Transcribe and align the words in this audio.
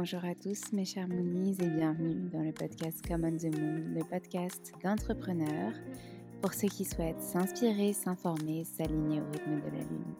Bonjour 0.00 0.24
à 0.24 0.34
tous 0.34 0.72
mes 0.72 0.86
chers 0.86 1.06
Moonies 1.08 1.58
et 1.60 1.68
bienvenue 1.68 2.30
dans 2.32 2.40
le 2.40 2.52
podcast 2.52 3.06
Common 3.06 3.36
the 3.36 3.54
Moon, 3.54 3.82
le 3.94 4.02
podcast 4.02 4.72
d'entrepreneurs 4.82 5.74
pour 6.40 6.54
ceux 6.54 6.68
qui 6.68 6.86
souhaitent 6.86 7.20
s'inspirer, 7.20 7.92
s'informer, 7.92 8.64
s'aligner 8.64 9.20
au 9.20 9.30
rythme 9.30 9.60
de 9.60 9.76
la 9.76 9.82
Lune. 9.82 10.14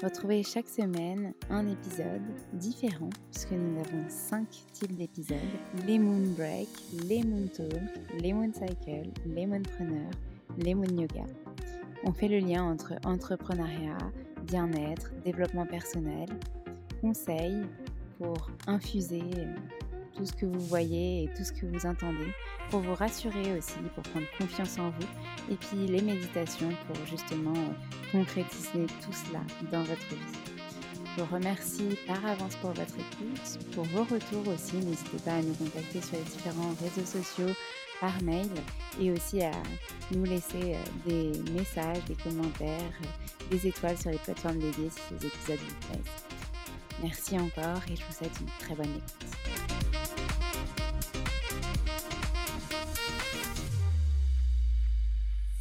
Retrouvez 0.00 0.44
chaque 0.44 0.68
semaine 0.68 1.34
un 1.50 1.66
épisode 1.66 2.22
différent 2.52 3.10
puisque 3.32 3.50
nous 3.50 3.80
avons 3.80 4.04
cinq 4.08 4.46
types 4.72 4.94
d'épisodes 4.94 5.36
les 5.84 5.98
Moon 5.98 6.32
Break, 6.36 6.68
les 7.08 7.24
Moon 7.24 7.48
Talk, 7.48 7.74
les 8.20 8.32
Moon 8.32 8.52
Cycle, 8.52 9.10
les 9.26 9.46
Moonpreneurs, 9.46 10.12
les 10.58 10.76
Moon 10.76 10.96
Yoga. 10.96 11.24
On 12.04 12.12
fait 12.12 12.28
le 12.28 12.38
lien 12.38 12.62
entre 12.62 12.92
entrepreneuriat, 13.04 13.98
bien-être, 14.46 15.10
développement 15.24 15.66
personnel, 15.66 16.28
conseils, 17.00 17.64
pour 18.20 18.50
infuser 18.66 19.22
euh, 19.38 19.54
tout 20.14 20.26
ce 20.26 20.32
que 20.32 20.44
vous 20.44 20.60
voyez 20.60 21.24
et 21.24 21.28
tout 21.34 21.42
ce 21.42 21.52
que 21.52 21.64
vous 21.64 21.86
entendez, 21.86 22.26
pour 22.70 22.80
vous 22.80 22.94
rassurer 22.94 23.56
aussi, 23.56 23.78
pour 23.94 24.02
prendre 24.02 24.26
confiance 24.38 24.78
en 24.78 24.90
vous, 24.90 25.06
et 25.50 25.56
puis 25.56 25.86
les 25.86 26.02
méditations 26.02 26.68
pour 26.86 27.06
justement 27.06 27.56
euh, 27.56 28.12
concrétiser 28.12 28.86
tout 29.02 29.12
cela 29.12 29.40
dans 29.72 29.82
votre 29.84 30.08
vie. 30.10 30.38
Je 31.16 31.22
vous 31.22 31.34
remercie 31.34 31.96
par 32.06 32.24
avance 32.24 32.56
pour 32.56 32.70
votre 32.70 32.94
écoute, 32.94 33.58
pour 33.72 33.84
vos 33.84 34.04
retours 34.04 34.46
aussi. 34.48 34.76
N'hésitez 34.76 35.18
pas 35.24 35.36
à 35.36 35.42
nous 35.42 35.54
contacter 35.54 36.00
sur 36.02 36.16
les 36.18 36.24
différents 36.24 36.74
réseaux 36.82 37.06
sociaux, 37.06 37.54
par 38.00 38.22
mail, 38.22 38.48
et 39.00 39.10
aussi 39.12 39.42
à 39.42 39.52
nous 40.12 40.24
laisser 40.24 40.74
euh, 40.74 40.76
des 41.06 41.52
messages, 41.52 42.04
des 42.04 42.16
commentaires, 42.16 42.92
des 43.50 43.66
étoiles 43.66 43.98
sur 43.98 44.10
les 44.10 44.18
plateformes 44.18 44.58
dédiées 44.58 44.90
si 44.90 45.00
ces 45.08 45.26
épisodes 45.26 45.58
vous 45.58 45.88
plaisent. 45.88 46.39
Merci 47.02 47.38
encore 47.38 47.80
et 47.90 47.96
je 47.96 48.04
vous 48.04 48.12
souhaite 48.12 48.40
une 48.40 48.46
très 48.58 48.74
bonne 48.74 48.90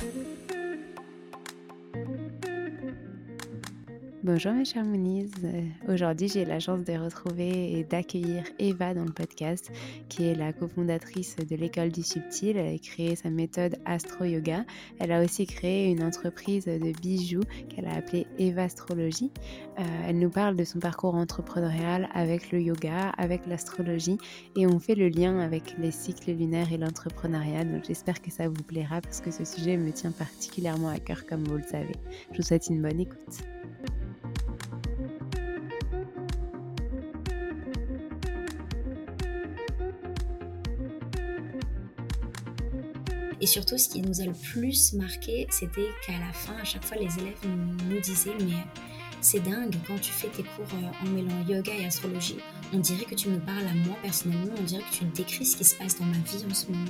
écoute. 0.01 0.58
Bonjour 4.21 4.51
mes 4.51 4.65
chers 4.65 4.83
Moonies. 4.83 5.31
Euh, 5.45 5.61
aujourd'hui, 5.87 6.27
j'ai 6.27 6.43
la 6.43 6.59
chance 6.59 6.83
de 6.83 6.91
retrouver 6.91 7.79
et 7.79 7.85
d'accueillir 7.85 8.43
Eva 8.59 8.93
dans 8.93 9.05
le 9.05 9.13
podcast, 9.13 9.71
qui 10.09 10.25
est 10.25 10.35
la 10.35 10.51
cofondatrice 10.51 11.37
de 11.37 11.55
l'école 11.55 11.89
du 11.89 12.03
subtil. 12.03 12.57
Elle 12.57 12.75
a 12.75 12.77
créé 12.77 13.15
sa 13.15 13.29
méthode 13.29 13.77
Astro 13.85 14.25
Yoga. 14.25 14.65
Elle 14.99 15.13
a 15.13 15.23
aussi 15.23 15.45
créé 15.45 15.89
une 15.89 16.03
entreprise 16.03 16.65
de 16.65 16.91
bijoux 16.99 17.43
qu'elle 17.69 17.85
a 17.85 17.93
appelée 17.93 18.27
Eva 18.37 18.63
Astrologie. 18.63 19.31
Euh, 19.79 19.83
elle 20.05 20.19
nous 20.19 20.29
parle 20.29 20.57
de 20.57 20.65
son 20.65 20.79
parcours 20.79 21.15
entrepreneurial 21.15 22.09
avec 22.13 22.51
le 22.51 22.59
yoga, 22.59 23.11
avec 23.17 23.47
l'astrologie, 23.47 24.17
et 24.57 24.67
on 24.67 24.79
fait 24.79 24.95
le 24.95 25.07
lien 25.07 25.39
avec 25.39 25.77
les 25.77 25.91
cycles 25.91 26.31
lunaires 26.31 26.73
et 26.73 26.77
l'entrepreneuriat. 26.77 27.63
Donc 27.63 27.85
j'espère 27.87 28.21
que 28.21 28.31
ça 28.31 28.49
vous 28.49 28.63
plaira 28.63 28.99
parce 28.99 29.21
que 29.21 29.31
ce 29.31 29.45
sujet 29.45 29.77
me 29.77 29.93
tient 29.93 30.11
particulièrement 30.11 30.89
à 30.89 30.99
cœur, 30.99 31.25
comme 31.25 31.45
vous 31.45 31.55
le 31.55 31.63
savez. 31.63 31.95
Je 32.33 32.37
vous 32.37 32.43
souhaite 32.43 32.67
une 32.67 32.81
bonne 32.81 32.99
écoute. 32.99 33.39
Et 43.41 43.47
surtout, 43.47 43.77
ce 43.77 43.87
qui 43.87 44.01
nous 44.01 44.19
a 44.21 44.25
le 44.25 44.33
plus 44.33 44.93
marqué, 44.93 45.47
c'était 45.49 45.89
qu'à 46.05 46.19
la 46.19 46.33
fin, 46.33 46.55
à 46.57 46.65
chaque 46.65 46.83
fois, 46.83 46.97
les 46.97 47.17
élèves 47.19 47.39
nous 47.87 47.99
disaient 48.01 48.35
Mais 48.41 48.63
c'est 49.21 49.39
dingue, 49.39 49.75
quand 49.87 49.99
tu 49.99 50.11
fais 50.11 50.27
tes 50.27 50.43
cours 50.43 50.67
euh, 50.73 51.05
en 51.05 51.09
mêlant 51.09 51.45
yoga 51.47 51.73
et 51.73 51.85
astrologie, 51.85 52.37
on 52.73 52.79
dirait 52.79 53.05
que 53.05 53.15
tu 53.15 53.29
me 53.29 53.39
parles 53.39 53.67
à 53.67 53.73
moi 53.73 53.95
personnellement, 54.01 54.53
on 54.57 54.63
dirait 54.63 54.83
que 54.83 54.97
tu 54.97 55.05
décris 55.05 55.45
ce 55.45 55.57
qui 55.57 55.63
se 55.63 55.75
passe 55.75 55.97
dans 55.99 56.05
ma 56.05 56.17
vie 56.17 56.45
en 56.49 56.53
ce 56.53 56.67
moment. 56.67 56.85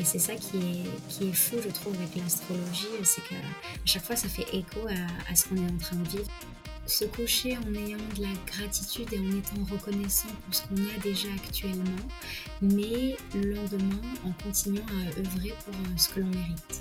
Et 0.00 0.04
c'est 0.04 0.18
ça 0.18 0.34
qui 0.34 0.56
est, 0.56 1.32
fou, 1.34 1.56
je 1.62 1.68
trouve, 1.68 1.94
avec 1.94 2.16
l'astrologie, 2.16 2.88
c'est 3.04 3.22
qu'à 3.28 3.36
chaque 3.84 4.02
fois, 4.02 4.16
ça 4.16 4.28
fait 4.28 4.46
écho 4.56 4.80
à, 4.88 5.30
à 5.30 5.36
ce 5.36 5.46
qu'on 5.46 5.56
est 5.56 5.70
en 5.70 5.76
train 5.76 5.96
de 5.96 6.08
vivre 6.08 6.30
se 6.86 7.04
coucher 7.04 7.58
en 7.58 7.74
ayant 7.74 7.98
de 8.16 8.22
la 8.22 8.32
gratitude 8.46 9.12
et 9.12 9.18
en 9.18 9.30
étant 9.30 9.62
reconnaissant 9.70 10.28
pour 10.44 10.54
ce 10.54 10.62
qu'on 10.62 10.76
a 10.76 11.02
déjà 11.02 11.28
actuellement, 11.36 12.08
mais 12.62 13.14
le 13.34 13.54
lendemain 13.54 14.00
en 14.24 14.32
continuant 14.42 14.86
à 14.88 15.20
œuvrer 15.20 15.54
pour 15.64 15.74
euh, 15.74 15.96
ce 15.98 16.08
que 16.08 16.20
l'on 16.20 16.28
mérite. 16.28 16.80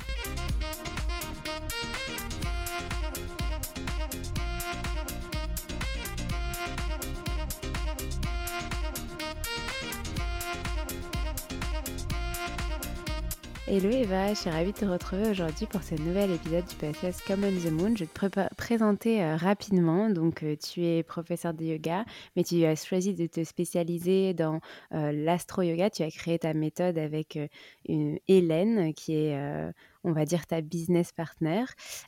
Hello 13.71 13.91
Eva, 13.91 14.29
je 14.29 14.39
suis 14.39 14.49
ravie 14.49 14.71
de 14.71 14.77
te 14.79 14.85
retrouver 14.85 15.29
aujourd'hui 15.29 15.67
pour 15.67 15.83
ce 15.83 15.93
nouvel 15.93 16.31
épisode 16.31 16.65
du 16.65 16.75
podcast 16.77 17.21
Common 17.27 17.51
the 17.51 17.71
Moon. 17.71 17.95
Je 17.95 18.05
vais 18.05 18.29
te 18.29 18.55
présenter 18.55 19.21
euh, 19.21 19.35
rapidement. 19.35 20.09
Donc, 20.09 20.41
euh, 20.41 20.55
tu 20.55 20.83
es 20.83 21.03
professeur 21.03 21.53
de 21.53 21.63
yoga, 21.63 22.03
mais 22.35 22.43
tu 22.43 22.65
as 22.65 22.75
choisi 22.83 23.13
de 23.13 23.27
te 23.27 23.43
spécialiser 23.43 24.33
dans 24.33 24.59
euh, 24.95 25.11
l'astro-yoga. 25.11 25.91
Tu 25.91 26.01
as 26.01 26.09
créé 26.09 26.39
ta 26.39 26.55
méthode 26.55 26.97
avec 26.97 27.37
une 27.87 28.17
Hélène, 28.27 28.91
qui 28.95 29.13
est 29.13 29.71
on 30.03 30.11
va 30.11 30.25
dire, 30.25 30.47
ta 30.47 30.61
business 30.61 31.11
partner. 31.11 31.65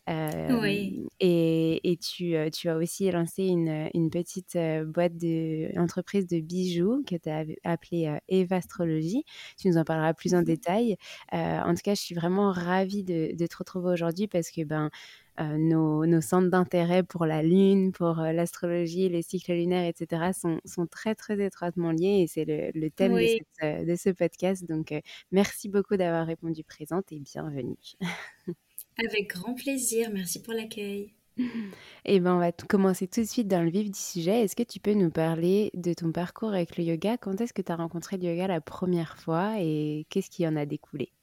oui. 0.08 1.04
Et, 1.20 1.98
tu, 2.02 2.36
tu, 2.54 2.70
as 2.70 2.78
aussi 2.78 3.10
lancé 3.12 3.44
une, 3.44 3.90
une 3.94 4.10
petite 4.10 4.58
boîte 4.86 5.18
d'entreprise 5.18 6.28
de, 6.28 6.38
de 6.38 6.42
bijoux 6.42 7.04
que 7.08 7.16
tu 7.16 7.30
as 7.30 7.46
appelée 7.64 8.18
Eva 8.28 8.58
Astrologie. 8.58 9.24
Tu 9.58 9.68
nous 9.68 9.78
en 9.78 9.84
parleras 9.84 10.14
plus 10.14 10.34
en 10.34 10.42
mmh 10.42 10.46
détail. 10.46 10.98
en 11.32 11.74
tout 11.74 11.82
cas, 11.84 11.96
je 11.96 12.02
suis 12.02 12.16
vraiment 12.16 12.52
ravie 12.52 13.04
de, 13.04 13.36
de 13.36 13.48
te 13.48 13.58
retrouver 13.58 13.92
aujourd'hui 13.92 14.28
parce 14.28 14.52
que 14.52 14.64
ben, 14.64 14.90
euh, 15.40 15.58
nos, 15.58 16.22
centres 16.22 16.50
d'intérêt 16.50 17.04
pour 17.04 17.26
la 17.26 17.42
Lune, 17.42 17.92
pour 17.94 18.20
euh, 18.20 18.32
l'astrologie, 18.32 19.10
les 19.10 19.22
cycles 19.22 19.54
lunaires, 19.54 19.88
etc., 19.88 20.32
sont, 20.34 20.88
très, 20.88 21.16
très 21.16 21.40
étroitement 21.44 21.92
liés 21.92 22.24
et 22.24 22.28
c'est 22.28 22.46
le, 22.46 22.90
thème 22.90 23.14
euh, 23.14 23.86
de, 23.86 23.96
ce 23.96 24.10
podcast. 24.10 24.68
Donc, 24.68 24.94
merci 25.32 25.70
beaucoup 25.70 25.96
d'avoir 25.96 26.28
répondu 26.28 26.64
présente 26.64 27.12
et 27.12 27.20
bienvenue. 27.20 27.78
Avec 28.98 29.30
grand 29.30 29.54
plaisir. 29.54 30.10
Merci 30.14 30.42
pour 30.42 30.54
l'accueil. 30.54 31.14
Et 31.38 31.46
eh 32.06 32.20
ben, 32.20 32.36
on 32.36 32.40
va 32.40 32.52
commencer 32.52 33.08
tout 33.08 33.22
de 33.22 33.26
suite 33.26 33.48
dans 33.48 33.64
le 33.64 33.72
vif 33.72 33.90
du 33.90 34.00
sujet. 34.00 34.42
Est-ce 34.42 34.56
que 34.56 34.64
tu 34.64 34.80
peux 34.80 34.94
nous 34.94 35.10
parler 35.10 35.72
de 35.74 35.94
ton 35.94 36.12
parcours 36.12 36.50
avec 36.50 36.78
le 36.78 36.84
yoga? 36.84 37.18
Quand 37.18 37.40
est-ce 37.40 37.54
que 37.54 37.62
tu 37.62 37.72
as 37.72 37.78
rencontré 37.78 38.18
le 38.18 38.26
yoga 38.26 38.48
la 38.48 38.62
première 38.62 39.18
fois 39.18 39.56
et 39.60 40.06
qu'est-ce 40.10 40.30
qui 40.30 40.46
en 40.46 40.58
a 40.58 40.66
découlé? 40.66 41.14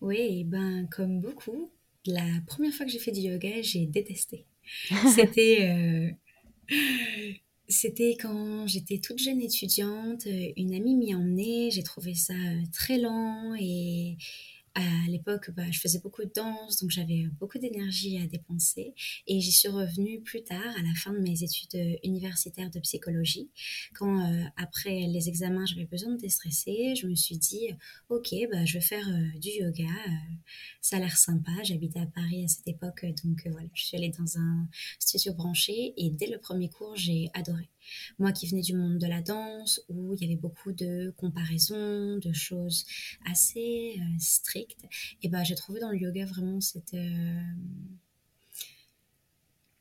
Oui, 0.00 0.44
ben, 0.44 0.86
comme 0.90 1.20
beaucoup, 1.20 1.70
la 2.06 2.40
première 2.46 2.72
fois 2.72 2.86
que 2.86 2.92
j'ai 2.92 2.98
fait 2.98 3.12
du 3.12 3.20
yoga, 3.20 3.62
j'ai 3.62 3.86
détesté. 3.86 4.46
C'était 5.14 5.68
euh, 5.70 6.10
c'était 7.68 8.16
quand 8.20 8.66
j'étais 8.66 8.98
toute 8.98 9.18
jeune 9.18 9.40
étudiante, 9.40 10.26
une 10.56 10.74
amie 10.74 10.94
m'y 10.94 11.14
emmenait, 11.14 11.70
j'ai 11.70 11.82
trouvé 11.82 12.14
ça 12.14 12.34
euh, 12.34 12.62
très 12.72 12.98
lent 12.98 13.54
et 13.58 14.16
à 14.74 15.08
l'époque, 15.08 15.50
bah, 15.50 15.70
je 15.70 15.78
faisais 15.78 15.98
beaucoup 16.00 16.22
de 16.24 16.30
danse, 16.34 16.78
donc 16.80 16.90
j'avais 16.90 17.26
beaucoup 17.38 17.58
d'énergie 17.58 18.18
à 18.18 18.26
dépenser. 18.26 18.94
Et 19.26 19.40
j'y 19.40 19.52
suis 19.52 19.68
revenue 19.68 20.20
plus 20.22 20.42
tard, 20.42 20.74
à 20.76 20.82
la 20.82 20.94
fin 20.94 21.12
de 21.12 21.18
mes 21.18 21.42
études 21.42 21.74
euh, 21.74 21.96
universitaires 22.04 22.70
de 22.70 22.80
psychologie, 22.80 23.50
quand 23.94 24.20
euh, 24.20 24.44
après 24.56 25.06
les 25.06 25.28
examens, 25.28 25.66
j'avais 25.66 25.84
besoin 25.84 26.12
de 26.12 26.18
déstresser. 26.18 26.94
Je 26.96 27.06
me 27.06 27.14
suis 27.14 27.36
dit, 27.36 27.68
ok, 28.08 28.34
bah, 28.50 28.64
je 28.64 28.74
vais 28.74 28.84
faire 28.84 29.06
euh, 29.08 29.38
du 29.38 29.50
yoga. 29.50 29.84
ça 30.80 30.96
a 30.96 31.00
l'air 31.00 31.16
sympa. 31.16 31.52
J'habitais 31.64 32.00
à 32.00 32.06
Paris 32.06 32.44
à 32.44 32.48
cette 32.48 32.68
époque, 32.68 33.04
donc 33.22 33.46
voilà, 33.46 33.68
je 33.74 33.84
suis 33.84 33.96
allée 33.96 34.12
dans 34.18 34.38
un 34.38 34.68
studio 34.98 35.34
branché 35.34 35.92
et 35.96 36.10
dès 36.10 36.26
le 36.26 36.38
premier 36.38 36.68
cours, 36.68 36.96
j'ai 36.96 37.30
adoré. 37.34 37.68
Moi 38.18 38.32
qui 38.32 38.46
venais 38.46 38.62
du 38.62 38.74
monde 38.74 38.98
de 38.98 39.06
la 39.06 39.22
danse, 39.22 39.80
où 39.88 40.14
il 40.14 40.22
y 40.22 40.24
avait 40.24 40.40
beaucoup 40.40 40.72
de 40.72 41.12
comparaisons, 41.16 42.18
de 42.18 42.32
choses 42.32 42.84
assez 43.30 43.96
euh, 43.98 44.18
strictes, 44.18 44.84
et 45.22 45.28
ben 45.28 45.44
j'ai 45.44 45.54
trouvé 45.54 45.80
dans 45.80 45.90
le 45.90 45.98
yoga 45.98 46.24
vraiment 46.26 46.60
cette 46.60 46.94
euh, 46.94 47.40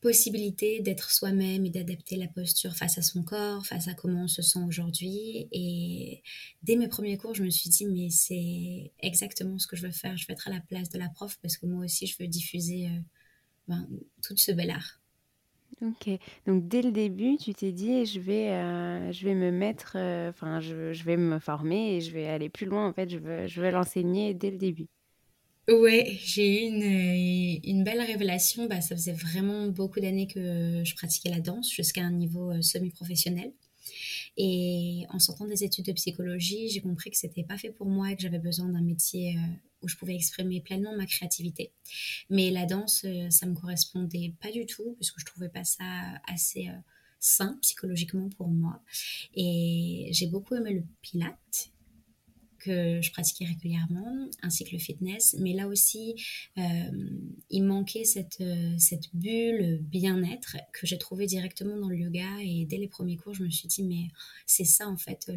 possibilité 0.01 0.81
d'être 0.81 1.11
soi-même 1.11 1.63
et 1.65 1.69
d'adapter 1.69 2.17
la 2.17 2.27
posture 2.27 2.75
face 2.75 2.97
à 2.97 3.03
son 3.03 3.23
corps, 3.23 3.65
face 3.65 3.87
à 3.87 3.93
comment 3.93 4.23
on 4.23 4.27
se 4.27 4.41
sent 4.41 4.59
aujourd'hui. 4.67 5.47
Et 5.51 6.23
dès 6.63 6.75
mes 6.75 6.87
premiers 6.87 7.17
cours, 7.17 7.35
je 7.35 7.43
me 7.43 7.51
suis 7.51 7.69
dit, 7.69 7.85
mais 7.85 8.09
c'est 8.09 8.91
exactement 8.99 9.59
ce 9.59 9.67
que 9.67 9.75
je 9.75 9.85
veux 9.85 9.91
faire. 9.91 10.17
Je 10.17 10.25
veux 10.27 10.33
être 10.33 10.47
à 10.47 10.51
la 10.51 10.59
place 10.59 10.89
de 10.89 10.97
la 10.97 11.09
prof 11.09 11.37
parce 11.41 11.55
que 11.55 11.67
moi 11.67 11.85
aussi, 11.85 12.07
je 12.07 12.17
veux 12.19 12.27
diffuser 12.27 12.87
euh, 12.87 12.99
ben, 13.67 13.87
tout 14.23 14.35
ce 14.35 14.51
bel 14.51 14.71
art. 14.71 15.00
Donc 16.45 16.67
dès 16.67 16.81
le 16.81 16.91
début, 16.91 17.37
tu 17.37 17.53
t'es 17.53 17.71
dit, 17.71 18.05
je 18.05 18.19
vais, 18.19 18.49
euh, 18.51 19.11
je 19.11 19.25
vais 19.25 19.33
me 19.33 19.51
mettre, 19.51 19.93
euh, 19.95 20.31
je, 20.61 20.93
je 20.93 21.03
vais 21.03 21.17
me 21.17 21.39
former 21.39 21.95
et 21.95 22.01
je 22.01 22.11
vais 22.11 22.27
aller 22.27 22.49
plus 22.49 22.65
loin. 22.65 22.87
En 22.87 22.93
fait, 22.93 23.09
je 23.09 23.17
veux, 23.17 23.47
je 23.47 23.61
vais 23.61 23.71
l'enseigner 23.71 24.33
dès 24.33 24.51
le 24.51 24.57
début. 24.57 24.87
Ouais, 25.67 26.17
j'ai 26.23 26.65
eu 26.65 26.67
une, 26.67 27.81
euh, 27.81 27.83
belle 27.83 28.01
révélation. 28.01 28.67
Bah, 28.67 28.81
ça 28.81 28.95
faisait 28.95 29.13
vraiment 29.13 29.67
beaucoup 29.67 29.99
d'années 29.99 30.27
que 30.27 30.83
je 30.83 30.95
pratiquais 30.95 31.29
la 31.29 31.39
danse 31.39 31.71
jusqu'à 31.71 32.01
un 32.01 32.11
niveau 32.11 32.61
semi-professionnel. 32.61 33.51
Et 34.37 35.05
en 35.09 35.19
sortant 35.19 35.45
des 35.45 35.63
études 35.63 35.85
de 35.85 35.93
psychologie, 35.93 36.69
j'ai 36.69 36.81
compris 36.81 37.11
que 37.11 37.17
c'était 37.17 37.43
pas 37.43 37.57
fait 37.57 37.71
pour 37.71 37.87
moi 37.87 38.11
et 38.11 38.15
que 38.15 38.21
j'avais 38.21 38.39
besoin 38.39 38.69
d'un 38.69 38.81
métier 38.81 39.35
où 39.81 39.87
je 39.87 39.95
pouvais 39.95 40.15
exprimer 40.15 40.61
pleinement 40.61 40.95
ma 40.95 41.05
créativité. 41.05 41.71
Mais 42.29 42.51
la 42.51 42.65
danse, 42.65 43.03
euh, 43.05 43.29
ça 43.29 43.45
me 43.45 43.55
correspondait 43.55 44.33
pas 44.41 44.51
du 44.51 44.65
tout, 44.65 44.95
parce 44.99 45.11
que 45.11 45.19
je 45.19 45.25
trouvais 45.25 45.49
pas 45.49 45.63
ça 45.63 45.83
assez 46.27 46.67
euh, 46.69 46.77
sain 47.19 47.57
psychologiquement 47.61 48.29
pour 48.29 48.47
moi. 48.47 48.81
Et 49.35 50.09
j'ai 50.11 50.27
beaucoup 50.27 50.55
aimé 50.55 50.73
le 50.73 50.83
pilate 51.01 51.71
que 52.63 53.01
je 53.01 53.11
pratiquais 53.11 53.45
régulièrement, 53.45 54.29
ainsi 54.41 54.63
que 54.63 54.71
le 54.71 54.79
fitness. 54.79 55.35
Mais 55.39 55.53
là 55.53 55.67
aussi, 55.67 56.15
euh, 56.57 56.61
il 57.49 57.63
manquait 57.63 58.03
cette, 58.03 58.43
cette 58.77 59.13
bulle 59.13 59.79
bien-être 59.81 60.57
que 60.73 60.87
j'ai 60.87 60.97
trouvée 60.97 61.25
directement 61.25 61.77
dans 61.77 61.89
le 61.89 61.97
yoga. 61.97 62.41
Et 62.41 62.65
dès 62.65 62.77
les 62.77 62.87
premiers 62.87 63.17
cours, 63.17 63.33
je 63.33 63.43
me 63.43 63.49
suis 63.49 63.67
dit, 63.67 63.83
mais 63.83 64.07
c'est 64.45 64.65
ça 64.65 64.87
en 64.87 64.97
fait 64.97 65.29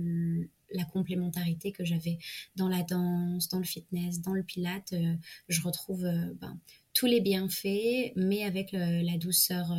la 0.74 0.84
complémentarité 0.84 1.72
que 1.72 1.84
j'avais 1.84 2.18
dans 2.56 2.68
la 2.68 2.82
danse, 2.82 3.48
dans 3.48 3.58
le 3.58 3.64
fitness, 3.64 4.20
dans 4.20 4.32
le 4.32 4.42
pilate. 4.42 4.92
Euh, 4.92 5.14
je 5.48 5.62
retrouve 5.62 6.04
euh, 6.04 6.34
ben, 6.40 6.58
tous 6.92 7.06
les 7.06 7.20
bienfaits, 7.20 8.12
mais 8.16 8.44
avec 8.44 8.74
euh, 8.74 9.02
la 9.02 9.16
douceur 9.16 9.74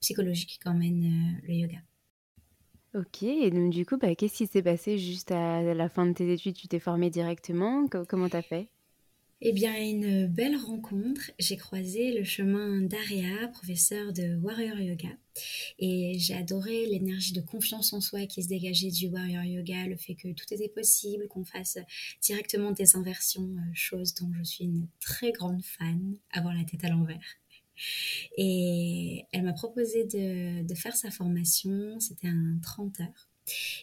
psychologique 0.00 0.58
qu'emmène 0.62 1.40
le 1.42 1.54
yoga. 1.54 1.78
Ok, 2.94 3.22
et 3.24 3.50
donc 3.50 3.70
du 3.72 3.84
coup, 3.86 3.96
bah, 3.98 4.14
qu'est-ce 4.14 4.36
qui 4.36 4.46
s'est 4.46 4.62
passé 4.62 4.96
juste 4.98 5.30
à 5.32 5.62
la 5.62 5.88
fin 5.88 6.06
de 6.06 6.12
tes 6.12 6.32
études? 6.32 6.56
Tu 6.56 6.68
t'es 6.68 6.78
formée 6.80 7.10
directement? 7.10 7.86
Comment 8.08 8.28
t'as 8.28 8.42
fait? 8.42 8.68
Eh 9.42 9.52
bien, 9.52 9.74
une 9.74 10.26
belle 10.26 10.56
rencontre. 10.56 11.30
J'ai 11.38 11.56
croisé 11.56 12.12
le 12.12 12.24
chemin 12.24 12.82
d'Aria, 12.82 13.48
professeur 13.48 14.12
de 14.12 14.36
Warrior 14.36 14.78
Yoga. 14.78 15.08
Et 15.78 16.18
j'ai 16.18 16.34
adoré 16.34 16.84
l'énergie 16.86 17.32
de 17.32 17.40
confiance 17.40 17.94
en 17.94 18.02
soi 18.02 18.26
qui 18.26 18.42
se 18.42 18.48
dégageait 18.48 18.90
du 18.90 19.08
Warrior 19.08 19.44
Yoga, 19.44 19.86
le 19.86 19.96
fait 19.96 20.14
que 20.14 20.28
tout 20.34 20.52
était 20.52 20.68
possible, 20.68 21.26
qu'on 21.28 21.44
fasse 21.44 21.78
directement 22.20 22.72
des 22.72 22.96
inversions, 22.96 23.48
euh, 23.56 23.70
chose 23.72 24.14
dont 24.14 24.30
je 24.34 24.42
suis 24.42 24.64
une 24.64 24.86
très 25.00 25.32
grande 25.32 25.62
fan, 25.64 26.16
avoir 26.32 26.52
la 26.54 26.64
tête 26.64 26.84
à 26.84 26.90
l'envers. 26.90 27.39
Et 28.36 29.24
elle 29.32 29.44
m'a 29.44 29.52
proposé 29.52 30.04
de, 30.04 30.74
faire 30.74 30.96
sa 30.96 31.10
formation, 31.10 31.98
c'était 32.00 32.28
un 32.28 32.58
30 32.62 33.00
heures. 33.00 33.30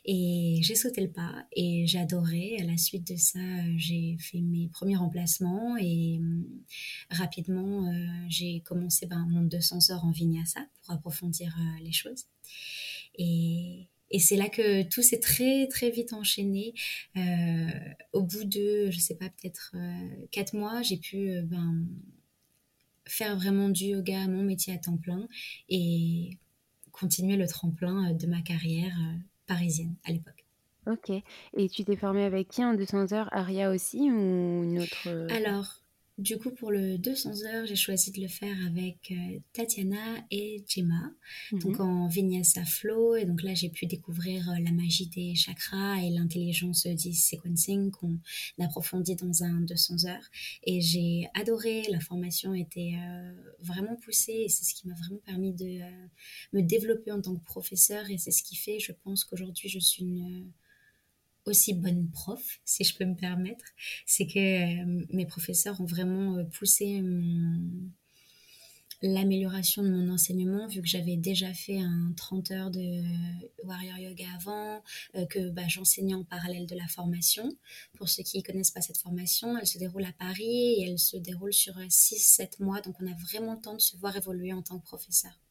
Et 0.06 0.60
j'ai 0.62 0.76
sauté 0.76 1.02
le 1.02 1.12
pas 1.12 1.46
et 1.56 1.86
adoré. 1.98 2.58
À 2.60 2.64
la 2.64 2.78
suite 2.78 3.12
de 3.12 3.18
ça, 3.18 3.40
j'ai 3.76 4.18
fait 4.20 4.42
mes 4.42 4.70
premiers 4.70 4.96
remplacements 4.96 5.76
et 5.78 6.18
hum, 6.20 6.46
rapidement, 7.10 7.88
euh, 7.88 8.08
j'ai 8.30 8.62
commencé 8.62 9.06
ben, 9.06 9.26
mon 9.30 9.42
200 9.42 9.92
heures 9.92 10.06
en 10.06 10.12
vinyasa 10.12 10.62
pour 10.84 10.94
approfondir 10.96 11.56
euh, 11.60 11.84
les 11.84 11.92
choses. 11.92 12.26
Et, 13.18 13.88
c'est 14.20 14.38
là 14.38 14.48
que 14.48 14.84
tout 14.84 15.02
s'est 15.02 15.20
très 15.20 15.68
très 15.68 15.90
vite 15.90 16.14
enchaîné. 16.14 16.74
Euh, 17.18 17.68
au 18.14 18.24
bout 18.24 18.46
de, 18.46 18.90
je 18.90 19.00
sais 19.00 19.16
pas, 19.16 19.30
peut-être 19.30 19.76
quatre 20.32 20.54
mois, 20.56 20.82
j'ai 20.82 20.96
pu 20.96 21.42
ben, 21.44 21.86
faire 23.08 23.36
vraiment 23.36 23.70
du 23.70 23.86
yoga 23.86 24.28
mon 24.28 24.44
métier 24.44 24.74
à 24.74 24.78
temps 24.78 24.98
plein 24.98 25.28
et 25.70 26.38
continuer 26.92 27.36
le 27.36 27.48
tremplin 27.48 28.14
de 28.14 28.28
ma 28.28 28.42
carrière 28.42 28.96
parisienne 29.46 29.96
à 30.06 30.12
l'époque. 30.12 30.46
Ok. 30.88 31.12
Et 31.56 31.70
tu 31.70 31.84
t'es 31.84 31.96
formée 31.96 32.24
avec 32.24 32.48
qui 32.48 32.64
en 32.64 32.74
200 32.74 33.12
heures 33.12 33.30
Aria 33.34 33.72
aussi 33.72 34.10
ou 34.10 34.64
une 34.64 34.80
autre 34.80 35.08
euh, 35.08 35.28
Alors, 35.30 35.82
du 36.18 36.40
coup, 36.40 36.50
pour 36.50 36.72
le 36.72 36.98
200 36.98 37.44
heures, 37.44 37.68
j'ai 37.68 37.76
choisi 37.76 38.12
de 38.12 38.22
le 38.22 38.28
faire 38.28 38.56
avec 38.66 39.12
euh, 39.12 39.40
Tatiana 39.54 40.18
et 40.32 40.64
Gemma, 40.68 41.12
donc 41.52 41.78
mhm. 41.78 41.82
en 41.82 42.08
Vinyasa 42.08 42.66
Flow. 42.66 43.16
Et 43.16 43.26
donc 43.26 43.44
là, 43.44 43.54
j'ai 43.54 43.70
pu 43.70 43.86
découvrir 43.86 44.50
euh, 44.50 44.56
la 44.64 44.72
magie 44.72 45.08
des 45.08 45.36
chakras 45.36 46.02
et 46.02 46.10
l'intelligence 46.10 46.88
du 46.88 47.14
sequencing 47.14 47.92
qu'on 47.92 48.18
approfondit 48.60 49.16
dans 49.16 49.44
un 49.44 49.62
200 49.62 50.06
heures. 50.08 50.30
Et 50.64 50.82
j'ai 50.82 51.28
adoré, 51.36 51.84
la 51.92 52.00
formation 52.00 52.56
était 52.56 52.96
euh, 53.00 53.34
vraiment 53.62 53.96
poussée 53.98 54.44
et 54.46 54.50
c'est 54.50 54.66
ce 54.66 54.74
qui 54.74 54.88
m'a 54.88 54.96
vraiment 54.96 55.22
permis 55.24 55.54
de 55.54 55.82
me 56.52 56.62
développer 56.62 57.12
en 57.12 57.22
tant 57.22 57.36
que 57.36 57.44
professeur. 57.44 58.10
Et 58.10 58.18
c'est 58.18 58.32
ce 58.32 58.42
qui 58.42 58.56
fait, 58.56 58.80
je 58.80 58.92
pense 59.04 59.24
qu'aujourd'hui, 59.24 59.70
je 59.70 59.78
suis 59.78 60.02
une 60.02 60.52
aussi 61.48 61.74
bonne 61.74 62.10
prof, 62.10 62.60
si 62.66 62.84
je 62.84 62.96
peux 62.96 63.06
me 63.06 63.16
permettre, 63.16 63.66
c'est 64.06 64.28
que 64.28 64.40
euh, 64.40 65.06
mes 65.12 65.26
professeurs 65.26 65.80
ont 65.82 65.86
vraiment 65.86 66.38
euh, 66.38 66.44
poussé 66.44 67.02
l'amélioration 69.04 69.84
de 69.84 69.90
mon 69.90 70.12
enseignement, 70.12 70.68
vu 70.68 70.82
que 70.82 70.88
j'avais 70.88 71.18
déjà 71.18 71.54
fait 71.54 71.80
un 71.80 72.14
30 72.16 72.52
heures 72.52 72.72
de 72.72 73.04
Warrior 73.64 73.98
Yoga 73.98 74.26
avant, 74.36 74.82
euh, 75.16 75.26
que 75.28 75.50
bah, 75.50 75.68
j'enseignais 75.68 76.16
en 76.16 76.24
parallèle 76.24 76.66
de 76.66 76.76
la 76.76 76.88
formation. 76.88 77.56
Pour 77.96 78.10
ceux 78.10 78.24
qui 78.24 78.40
ne 78.40 78.44
connaissent 78.44 78.72
pas 78.72 78.82
cette 78.82 78.98
formation, 78.98 79.58
elle 79.58 79.68
se 79.68 79.78
déroule 79.78 80.06
à 80.06 80.14
Paris 80.14 80.76
et 80.80 80.90
elle 80.90 81.00
se 81.00 81.18
déroule 81.18 81.54
sur 81.54 81.76
6-7 81.76 82.64
mois, 82.64 82.82
donc 82.82 82.96
on 83.00 83.08
a 83.08 83.16
vraiment 83.16 83.54
le 83.54 83.62
temps 83.62 83.76
de 83.76 83.82
se 83.82 83.96
voir 83.98 84.16
évoluer 84.16 84.54
en 84.54 84.64
tant 84.64 84.80
que 84.80 84.86
professeur. 84.86 85.47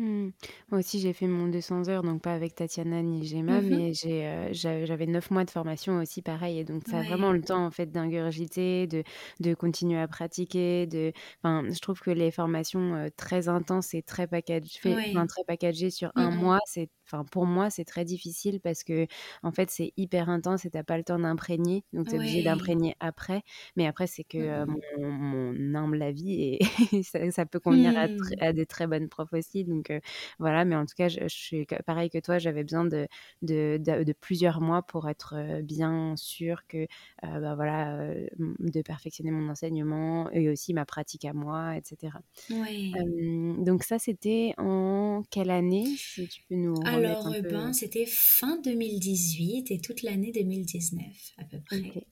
Mmh. 0.00 0.30
Moi 0.70 0.80
aussi, 0.80 0.98
j'ai 0.98 1.12
fait 1.12 1.26
mon 1.26 1.46
200 1.48 1.88
heures, 1.90 2.02
donc 2.02 2.22
pas 2.22 2.32
avec 2.32 2.54
Tatiana 2.54 3.02
ni 3.02 3.26
Gemma, 3.26 3.60
mmh 3.60 3.68
mais 3.68 3.92
j'ai, 3.92 4.26
euh, 4.26 4.48
j'avais 4.52 5.06
9 5.06 5.30
mois 5.30 5.44
de 5.44 5.50
formation 5.50 5.98
aussi, 5.98 6.22
pareil. 6.22 6.58
Et 6.58 6.64
donc, 6.64 6.84
ça 6.88 7.00
a 7.00 7.02
vraiment 7.02 7.32
le 7.32 7.42
temps, 7.42 7.66
en 7.66 7.70
fait, 7.70 7.92
d'ingurgiter, 7.92 8.86
de, 8.86 9.04
de 9.40 9.52
continuer 9.52 10.00
à 10.00 10.08
pratiquer. 10.08 10.86
De... 10.86 11.12
Enfin, 11.42 11.64
je 11.70 11.78
trouve 11.80 12.00
que 12.00 12.10
les 12.10 12.30
formations 12.30 12.94
euh, 12.94 13.08
très 13.14 13.48
intenses 13.48 13.92
et 13.92 14.02
très, 14.02 14.26
package... 14.26 14.80
très 14.80 15.44
packagées 15.46 15.90
sur 15.90 16.10
un 16.14 16.30
mmh 16.30 16.40
mois, 16.40 16.60
c'est 16.64 16.88
Enfin, 17.12 17.24
pour 17.24 17.44
moi, 17.46 17.70
c'est 17.70 17.84
très 17.84 18.04
difficile 18.04 18.60
parce 18.60 18.84
que, 18.84 19.06
en 19.42 19.50
fait, 19.50 19.70
c'est 19.70 19.92
hyper 19.96 20.28
intense 20.28 20.64
et 20.64 20.70
t'as 20.70 20.84
pas 20.84 20.96
le 20.96 21.02
temps 21.02 21.18
d'imprégner. 21.18 21.84
Donc, 21.92 22.08
tu 22.08 22.14
es 22.14 22.18
obligé 22.18 22.42
d'imprégner 22.42 22.94
après. 23.00 23.42
Mais 23.76 23.86
après, 23.86 24.06
c'est 24.06 24.22
que 24.22 24.38
euh, 24.38 24.66
mon, 24.98 25.10
mon, 25.10 25.74
humble 25.74 26.02
avis 26.02 26.42
et 26.42 26.58
ça, 27.32 27.46
peut 27.46 27.58
convenir 27.58 27.96
à, 27.98 28.06
à, 28.40 28.52
des 28.52 28.66
très 28.66 28.86
bonnes 28.86 29.08
profs 29.08 29.32
aussi. 29.32 29.64
Donc, 29.64 29.90
euh, 29.90 29.98
voilà. 30.38 30.64
Mais 30.64 30.76
en 30.76 30.86
tout 30.86 30.94
cas, 30.96 31.08
je, 31.08 31.26
suis 31.28 31.66
pareil 31.86 32.10
que 32.10 32.18
toi, 32.18 32.38
j'avais 32.38 32.62
besoin 32.62 32.84
de, 32.84 33.08
de, 33.42 33.78
de, 33.78 34.12
plusieurs 34.12 34.60
mois 34.60 34.82
pour 34.82 35.08
être 35.08 35.62
bien 35.62 36.14
sûr 36.16 36.66
que, 36.68 36.86
bah, 37.22 37.54
voilà, 37.54 38.14
de 38.38 38.82
perfectionner 38.82 39.30
mon 39.30 39.48
enseignement 39.48 40.30
et 40.30 40.48
aussi 40.48 40.74
ma 40.74 40.84
pratique 40.84 41.24
à 41.24 41.32
moi, 41.32 41.76
etc. 41.76 42.12
donc, 42.50 43.82
ça, 43.82 43.98
c'était 43.98 44.54
en 44.58 45.22
quelle 45.30 45.50
année, 45.50 45.86
si 45.96 46.28
tu 46.28 46.42
peux 46.48 46.54
nous 46.54 46.74
alors, 46.84 46.99
ben, 47.42 47.72
c'était 47.72 48.06
fin 48.06 48.60
2018 48.60 49.70
et 49.70 49.80
toute 49.80 50.02
l'année 50.02 50.32
2019 50.32 51.04
à 51.38 51.44
peu 51.44 51.58
près. 51.60 52.04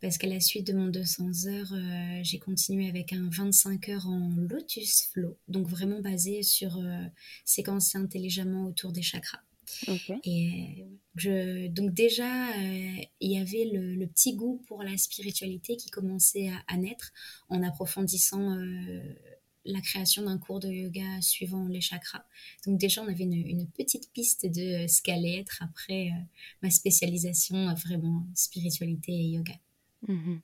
Parce 0.00 0.16
qu'à 0.16 0.28
la 0.28 0.40
suite 0.40 0.66
de 0.66 0.72
mon 0.72 0.88
200 0.88 1.46
heures, 1.46 1.72
euh, 1.72 2.20
j'ai 2.22 2.38
continué 2.38 2.88
avec 2.88 3.12
un 3.12 3.28
25 3.30 3.88
heures 3.90 4.08
en 4.08 4.30
Lotus 4.48 5.10
Flow, 5.12 5.36
donc 5.46 5.68
vraiment 5.68 6.00
basé 6.00 6.42
sur 6.42 6.78
euh, 6.78 7.04
séquencer 7.44 7.98
intelligemment 7.98 8.64
autour 8.64 8.92
des 8.92 9.02
chakras. 9.02 9.40
Et 10.24 10.86
je, 11.14 11.68
donc 11.68 11.92
déjà, 11.92 12.48
euh, 12.48 13.02
il 13.20 13.30
y 13.30 13.38
avait 13.38 13.70
le, 13.72 14.06
petit 14.06 14.34
goût 14.34 14.64
pour 14.66 14.82
la 14.82 14.96
spiritualité 14.96 15.76
qui 15.76 15.90
commençait 15.90 16.48
à, 16.48 16.74
à 16.74 16.76
naître 16.76 17.12
en 17.50 17.62
approfondissant 17.62 18.58
la 19.64 19.80
création 19.80 20.22
d'un 20.24 20.38
cours 20.38 20.60
de 20.60 20.68
yoga 20.68 21.20
suivant 21.20 21.66
les 21.68 21.80
chakras. 21.80 22.24
Donc 22.66 22.78
déjà, 22.78 23.02
on 23.02 23.08
avait 23.08 23.24
une, 23.24 23.68
petite 23.68 24.10
piste 24.12 24.46
de 24.46 24.86
ce 24.86 25.02
qu'allait 25.02 25.38
être 25.38 25.62
après 25.62 26.08
euh, 26.08 26.22
ma 26.62 26.70
spécialisation 26.70 27.72
vraiment 27.74 28.26
spiritualité 28.34 29.12
et 29.12 29.28
yoga. 29.30 29.54
Mmh 30.08 30.38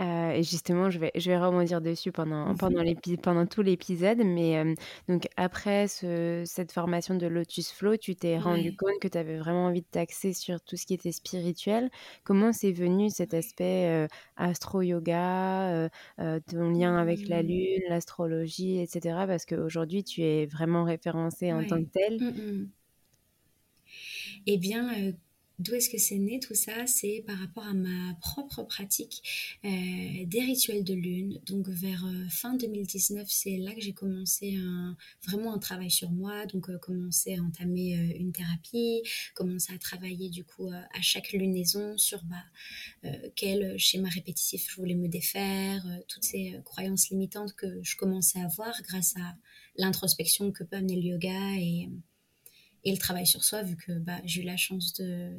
euh, 0.00 0.30
et 0.30 0.42
justement, 0.42 0.90
je 0.90 0.98
vais, 0.98 1.12
je 1.14 1.30
vais 1.30 1.38
rebondir 1.38 1.80
dessus 1.80 2.10
pendant, 2.10 2.52
mmh 2.52 2.56
pendant, 2.56 2.82
pendant 3.22 3.46
tout 3.46 3.62
l'épisode. 3.62 4.18
Mais 4.24 4.58
euh, 4.58 4.74
donc, 5.08 5.28
après 5.36 5.86
ce, 5.86 6.42
cette 6.44 6.72
formation 6.72 7.14
de 7.14 7.28
Lotus 7.28 7.70
Flow, 7.70 7.96
tu 7.96 8.16
t'es 8.16 8.36
rendu 8.36 8.76
compte 8.76 8.98
que 9.00 9.06
tu 9.06 9.16
avais 9.16 9.38
vraiment 9.38 9.66
envie 9.66 9.82
de 9.82 9.86
t'axer 9.88 10.32
sur 10.32 10.60
tout 10.60 10.76
ce 10.76 10.84
qui 10.86 10.94
était 10.94 11.12
spirituel. 11.12 11.90
Comment 12.24 12.52
c'est 12.52 12.72
venu 12.72 13.08
cet 13.08 13.34
aspect 13.34 13.86
euh, 13.86 14.08
astro-yoga, 14.36 15.88
ton 16.18 16.70
lien 16.70 16.96
avec 16.96 17.28
la 17.28 17.44
mmh. 17.44 17.46
lune, 17.46 17.82
l'astrologie, 17.88 18.80
etc. 18.80 19.14
Parce 19.28 19.46
qu'aujourd'hui, 19.46 20.02
tu 20.02 20.22
es 20.22 20.46
vraiment 20.46 20.82
référencée 20.82 21.52
en 21.52 21.64
tant 21.64 21.80
que 21.80 21.90
telle. 21.90 22.66
Eh 24.46 24.58
bien, 24.58 25.12
D'où 25.60 25.74
est-ce 25.74 25.88
que 25.88 25.98
c'est 25.98 26.18
né 26.18 26.40
tout 26.40 26.54
ça? 26.54 26.84
C'est 26.86 27.22
par 27.24 27.38
rapport 27.38 27.62
à 27.62 27.74
ma 27.74 28.14
propre 28.14 28.64
pratique 28.64 29.22
euh, 29.64 29.68
des 30.26 30.40
rituels 30.40 30.82
de 30.82 30.94
lune. 30.94 31.40
Donc 31.46 31.68
vers 31.68 32.04
euh, 32.04 32.28
fin 32.28 32.54
2019, 32.54 33.28
c'est 33.30 33.58
là 33.58 33.72
que 33.72 33.80
j'ai 33.80 33.92
commencé 33.92 34.56
un, 34.56 34.96
vraiment 35.24 35.54
un 35.54 35.58
travail 35.58 35.92
sur 35.92 36.10
moi. 36.10 36.46
Donc 36.46 36.68
euh, 36.68 36.78
commencé 36.78 37.36
à 37.36 37.42
entamer 37.42 37.92
une 38.18 38.32
thérapie, 38.32 39.02
commencé 39.34 39.72
à 39.72 39.78
travailler 39.78 40.28
du 40.28 40.42
coup 40.42 40.70
à 40.70 41.00
chaque 41.02 41.30
lunaison 41.32 41.96
sur 41.98 42.20
bah, 42.24 43.10
quel 43.36 43.78
schéma 43.78 44.08
répétitif 44.08 44.68
je 44.70 44.76
voulais 44.76 44.94
me 44.94 45.08
défaire, 45.08 45.86
toutes 46.08 46.24
ces 46.24 46.60
croyances 46.64 47.10
limitantes 47.10 47.54
que 47.54 47.80
je 47.82 47.96
commençais 47.96 48.40
à 48.40 48.46
avoir 48.46 48.74
grâce 48.82 49.14
à 49.16 49.36
l'introspection 49.76 50.50
que 50.50 50.64
peut 50.64 50.76
amener 50.76 50.96
le 50.96 51.02
yoga 51.02 51.54
et 51.58 51.88
et 52.84 52.92
le 52.92 52.98
travail 52.98 53.26
sur 53.26 53.42
soi, 53.42 53.62
vu 53.62 53.76
que 53.76 53.92
bah, 53.92 54.20
j'ai 54.24 54.42
eu 54.42 54.44
la 54.44 54.56
chance 54.56 54.94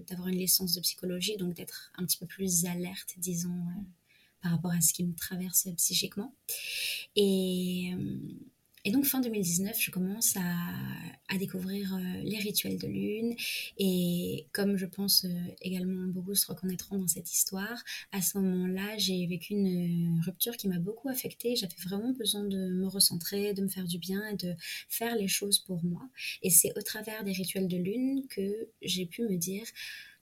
d'avoir 0.08 0.28
une 0.28 0.38
licence 0.38 0.74
de 0.74 0.82
psychologie, 0.82 1.38
donc 1.38 1.54
d'être 1.54 1.92
un 1.98 2.06
petit 2.06 2.18
peu 2.18 2.26
plus 2.26 2.66
alerte, 2.66 3.14
disons, 3.18 3.50
euh, 3.50 3.82
par 4.42 4.52
rapport 4.52 4.72
à 4.72 4.82
ce 4.82 4.94
qui 4.94 5.04
me 5.04 5.14
traverse 5.14 5.68
psychiquement. 5.78 6.34
Et, 7.16 7.94
euh, 7.94 8.18
et 8.86 8.92
donc 8.92 9.06
fin 9.06 9.20
2019, 9.20 9.76
je 9.80 9.92
commence 9.92 10.38
à, 10.38 11.38
découvrir 11.38 11.94
euh, 11.94 12.22
les 12.24 12.38
rituels 12.38 12.78
de 12.78 12.88
lune 12.88 13.36
et 13.78 14.48
comme 14.54 14.78
je 14.78 14.86
pense 14.86 15.26
euh, 15.26 15.30
également 15.62 16.08
beaucoup 16.08 16.34
se 16.34 16.48
reconnaîtront 16.48 16.98
dans 16.98 17.10
cette 17.10 17.30
histoire, 17.30 17.84
à 18.14 18.22
ce 18.22 18.38
moment-là, 18.38 18.98
j'ai 18.98 19.26
vécu 19.28 19.52
une 19.52 20.22
rupture 20.26 20.56
qui 20.56 20.70
m'a 20.70 20.80
beaucoup 20.80 21.10
affectée. 21.10 21.58
J'avais 21.58 21.76
vraiment 21.84 22.14
besoin 22.14 22.46
de 22.46 22.70
me 22.70 22.88
recentrer, 22.88 23.54
de 23.54 23.64
me 23.64 23.68
faire 23.68 23.84
du 23.84 23.98
bien 23.98 24.26
et 24.30 24.36
de 24.36 24.56
faire 24.88 25.18
les 25.18 25.28
choses 25.28 25.60
pour 25.60 25.84
moi. 25.84 26.08
Et 26.42 26.50
c'est 26.50 26.72
au 26.78 26.82
travers 26.82 27.26
des 27.26 27.34
rituels 27.34 27.68
de 27.68 27.78
lune 27.78 28.26
que 28.30 28.70
j'ai 28.82 29.06
pu 29.06 29.24
me 29.24 29.36
dire, 29.36 29.66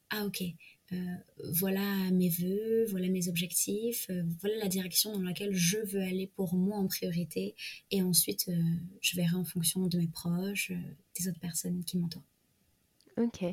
ah 0.10 0.26
ok, 0.26 0.42
euh, 0.42 0.46
voilà 1.54 2.12
mes 2.12 2.30
voeux, 2.30 2.86
voilà 2.90 3.08
mes 3.10 3.28
objectifs, 3.30 4.08
euh, 4.10 4.24
voilà 4.42 4.56
la 4.58 4.68
direction 4.68 5.12
dans 5.14 5.22
laquelle 5.22 5.54
je 5.54 5.78
veux 5.78 6.02
aller 6.02 6.32
pour 6.36 6.56
moi 6.56 6.78
en 6.78 6.88
priorité. 6.88 7.56
Et 7.92 8.02
ensuite, 8.02 8.46
euh, 8.50 8.54
je 9.02 9.16
verrai 9.16 9.36
en 9.36 9.44
fonction 9.44 9.88
de 9.88 9.98
mes 9.98 10.08
proches, 10.08 10.72
des 11.20 11.28
autres 11.28 11.40
personnes 11.40 11.84
qui 11.84 11.98
m'entourent. 11.98 12.24
Ok. 13.18 13.46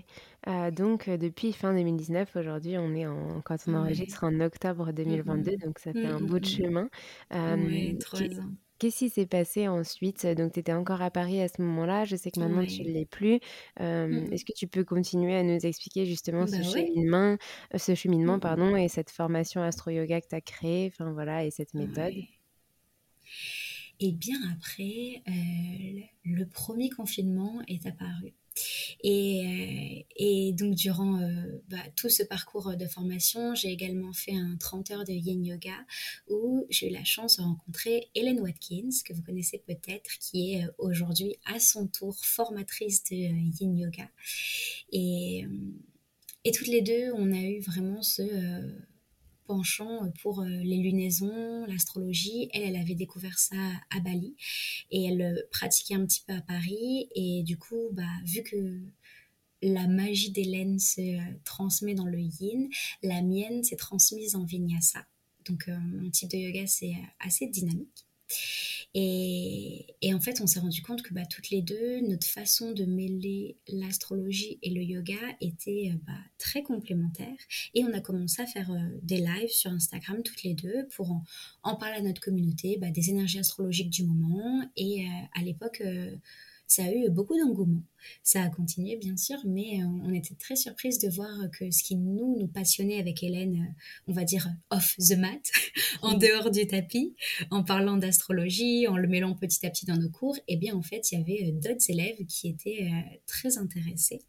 donc, 0.75 1.11
depuis 1.11 1.53
fin 1.53 1.75
2019, 1.75 2.35
aujourd'hui, 2.37 2.79
on 2.79 2.95
est 2.95 3.07
en, 3.07 3.43
quand 3.43 3.59
on 3.67 3.75
enregistre 3.75 4.25
en 4.25 4.41
octobre 4.41 4.91
2022, 4.91 5.59
donc 5.59 5.79
ça 5.79 5.93
fait 5.93 6.07
un 6.07 6.19
bout 6.19 6.41
de 6.41 6.47
chemin. 6.47 6.89
oui, 7.31 7.99
trois 7.99 8.23
ans. 8.23 8.55
Qu'est-ce 8.81 8.99
qui 8.99 9.11
s'est 9.11 9.27
passé 9.27 9.69
ensuite? 9.69 10.27
Donc, 10.27 10.55
tu 10.55 10.61
étais 10.61 10.73
encore 10.73 11.03
à 11.03 11.11
Paris 11.11 11.41
à 11.41 11.49
ce 11.49 11.61
moment-là. 11.61 12.07
Je 12.07 12.17
sais 12.17 12.31
que 12.31 12.41
maintenant, 12.41 12.65
tu 12.65 12.83
ne 12.83 12.89
l'es 12.89 13.05
plus. 13.05 13.39
Mmh. 13.79 14.33
est-ce 14.33 14.45
que 14.45 14.55
tu 14.55 14.67
peux 14.67 14.85
continuer 14.85 15.37
à 15.37 15.43
nous 15.43 15.65
expliquer 15.67 16.07
justement 16.07 16.47
ce 16.47 16.57
bah 16.57 16.63
cheminement, 16.63 17.37
ce 17.77 17.95
cheminement, 17.95 18.39
mmh. 18.39 18.41
pardon, 18.41 18.77
et 18.77 18.89
cette 18.89 19.11
formation 19.11 19.63
astro-yoga 19.63 20.21
que 20.23 20.29
tu 20.29 20.35
as 20.35 20.41
créée, 20.41 20.91
enfin 20.93 21.13
voilà, 21.13 21.45
et 21.45 21.51
cette 21.51 21.75
méthode? 21.75 22.15
Et 24.01 24.13
bien 24.13 24.39
après, 24.51 25.23
euh, 25.29 26.01
le 26.25 26.47
premier 26.47 26.89
confinement 26.89 27.61
est 27.69 27.87
apparu. 27.87 28.33
Et, 29.03 29.47
euh, 29.47 30.03
et 30.17 30.53
donc, 30.53 30.75
durant 30.75 31.21
euh, 31.21 31.63
bah, 31.69 31.79
tout 31.97 32.09
ce 32.09 32.23
parcours 32.23 32.77
de 32.77 32.87
formation, 32.87 33.55
j'ai 33.55 33.69
également 33.69 34.13
fait 34.13 34.35
un 34.35 34.57
30 34.59 34.91
heures 34.91 35.05
de 35.05 35.13
yin 35.13 35.45
yoga 35.45 35.77
où 36.29 36.67
j'ai 36.71 36.89
eu 36.89 36.93
la 36.93 37.05
chance 37.05 37.37
de 37.39 37.43
rencontrer 37.43 38.11
Hélène 38.15 38.41
Watkins, 38.41 38.91
que 39.05 39.13
vous 39.13 39.23
connaissez 39.23 39.59
peut-être, 39.59 40.19
qui 40.19 40.55
est 40.55 40.65
euh, 40.65 40.71
aujourd'hui 40.79 41.37
à 41.47 41.61
son 41.61 41.87
tour 41.87 42.25
formatrice 42.25 43.05
de 43.05 43.17
yin 43.17 43.77
yoga. 43.77 44.09
Et, 44.93 45.45
et 46.45 46.53
toutes 46.53 46.69
les 46.69 46.83
deux, 46.83 47.13
on 47.15 47.33
a 47.33 47.41
eu 47.41 47.61
vraiment 47.61 48.03
ce 48.03 48.23
penchant 49.51 50.05
euh, 50.05 50.11
pour 50.23 50.43
euh, 50.43 50.47
les 50.49 50.77
lunaisons, 50.77 51.67
l'astrologie. 51.67 52.49
Elle, 52.53 52.63
elle 52.63 52.77
avait 52.77 52.95
découvert 52.95 53.37
ça 53.37 53.57
à 53.91 53.99
Bali 53.99 54.37
et 54.93 55.07
elle 55.07 55.23
euh, 55.23 55.43
pratiquait 55.51 55.95
un 55.95 56.07
petit 56.07 56.23
peu 56.25 56.33
à 56.33 56.41
Paris. 56.41 57.09
Et 57.17 57.43
du 57.43 57.59
coup, 57.59 57.89
bah, 57.93 58.03
vu 58.25 58.45
que 58.45 58.81
la 59.61 59.89
magie 59.89 60.31
d'Hélène 60.31 60.79
se 60.79 61.19
transmet 61.43 61.95
dans 61.95 62.07
le 62.07 62.21
yin, 62.21 62.69
la 63.03 63.23
mienne 63.23 63.65
s'est 63.65 63.77
transmise 63.77 64.37
en 64.37 64.45
vinyasa. 64.45 65.05
Donc 65.47 65.69
mon 65.69 66.11
type 66.11 66.31
de 66.31 66.37
yoga, 66.37 66.67
c'est 66.67 66.95
assez 67.19 67.47
dynamique. 67.47 68.07
Et, 68.95 69.87
en 70.13 70.21
fait, 70.21 70.41
on 70.41 70.47
s'est 70.47 70.59
rendu 70.59 70.83
compte 70.83 71.03
que 71.03 71.15
bah, 71.15 71.25
toutes 71.25 71.51
les 71.51 71.63
deux, 71.63 72.01
notre 72.01 72.27
façon 72.27 72.73
de 72.73 72.85
mêler 72.85 73.57
l'astrologie 73.69 74.59
et 74.63 74.71
le 74.71 74.83
yoga 74.83 75.21
était 75.41 75.93
euh, 75.93 75.99
bah, 76.07 76.19
très 76.39 76.63
complémentaire. 76.63 77.37
Et 77.75 77.85
on 77.85 77.93
a 77.93 78.01
commencé 78.01 78.43
à 78.43 78.47
faire 78.47 78.71
euh, 78.73 78.99
des 79.03 79.19
lives 79.19 79.51
sur 79.51 79.71
Instagram 79.71 80.23
toutes 80.25 80.43
les 80.43 80.55
deux 80.55 80.89
pour 80.97 81.23
en, 81.63 81.77
parler 81.77 81.99
à 81.99 82.03
notre 82.03 82.21
communauté, 82.21 82.79
bah, 82.79 82.91
des 82.91 83.11
énergies 83.11 83.39
astrologiques 83.39 83.91
du 83.91 84.05
moment. 84.05 84.69
Et 84.77 85.07
euh, 85.07 85.09
à 85.35 85.43
l'époque, 85.43 85.83
ça 86.71 86.85
a 86.85 86.93
eu 86.93 87.11
beaucoup 87.11 87.37
d'engouement. 87.37 87.83
Ça 88.23 88.45
a 88.45 88.49
continué, 88.49 88.97
bien 88.97 89.17
sûr, 89.17 89.39
mais 89.45 89.83
on 89.85 90.13
était 90.15 90.37
très 90.37 90.55
surprise 90.55 91.01
de 91.01 91.09
voir 91.09 91.51
que 91.51 91.69
ce 91.73 91.83
qui 91.83 91.97
nous, 91.97 92.39
nous 92.39 92.47
passionnait 92.47 93.01
avec 93.01 93.25
Hélène, 93.25 93.75
on 94.07 94.13
va 94.13 94.23
dire 94.23 94.49
off 94.71 94.95
the 94.97 95.17
mat, 95.17 95.43
en 96.03 96.17
dehors 96.17 96.53
du 96.53 96.67
tapis, 96.69 97.17
en 97.51 97.65
parlant 97.65 97.97
d'astrologie, 97.97 98.87
en 98.87 98.97
le 98.97 99.09
mêlant 99.09 99.35
petit 99.35 99.67
à 99.67 99.71
petit 99.71 99.85
dans 99.85 99.97
nos 99.97 100.11
cours, 100.11 100.37
eh 100.47 100.57
bien, 100.57 100.77
en 100.77 100.83
fait, 100.83 101.11
il 101.11 101.19
y 101.19 101.21
avait 101.21 101.53
d'autres 101.53 101.91
élèves 101.91 102.25
qui 102.27 102.49
étaient 102.49 102.89
très 103.27 103.59
intéressés. 103.59 104.23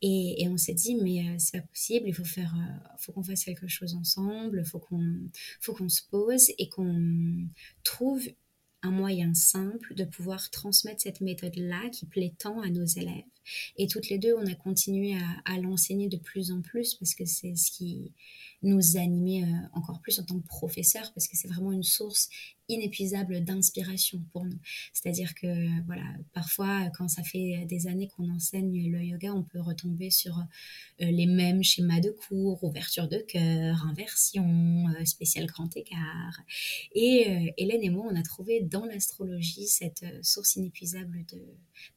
Et, 0.00 0.46
on 0.48 0.56
s'est 0.56 0.74
dit, 0.74 0.96
mais 0.96 1.20
euh, 1.20 1.34
c'est 1.38 1.60
pas 1.60 1.66
possible, 1.66 2.08
il 2.08 2.14
faut 2.14 2.24
faire, 2.24 2.54
euh, 2.54 2.96
faut 2.98 3.12
qu'on 3.12 3.22
fasse 3.22 3.44
quelque 3.44 3.68
chose 3.68 3.94
ensemble, 3.94 4.64
faut 4.64 4.78
qu'on, 4.78 5.28
faut 5.60 5.72
qu'on 5.72 5.88
se 5.88 6.02
pose 6.10 6.50
et 6.58 6.68
qu'on 6.68 7.48
trouve 7.84 8.22
un 8.82 8.90
moyen 8.90 9.34
simple 9.34 9.94
de 9.94 10.04
pouvoir 10.04 10.50
transmettre 10.50 11.02
cette 11.02 11.20
méthode-là 11.20 11.88
qui 11.90 12.06
plaît 12.06 12.34
tant 12.38 12.60
à 12.60 12.68
nos 12.68 12.84
élèves. 12.84 13.24
Et 13.76 13.86
toutes 13.86 14.08
les 14.08 14.18
deux, 14.18 14.34
on 14.34 14.46
a 14.46 14.54
continué 14.54 15.14
à, 15.14 15.52
à 15.52 15.58
l'enseigner 15.58 16.08
de 16.08 16.16
plus 16.16 16.50
en 16.52 16.60
plus 16.60 16.94
parce 16.94 17.14
que 17.14 17.24
c'est 17.24 17.54
ce 17.56 17.70
qui 17.70 18.12
nous 18.62 18.96
animait 18.96 19.44
euh, 19.44 19.68
encore 19.72 20.00
plus 20.00 20.18
en 20.20 20.24
tant 20.24 20.38
que 20.38 20.46
professeur 20.46 21.12
parce 21.14 21.28
que 21.28 21.36
c'est 21.36 21.48
vraiment 21.48 21.72
une 21.72 21.82
source 21.82 22.28
inépuisable 22.68 23.44
d'inspiration 23.44 24.22
pour 24.32 24.44
nous. 24.44 24.58
C'est-à-dire 24.92 25.34
que 25.34 25.46
voilà, 25.86 26.04
parfois 26.32 26.88
quand 26.96 27.08
ça 27.08 27.22
fait 27.22 27.66
des 27.66 27.86
années 27.86 28.08
qu'on 28.08 28.30
enseigne 28.30 28.90
le 28.90 29.02
yoga, 29.02 29.34
on 29.34 29.42
peut 29.42 29.60
retomber 29.60 30.10
sur 30.10 30.38
euh, 30.38 30.44
les 31.00 31.26
mêmes 31.26 31.62
schémas 31.62 32.00
de 32.00 32.10
cours, 32.10 32.62
ouverture 32.64 33.08
de 33.08 33.18
cœur, 33.18 33.84
inversion, 33.86 34.86
euh, 34.88 35.04
spécial 35.04 35.46
grand 35.46 35.76
écart. 35.76 36.40
Et 36.94 37.52
Hélène 37.58 37.82
et 37.82 37.90
moi, 37.90 38.06
on 38.10 38.16
a 38.16 38.22
trouvé 38.22 38.60
dans 38.60 38.84
l'astrologie 38.84 39.66
cette 39.66 40.04
source 40.22 40.56
inépuisable 40.56 41.24
de 41.32 41.42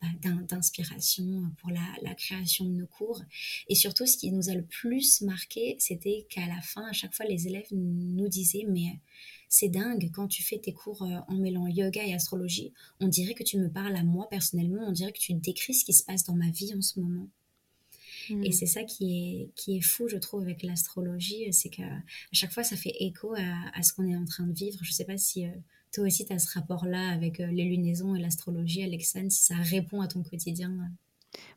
bah, 0.01 0.07
d'inspiration 0.47 1.51
pour 1.57 1.69
la, 1.69 1.85
la, 2.01 2.15
création 2.15 2.65
de 2.65 2.71
nos 2.71 2.87
cours. 2.87 3.21
Et 3.69 3.75
surtout, 3.75 4.05
ce 4.05 4.17
qui 4.17 4.31
nous 4.31 4.49
a 4.49 4.53
le 4.53 4.63
plus 4.63 5.21
marqué, 5.21 5.75
c'était 5.79 6.25
qu'à 6.29 6.47
la 6.47 6.54
fin, 6.61 6.85
à 6.87 6.93
chaque 6.93 7.13
fois, 7.13 7.25
les 7.25 7.47
élèves 7.47 7.67
nous 7.71 8.27
disaient, 8.27 8.65
mais 8.67 8.99
c'est 9.49 9.69
dingue, 9.69 10.09
quand 10.13 10.27
tu 10.27 10.43
fais 10.43 10.59
tes 10.59 10.73
cours 10.73 11.03
euh, 11.03 11.19
en 11.27 11.35
mêlant 11.35 11.67
yoga 11.67 12.03
et 12.03 12.13
astrologie, 12.13 12.73
on 12.99 13.07
dirait 13.07 13.33
que 13.33 13.43
tu 13.43 13.57
me 13.57 13.69
parles 13.69 13.95
à 13.95 14.03
moi 14.03 14.27
personnellement, 14.29 14.87
on 14.87 14.91
dirait 14.91 15.11
que 15.11 15.19
tu 15.19 15.33
décris 15.33 15.73
ce 15.73 15.85
qui 15.85 15.93
se 15.93 16.03
passe 16.03 16.23
dans 16.23 16.35
ma 16.35 16.49
vie 16.49 16.73
en 16.75 16.81
ce 16.81 16.99
moment. 16.99 17.29
Et 18.29 18.49
hmm. 18.49 18.51
c'est 18.51 18.65
ça 18.65 18.83
qui 18.83 19.17
est, 19.17 19.49
qui 19.55 19.77
est 19.77 19.81
fou, 19.81 20.07
je 20.07 20.17
trouve, 20.17 20.41
avec 20.41 20.63
l'astrologie, 20.63 21.51
c'est 21.53 21.69
qu'à 21.69 22.01
chaque 22.31 22.51
fois, 22.51 22.63
ça 22.63 22.75
fait 22.75 22.93
écho 22.99 23.33
à, 23.35 23.83
ce 23.83 23.93
qu'on 23.93 24.07
est 24.07 24.15
en 24.15 24.25
train 24.25 24.47
de 24.47 24.53
vivre. 24.53 24.79
Je 24.81 24.89
ne 24.89 24.93
sais 24.93 25.05
pas 25.05 25.17
si 25.17 25.45
euh, 25.45 25.51
toi 25.93 26.05
aussi, 26.05 26.25
tu 26.25 26.33
as 26.33 26.39
ce 26.39 26.51
rapport-là 26.53 27.09
avec 27.09 27.39
euh, 27.39 27.47
les 27.47 27.65
lunaisons 27.65 28.15
et 28.15 28.19
l'astrologie, 28.19 28.83
Alexandre, 28.83 29.31
si 29.31 29.43
ça 29.43 29.55
répond 29.55 30.01
à 30.01 30.07
ton 30.07 30.23
quotidien. 30.23 30.91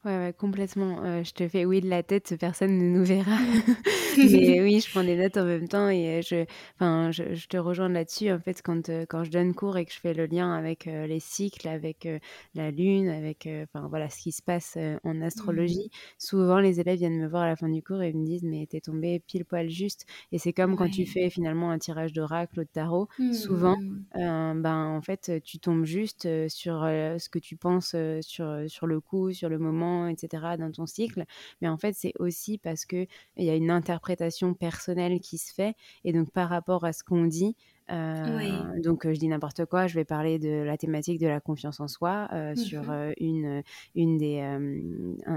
Ouais, 0.04 0.32
complètement. 0.38 1.02
Euh, 1.04 1.24
je 1.24 1.32
te 1.32 1.48
fais 1.48 1.64
oui 1.64 1.80
de 1.80 1.88
la 1.88 2.02
tête, 2.02 2.36
personne 2.38 2.78
ne 2.78 2.98
nous 2.98 3.04
verra. 3.04 3.36
Mais 4.16 4.60
oui, 4.60 4.80
je 4.80 4.90
prends 4.90 5.02
des 5.02 5.16
notes 5.16 5.36
en 5.36 5.44
même 5.44 5.68
temps 5.68 5.88
et 5.88 6.18
euh, 6.18 6.22
je, 6.22 6.44
enfin, 6.76 7.10
je, 7.10 7.34
je 7.34 7.46
te 7.46 7.56
rejoins 7.56 7.88
là-dessus. 7.88 8.30
En 8.30 8.38
fait, 8.38 8.62
quand, 8.62 8.88
euh, 8.88 9.06
quand 9.08 9.24
je 9.24 9.30
donne 9.30 9.54
cours 9.54 9.76
et 9.76 9.84
que 9.84 9.92
je 9.92 9.98
fais 9.98 10.14
le 10.14 10.26
lien 10.26 10.52
avec 10.52 10.86
les 10.86 11.20
cycles, 11.20 11.68
avec 11.68 12.08
la 12.54 12.70
lune, 12.70 13.08
avec 13.08 13.48
enfin, 13.64 13.88
voilà, 13.88 14.08
ce 14.08 14.22
qui 14.22 14.32
se 14.32 14.42
passe 14.42 14.78
en 15.04 15.20
astrologie, 15.20 15.90
mmh. 15.92 15.98
souvent 16.18 16.58
les 16.58 16.80
élèves 16.80 16.98
viennent 16.98 17.20
me 17.20 17.28
voir 17.28 17.42
à 17.42 17.48
la 17.48 17.56
fin 17.56 17.68
du 17.68 17.82
cours 17.82 18.02
et 18.02 18.12
me 18.12 18.24
disent 18.24 18.44
Mais 18.44 18.66
t'es 18.66 18.80
tombé 18.80 19.20
pile 19.20 19.44
poil 19.44 19.68
juste. 19.68 20.06
Et 20.32 20.38
c'est 20.38 20.52
comme 20.52 20.76
quand 20.76 20.90
tu 20.90 21.06
fais 21.06 21.28
finalement 21.30 21.70
un 21.70 21.78
tirage 21.78 22.12
d'oracle 22.12 22.60
ou 22.60 22.64
de 22.64 22.68
tarot, 22.68 23.08
souvent, 23.32 23.76
mmh. 23.76 24.62
ben, 24.62 24.86
en 24.96 25.02
fait, 25.02 25.42
tu 25.44 25.58
tombes 25.58 25.84
juste 25.84 26.28
sur 26.48 26.82
ce 26.82 27.28
que 27.28 27.38
tu 27.38 27.56
penses 27.56 27.94
sur, 28.20 28.64
sur 28.68 28.86
le 28.86 29.00
coup, 29.00 29.32
sur 29.32 29.48
le 29.48 29.58
moment 29.58 29.67
etc., 30.08 30.56
dans 30.56 30.70
ton 30.72 30.86
cycle. 30.86 31.24
Mais 31.60 31.68
en 31.68 31.76
fait, 31.78 31.94
c'est 31.94 32.12
aussi 32.18 32.58
parce 32.58 32.84
qu'il 32.84 33.08
y 33.36 33.50
a 33.50 33.54
une 33.54 33.70
interprétation 33.70 34.54
personnelle 34.54 35.20
qui 35.20 35.38
se 35.38 35.52
fait. 35.52 35.74
Et 36.04 36.12
donc, 36.12 36.30
par 36.30 36.48
rapport 36.48 36.84
à 36.84 36.92
ce 36.92 37.02
qu'on 37.02 37.26
dit, 37.26 37.56
euh, 37.90 38.80
donc, 38.80 39.06
je 39.06 39.18
dis 39.18 39.28
n'importe 39.28 39.64
quoi, 39.64 39.86
je 39.86 39.94
vais 39.94 40.04
parler 40.04 40.38
de 40.38 40.62
la 40.62 40.76
thématique 40.76 41.18
de 41.18 41.26
la 41.26 41.40
confiance 41.40 41.80
en 41.80 41.88
soi 41.88 42.28
sur 42.54 42.82
mmh 42.82 42.90
euh, 42.90 43.12
une, 43.18 43.62
une, 43.94 44.18
des, 44.18 44.38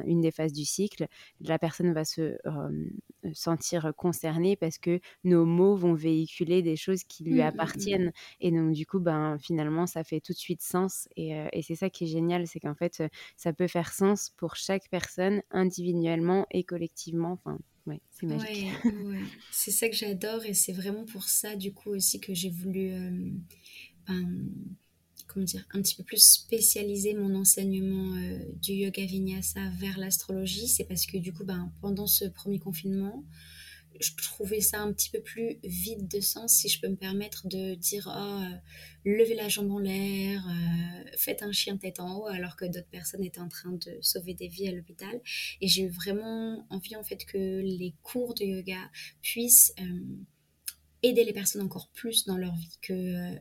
une 0.05 0.22
des 0.22 0.31
phases 0.31 0.53
du 0.53 0.65
cycle. 0.65 1.08
La 1.41 1.60
personne 1.60 1.93
va 1.93 2.05
se 2.05 2.38
sentir 3.34 3.93
concernée 3.96 4.55
parce 4.55 4.77
que 4.77 5.00
nos 5.24 5.46
mots 5.46 5.75
vont 5.75 5.93
véhiculer 5.93 6.62
des 6.62 6.75
choses 6.75 7.03
qui 7.03 7.24
lui 7.24 7.36
mmh, 7.36 7.38
mmh, 7.38 7.48
appartiennent. 7.48 8.12
Et 8.39 8.51
donc, 8.51 8.72
du 8.74 8.86
coup, 8.86 9.00
ben, 9.00 9.38
finalement, 9.39 9.88
ça 9.88 10.03
fait 10.03 10.20
tout 10.20 10.34
de 10.34 10.38
suite 10.38 10.62
sens. 10.62 11.08
Et, 11.15 11.31
et 11.53 11.62
c'est 11.62 11.75
ça 11.75 11.89
qui 11.89 12.05
est 12.05 12.08
génial, 12.08 12.48
c'est 12.48 12.60
qu'en 12.60 12.75
fait, 12.75 13.03
ça 13.38 13.53
peut 13.53 13.67
faire 13.67 13.93
sens 13.93 14.31
pour 14.38 14.55
chaque 14.55 14.89
personne 14.89 15.41
individuellement 15.51 16.46
et 16.51 16.63
collectivement. 16.63 17.34
Enfin, 17.34 17.60
Ouais, 17.88 18.00
c'est 18.12 18.26
magique. 18.26 18.68
C'est 19.52 19.72
ça 19.72 19.89
que 19.89 19.96
j'adore 19.96 20.46
et 20.46 20.54
c'est 20.54 20.74
vraiment 20.74 21.06
pour 21.06 21.24
ça 21.24 21.56
du 21.56 21.74
coup 21.74 21.89
aussi 21.89 22.20
que 22.20 22.34
j'ai 22.34 22.50
voulu 22.50 22.91
euh, 22.91 23.32
ben, 24.08 24.50
comment 25.28 25.46
dire, 25.46 25.65
un 25.74 25.82
petit 25.82 25.96
peu 25.96 26.04
plus 26.04 26.24
spécialiser 26.24 27.13
mon 27.13 27.34
enseignement 27.36 28.15
euh, 28.15 28.39
du 28.62 28.74
yoga 28.74 29.06
vinyasa 29.06 29.62
vers 29.80 29.98
l'astrologie. 29.98 30.67
C'est 30.67 30.84
parce 30.84 31.06
que 31.06 31.17
du 31.17 31.34
coup 31.34 31.46
ben, 31.46 31.72
pendant 31.82 32.08
ce 32.08 32.26
premier 32.26 32.60
confinement, 32.60 33.24
je 33.99 34.12
trouvais 34.15 34.62
ça 34.62 34.80
un 34.82 34.93
petit 34.93 35.10
peu 35.10 35.21
plus 35.21 35.60
vide 35.63 36.08
de 36.08 36.19
sens, 36.19 36.54
si 36.54 36.69
je 36.69 36.80
peux 36.80 36.88
me 36.88 36.95
permettre 36.95 37.47
de 37.47 37.75
dire 37.75 38.12
oh, 38.13 38.43
levez 39.06 39.36
la 39.36 39.49
jambe 39.49 39.71
en 39.71 39.80
l'air, 39.80 40.45
euh, 40.47 41.12
faites 41.17 41.43
un 41.43 41.51
chien 41.51 41.77
tête 41.77 41.99
en 41.99 42.17
haut, 42.17 42.27
alors 42.27 42.56
que 42.56 42.65
d'autres 42.65 42.89
personnes 42.89 43.23
étaient 43.23 43.39
en 43.39 43.49
train 43.49 43.71
de 43.71 43.97
sauver 44.01 44.34
des 44.34 44.47
vies 44.47 44.67
à 44.67 44.71
l'hôpital. 44.71 45.21
Et 45.62 45.67
j'ai 45.67 45.84
eu 45.84 45.89
vraiment 45.89 46.65
envie 46.69 46.95
en 46.95 47.04
fait 47.04 47.25
que 47.25 47.38
les 47.38 47.93
cours 48.04 48.34
de 48.34 48.45
yoga 48.45 48.89
puissent 49.21 49.73
euh, 49.80 49.84
aider 51.04 51.23
les 51.23 51.34
personnes 51.34 51.62
encore 51.62 51.89
plus 51.93 52.25
dans 52.25 52.38
leur 52.38 52.56
vie, 52.56 52.77
que 52.82 53.36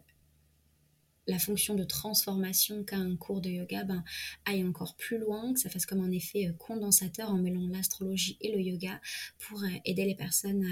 la 1.30 1.38
fonction 1.38 1.74
de 1.74 1.84
transformation 1.84 2.84
qu'a 2.84 2.96
un 2.96 3.16
cours 3.16 3.40
de 3.40 3.48
yoga 3.48 3.84
ben, 3.84 4.04
aille 4.44 4.64
encore 4.64 4.96
plus 4.96 5.18
loin, 5.18 5.54
que 5.54 5.60
ça 5.60 5.70
fasse 5.70 5.86
comme 5.86 6.00
un 6.00 6.10
effet 6.10 6.48
euh, 6.48 6.52
condensateur 6.58 7.30
en 7.30 7.38
mêlant 7.38 7.66
l'astrologie 7.68 8.36
et 8.40 8.52
le 8.52 8.60
yoga 8.60 9.00
pour 9.38 9.62
euh, 9.62 9.68
aider 9.84 10.04
les 10.04 10.16
personnes 10.16 10.66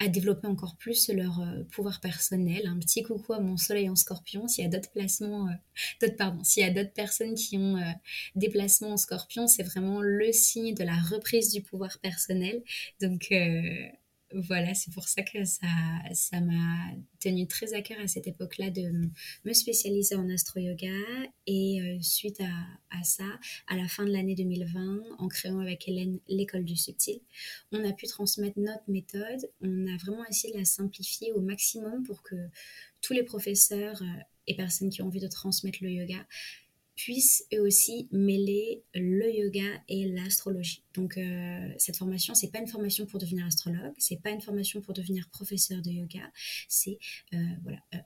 à, 0.00 0.08
développer 0.08 0.46
encore 0.46 0.76
plus 0.76 1.10
leur 1.10 1.40
euh, 1.40 1.64
pouvoir 1.72 2.00
personnel. 2.00 2.66
Un 2.66 2.78
petit 2.78 3.02
coucou 3.02 3.34
à 3.34 3.40
mon 3.40 3.56
soleil 3.56 3.90
en 3.90 3.96
scorpion, 3.96 4.48
s'il 4.48 4.64
y 4.64 4.66
a 4.66 4.70
d'autres 4.70 4.90
placements, 4.90 5.48
d'autres, 6.00 6.16
pardon, 6.16 6.42
s'il 6.44 6.62
y 6.62 6.66
a 6.66 6.70
d'autres 6.70 6.94
personnes 6.94 7.34
qui 7.34 7.58
ont 7.58 7.76
des 8.36 8.48
placements 8.48 8.92
en 8.92 8.96
scorpion, 8.96 9.48
c'est 9.48 9.64
vraiment 9.64 10.00
le 10.00 10.32
signe 10.32 10.72
de 10.72 10.84
la 10.84 10.96
reprise 10.96 11.52
du 11.52 11.62
pouvoir 11.62 11.98
personnel. 11.98 12.62
Donc, 13.02 13.34
voilà, 14.34 14.74
c'est 14.74 14.92
pour 14.92 15.08
ça 15.08 15.22
que 15.22 15.44
ça, 15.44 16.40
m'a 16.40 16.90
tenu 17.20 17.46
très 17.46 17.72
à 17.72 17.80
cœur 17.80 17.98
à 18.00 18.08
cette 18.08 18.26
époque-là 18.26 18.70
de 18.70 18.90
me 19.44 19.52
spécialiser 19.52 20.16
en 20.16 20.28
astro-yoga. 20.28 20.92
Et 21.46 21.80
euh, 21.80 21.98
suite 22.02 22.40
à, 22.90 23.02
ça, 23.04 23.24
à 23.68 23.76
la 23.76 23.88
fin 23.88 24.04
de 24.04 24.10
l'année 24.10 24.34
2020, 24.34 25.00
en 25.18 25.28
créant 25.28 25.60
avec 25.60 25.88
Hélène 25.88 26.18
l'école 26.28 26.64
du 26.64 26.76
subtil, 26.76 27.20
on 27.72 27.82
a 27.88 27.92
pu 27.92 28.06
transmettre 28.06 28.58
notre 28.58 28.84
méthode. 28.88 29.50
On 29.62 29.86
a 29.86 29.96
vraiment 29.96 30.26
essayé 30.26 30.52
de 30.52 30.58
la 30.58 30.64
simplifier 30.64 31.32
au 31.32 31.40
maximum 31.40 32.02
pour 32.02 32.22
que 32.22 32.36
tous 33.00 33.14
les 33.14 33.22
professeurs 33.22 34.02
euh, 34.02 34.22
et 34.46 34.56
personnes 34.56 34.90
qui 34.90 35.00
ont 35.02 35.06
envie 35.06 35.20
de 35.20 35.28
transmettre 35.28 35.78
le 35.82 35.90
yoga 35.90 36.26
puissent 36.98 37.44
eux 37.54 37.60
aussi 37.60 38.08
mêler 38.10 38.82
le 38.92 39.32
yoga 39.32 39.80
et 39.88 40.06
l'astrologie. 40.08 40.82
Donc 40.94 41.16
euh, 41.16 41.72
cette 41.78 41.96
formation, 41.96 42.34
c'est 42.34 42.50
pas 42.50 42.58
une 42.58 42.66
formation 42.66 43.06
pour 43.06 43.20
devenir 43.20 43.46
astrologue, 43.46 43.94
c'est 43.98 44.20
pas 44.20 44.30
une 44.30 44.40
formation 44.40 44.80
pour 44.80 44.94
devenir 44.94 45.28
professeur 45.30 45.80
de 45.80 45.90
yoga, 45.90 46.28
c'est 46.68 46.98
euh, 47.34 47.36
voilà 47.62 47.78
euh, 47.94 47.98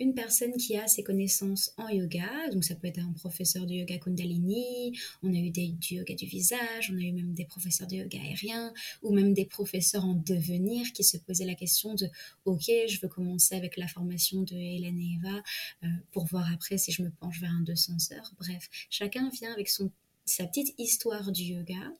une 0.00 0.14
personne 0.14 0.52
qui 0.56 0.76
a 0.76 0.86
ses 0.86 1.02
connaissances 1.02 1.72
en 1.76 1.88
yoga, 1.88 2.28
donc 2.52 2.64
ça 2.64 2.74
peut 2.74 2.88
être 2.88 2.98
un 2.98 3.12
professeur 3.12 3.66
de 3.66 3.74
yoga 3.74 3.98
Kundalini, 3.98 4.98
on 5.22 5.32
a 5.32 5.36
eu 5.36 5.50
des, 5.50 5.68
du 5.68 5.96
yoga 5.96 6.14
du 6.14 6.26
visage, 6.26 6.90
on 6.92 6.96
a 6.96 7.02
eu 7.02 7.12
même 7.12 7.34
des 7.34 7.44
professeurs 7.44 7.86
de 7.86 7.96
yoga 7.96 8.18
aérien, 8.20 8.72
ou 9.02 9.12
même 9.12 9.34
des 9.34 9.46
professeurs 9.46 10.04
en 10.04 10.14
devenir 10.14 10.92
qui 10.92 11.04
se 11.04 11.16
posaient 11.16 11.44
la 11.44 11.54
question 11.54 11.94
de 11.94 12.08
ok, 12.44 12.64
je 12.88 13.00
veux 13.00 13.08
commencer 13.08 13.54
avec 13.54 13.76
la 13.76 13.88
formation 13.88 14.42
de 14.42 14.54
Hélène 14.54 14.98
et 14.98 15.18
Eva 15.20 15.42
euh, 15.84 15.88
pour 16.12 16.26
voir 16.26 16.52
après 16.52 16.78
si 16.78 16.90
je 16.92 17.02
me 17.02 17.10
penche 17.10 17.40
vers 17.40 17.52
un 17.52 17.62
200 17.62 18.12
heures. 18.12 18.32
Bref, 18.38 18.68
chacun 18.90 19.30
vient 19.30 19.52
avec 19.52 19.68
son 19.68 19.90
sa 20.26 20.46
petite 20.46 20.74
histoire 20.78 21.32
du 21.32 21.42
yoga, 21.42 21.92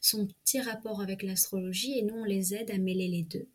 son 0.00 0.26
petit 0.26 0.60
rapport 0.60 1.00
avec 1.00 1.22
l'astrologie 1.22 1.98
et 1.98 2.02
nous 2.02 2.14
on 2.14 2.24
les 2.24 2.54
aide 2.54 2.70
à 2.70 2.78
mêler 2.78 3.08
les 3.08 3.22
deux. 3.22 3.48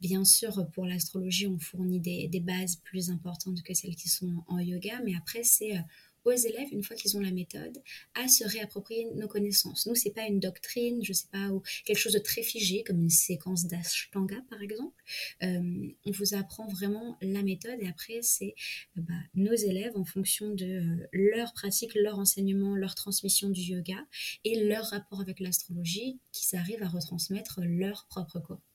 Bien 0.00 0.24
sûr 0.24 0.66
pour 0.72 0.86
l'astrologie 0.86 1.46
on 1.46 1.58
fournit 1.58 2.00
des, 2.00 2.40
bases 2.40 2.76
plus 2.76 3.10
importantes 3.10 3.62
que 3.62 3.74
celles 3.74 3.96
qui 3.96 4.08
sont 4.08 4.44
en 4.46 4.58
yoga 4.58 5.00
mais 5.04 5.14
après 5.16 5.42
c'est 5.42 5.76
euh, 5.76 5.80
aux 6.26 6.36
élèves, 6.36 6.68
une 6.72 6.82
fois 6.82 6.96
qu'ils 6.96 7.16
ont 7.16 7.20
la 7.20 7.30
méthode, 7.30 7.82
à 8.14 8.28
se 8.28 8.44
réapproprier 8.44 9.06
nos 9.14 9.28
connaissances. 9.28 9.86
Nous, 9.86 9.94
c'est 9.94 10.10
pas 10.10 10.26
une 10.26 10.40
doctrine, 10.40 11.02
je 11.04 11.12
sais 11.12 11.28
pas, 11.30 11.48
ou 11.48 11.62
quelque 11.84 11.98
chose 11.98 12.12
de 12.12 12.18
très 12.18 12.42
figé, 12.42 12.82
comme 12.84 13.00
une 13.00 13.10
séquence 13.10 13.66
d'ashtanga, 13.66 14.36
par 14.50 14.60
exemple. 14.60 15.02
Euh, 15.42 15.88
on 16.04 16.10
vous 16.10 16.34
apprend 16.34 16.66
vraiment 16.66 17.16
la 17.22 17.42
méthode 17.42 17.78
et 17.80 17.88
après, 17.88 18.20
c'est 18.22 18.54
bah, 18.96 19.14
nos 19.34 19.54
élèves, 19.54 19.96
en 19.96 20.04
fonction 20.04 20.50
de 20.50 21.08
leur 21.12 21.52
pratique, 21.52 21.94
leur 21.94 22.18
enseignement, 22.18 22.74
leur 22.74 22.94
transmission 22.94 23.48
du 23.48 23.60
yoga 23.60 23.98
et 24.44 24.64
leur 24.64 24.86
rapport 24.86 25.20
avec 25.20 25.40
l'astrologie, 25.40 26.18
qu'ils 26.32 26.58
arrivent 26.58 26.82
à 26.82 26.88
retransmettre 26.88 27.60
leur 27.62 28.06
propre 28.08 28.40
corps. 28.40 28.65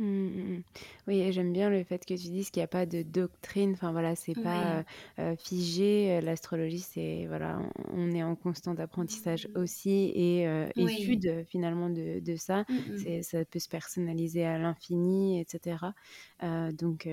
Mmh, 0.00 0.04
mmh, 0.06 0.54
mmh. 0.56 0.62
Oui, 1.08 1.30
j'aime 1.32 1.52
bien 1.52 1.68
le 1.68 1.84
fait 1.84 1.98
que 2.06 2.14
tu 2.14 2.28
dises 2.30 2.50
qu'il 2.50 2.60
n'y 2.60 2.64
a 2.64 2.68
pas 2.68 2.86
de 2.86 3.02
doctrine. 3.02 3.72
Enfin 3.72 3.92
voilà, 3.92 4.16
c'est 4.16 4.34
pas 4.34 4.82
euh, 5.18 5.36
figé. 5.36 6.22
L'astrologie, 6.22 6.78
c'est 6.80 7.26
voilà, 7.26 7.60
on 7.92 8.10
est 8.12 8.22
en 8.22 8.34
constant 8.34 8.74
apprentissage 8.76 9.46
aussi 9.54 10.10
et 10.14 10.46
étude 10.76 11.44
finalement 11.46 11.90
de, 11.90 12.20
de 12.20 12.36
ça. 12.36 12.64
Ça 13.22 13.44
peut 13.44 13.58
se 13.58 13.68
personnaliser 13.68 14.44
à 14.46 14.58
l'infini, 14.58 15.38
etc. 15.38 15.94
donc 16.72 17.06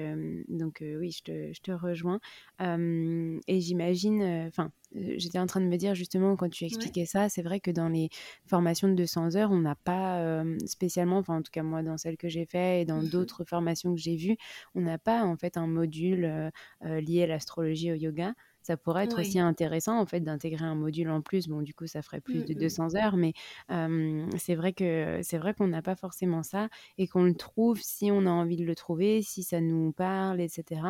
donc 0.48 0.78
oui, 0.82 1.12
je 1.12 1.24
te, 1.24 1.54
je 1.54 1.62
te 1.62 1.72
rejoins. 1.72 2.22
et 2.62 3.60
j'imagine, 3.62 4.24
enfin, 4.48 4.72
j'étais 4.94 5.40
en 5.40 5.48
train 5.48 5.62
de 5.62 5.66
me 5.66 5.78
dire 5.78 5.96
justement 5.96 6.36
quand 6.36 6.50
tu 6.50 6.66
expliquais 6.66 7.06
ça, 7.06 7.30
c'est 7.30 7.42
vrai 7.42 7.60
que 7.60 7.72
dans 7.72 7.90
les 7.90 8.10
formations 8.46 8.88
de 8.88 8.94
200 8.94 9.36
heures, 9.36 9.52
on 9.52 9.60
n'a 9.60 9.76
pas 9.76 10.44
spécialement, 10.66 11.18
enfin 11.18 11.38
en 11.38 11.42
tout 11.42 11.52
cas 11.52 11.64
moi 11.64 11.84
dans 11.84 11.98
celle 11.98 12.18
que 12.18 12.30
j'ai 12.30 12.46
fait 12.46 12.82
et 12.82 12.86
dans 12.86 13.02
mmh 13.02 13.10
d'autres 13.10 13.44
formations 13.44 13.94
que 13.94 14.02
j'ai 14.02 14.16
vues, 14.16 14.38
on 14.76 14.82
n'a 14.82 14.98
pas 14.98 15.24
en 15.24 15.36
fait 15.38 15.58
un 15.58 15.68
module 15.68 16.52
lié 16.84 17.24
à 17.24 17.28
l'astrologie 17.28 17.92
au 17.92 17.96
yoga 17.96 18.34
ça 18.68 18.76
pourrait 18.76 19.06
être 19.06 19.22
aussi 19.22 19.40
intéressant 19.40 19.98
en 19.98 20.06
fait 20.06 20.20
d'intégrer 20.20 20.66
un 20.66 20.76
module 20.76 21.10
en 21.10 21.22
plus. 21.22 21.48
Bon, 21.48 21.62
du 21.62 21.74
coup, 21.74 21.88
ça 21.88 22.02
ferait 22.02 22.20
plus 22.20 22.44
de 22.44 22.54
200 22.54 22.88
mmh 22.88 22.96
heures, 22.98 23.16
mais 23.16 23.34
c'est 24.38 24.56
vrai 24.56 24.74
que 24.74 25.22
c'est 25.24 25.38
vrai 25.38 25.54
qu'on 25.54 25.68
n'a 25.68 25.82
pas 25.82 25.96
forcément 25.96 26.44
ça 26.44 26.68
et 26.98 27.08
qu'on 27.08 27.24
le 27.24 27.34
trouve 27.34 27.80
si 27.82 28.12
on 28.12 28.26
a 28.26 28.30
envie 28.30 28.58
de 28.58 28.66
le 28.66 28.76
trouver, 28.76 29.22
si 29.22 29.42
ça 29.42 29.62
nous 29.62 29.94
parle, 29.94 30.42
etc. 30.42 30.82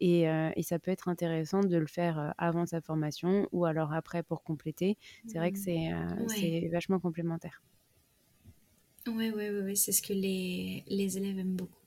Et, 0.00 0.22
et 0.22 0.62
ça 0.64 0.80
peut 0.80 0.90
être 0.90 1.08
intéressant 1.08 1.60
de 1.60 1.76
le 1.76 1.86
faire 1.86 2.34
avant 2.36 2.66
sa 2.66 2.80
formation 2.80 3.48
ou 3.52 3.64
alors 3.64 3.92
après 3.92 4.24
pour 4.24 4.42
compléter. 4.42 4.98
C'est 5.28 5.38
vrai 5.38 5.52
que 5.52 5.58
mmh. 5.58 6.28
c'est 6.28 6.68
vachement 6.72 6.98
complémentaire. 6.98 7.62
Oui, 9.06 9.30
oui, 9.36 9.50
oui, 9.62 9.76
c'est 9.76 9.92
ce 9.92 10.02
que 10.02 10.12
les, 10.12 10.82
les 10.88 11.16
élèves 11.16 11.38
aiment 11.38 11.54
beaucoup 11.54 11.79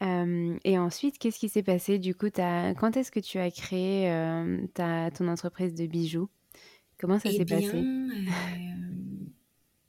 et 0.00 0.78
ensuite, 0.78 1.18
qu'est-ce 1.18 1.38
qui 1.38 1.48
s'est 1.48 1.62
passé? 1.62 1.98
Du 1.98 2.14
coup 2.14 2.28
Quand 2.30 2.96
est-ce 2.96 3.10
que 3.10 3.20
tu 3.20 3.38
as 3.38 3.50
créé 3.50 4.10
ta, 4.74 5.10
ton 5.10 5.28
entreprise 5.28 5.74
de 5.74 5.86
bijoux? 5.86 6.28
Comment 6.98 7.18
ça 7.18 7.30
eh 7.30 7.36
s'est 7.36 7.44
passé? 7.44 7.82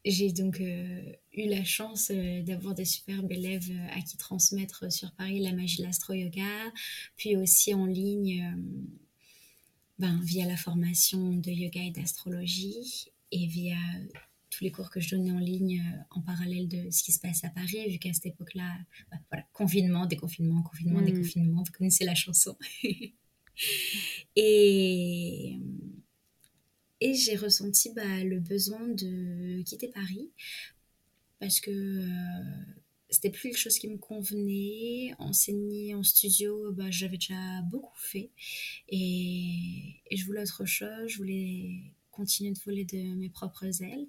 J'ai 0.06 0.32
donc 0.32 0.60
eu 0.60 1.50
la 1.50 1.65
chance 1.65 2.12
d'avoir 2.46 2.74
des 2.74 2.86
superbes 2.86 3.32
élèves 3.32 3.72
à 3.93 4.02
qui 4.02 4.15
transmettre 4.17 4.91
sur 4.91 5.12
Paris 5.12 5.41
la 5.41 5.52
magie 5.52 5.80
de 5.82 5.84
l'astro-yoga, 5.84 6.72
puis 7.17 7.36
aussi 7.36 7.74
en 7.74 7.86
ligne 7.86 8.56
ben, 10.00 10.20
via 10.24 10.46
la 10.46 10.58
formation 10.58 11.34
de 11.34 11.50
yoga 11.50 11.82
et 11.82 11.91
d'astrologie 11.91 13.12
et 13.32 13.48
via 13.48 13.78
tous 14.58 14.63
les 14.63 14.72
cours 14.72 14.89
que 14.89 15.00
je 15.00 15.15
donnais 15.15 15.32
en 15.32 15.39
ligne 15.39 15.82
euh, 15.82 16.00
en 16.10 16.22
parallèle 16.22 16.67
de 16.67 16.89
ce 16.89 17.04
qui 17.04 17.12
se 17.12 17.20
passe 17.20 17.43
à 17.43 17.50
Paris, 17.50 17.89
vu 17.89 18.00
qu'à 18.00 18.12
cette 18.12 18.26
époque-là, 18.26 18.76
bah, 19.12 19.17
voilà, 19.30 19.46
confinement, 19.54 20.08
déconfinement, 20.08 20.63
confinement, 20.63 21.02
mm. 21.02 21.06
déconfinement, 21.06 21.63
vous 21.63 21.72
connaissez 21.72 22.06
la 22.06 22.15
chanson. 22.15 22.58
et 24.36 25.60
et 27.00 27.13
j'ai 27.13 27.36
ressenti 27.36 27.93
bah, 27.93 28.24
le 28.24 28.39
besoin 28.39 28.88
de 28.88 29.62
quitter 29.62 29.89
Paris 29.89 30.32
parce 31.39 31.60
que 31.60 31.70
euh, 31.70 32.43
c'était 33.12 33.30
plus 33.30 33.50
quelque 33.50 33.60
chose 33.60 33.78
qui 33.78 33.88
me 33.88 33.98
convenait. 33.98 35.13
Enseigner 35.20 35.93
en 35.93 36.02
studio, 36.02 36.72
bah, 36.72 36.89
j'avais 36.89 37.17
déjà 37.17 37.62
beaucoup 37.70 37.98
fait 37.98 38.32
et, 38.89 40.02
et 40.10 40.17
je 40.17 40.26
voulais 40.26 40.41
autre 40.41 40.65
chose. 40.65 41.08
Je 41.08 41.17
voulais 41.17 41.93
continuer 42.17 42.51
de 42.51 42.60
voler 42.60 42.84
de 42.84 43.15
mes 43.15 43.30
propres 43.30 43.84
ailes. 43.84 44.08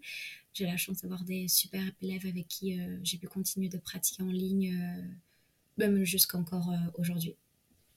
J'ai 0.54 0.64
la 0.64 0.76
chance 0.76 1.02
d'avoir 1.02 1.22
des 1.24 1.46
super 1.46 1.84
élèves 2.00 2.26
avec 2.26 2.48
qui 2.48 2.80
euh, 2.80 2.98
j'ai 3.04 3.18
pu 3.18 3.28
continuer 3.28 3.68
de 3.68 3.76
pratiquer 3.78 4.22
en 4.22 4.30
ligne, 4.30 4.74
euh, 4.74 5.02
même 5.76 6.04
jusqu'encore 6.04 6.70
euh, 6.70 6.90
aujourd'hui. 6.94 7.36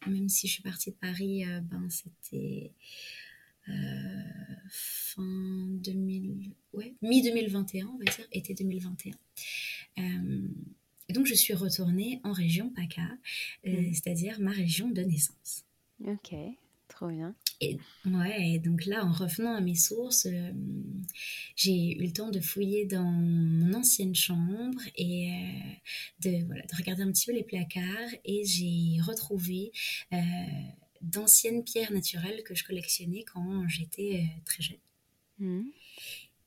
Même 0.06 0.30
si 0.30 0.47
je 0.47 0.54
suis 0.54 0.63
partie 0.63 0.91
de 0.91 0.95
Paris, 0.95 1.45
ben 1.69 1.88
c'était 1.89 2.71
fin 4.71 5.67
2000, 5.67 6.52
ouais, 6.74 6.95
mi-2021, 7.04 7.86
on 7.86 7.97
va 8.00 8.06
dire, 8.06 8.26
été 8.32 8.56
2021. 8.56 9.13
et 11.08 11.13
donc 11.13 11.28
je 11.28 11.36
suis 11.36 11.54
retournée 11.54 12.19
en 12.24 12.32
région 12.32 12.71
PACA, 12.71 13.08
mmh. 13.63 13.93
c'est-à-dire 13.93 14.39
ma 14.39 14.50
région 14.50 14.89
de 14.89 15.04
naissance. 15.04 15.63
Ok, 16.04 16.34
trop 16.88 17.10
bien. 17.10 17.36
Et, 17.63 17.78
ouais, 18.06 18.58
donc 18.58 18.88
là, 18.88 19.06
en 19.06 19.12
revenant 19.12 19.56
à 19.56 19.62
mes 19.62 19.76
sources, 19.76 20.26
euh, 20.26 20.52
j'ai 21.56 21.95
eu 21.95 22.02
le 22.02 22.12
temps 22.12 22.32
de 22.32 22.39
fouiller 22.39 22.86
dans 22.86 23.04
mon 23.04 23.74
ancienne 23.76 24.15
chambre 24.15 24.82
et 24.95 25.30
euh, 25.30 26.30
de, 26.30 26.45
voilà, 26.45 26.63
de 26.63 26.76
regarder 26.76 27.04
un 27.04 27.12
petit 27.12 27.28
peu 27.28 27.34
les 27.34 27.43
placards 27.43 28.10
et 28.26 28.43
j'ai 28.45 29.00
retrouvé 29.02 29.71
euh, 30.12 30.17
d'anciennes 31.02 31.63
pierres 31.63 31.93
naturelles 31.93 32.41
que 32.43 32.56
je 32.56 32.63
collectionnais 32.63 33.24
quand 33.32 33.67
j'étais 33.67 34.26
très 34.43 34.63
jeune. 34.63 34.80
Mmh. 35.38 35.62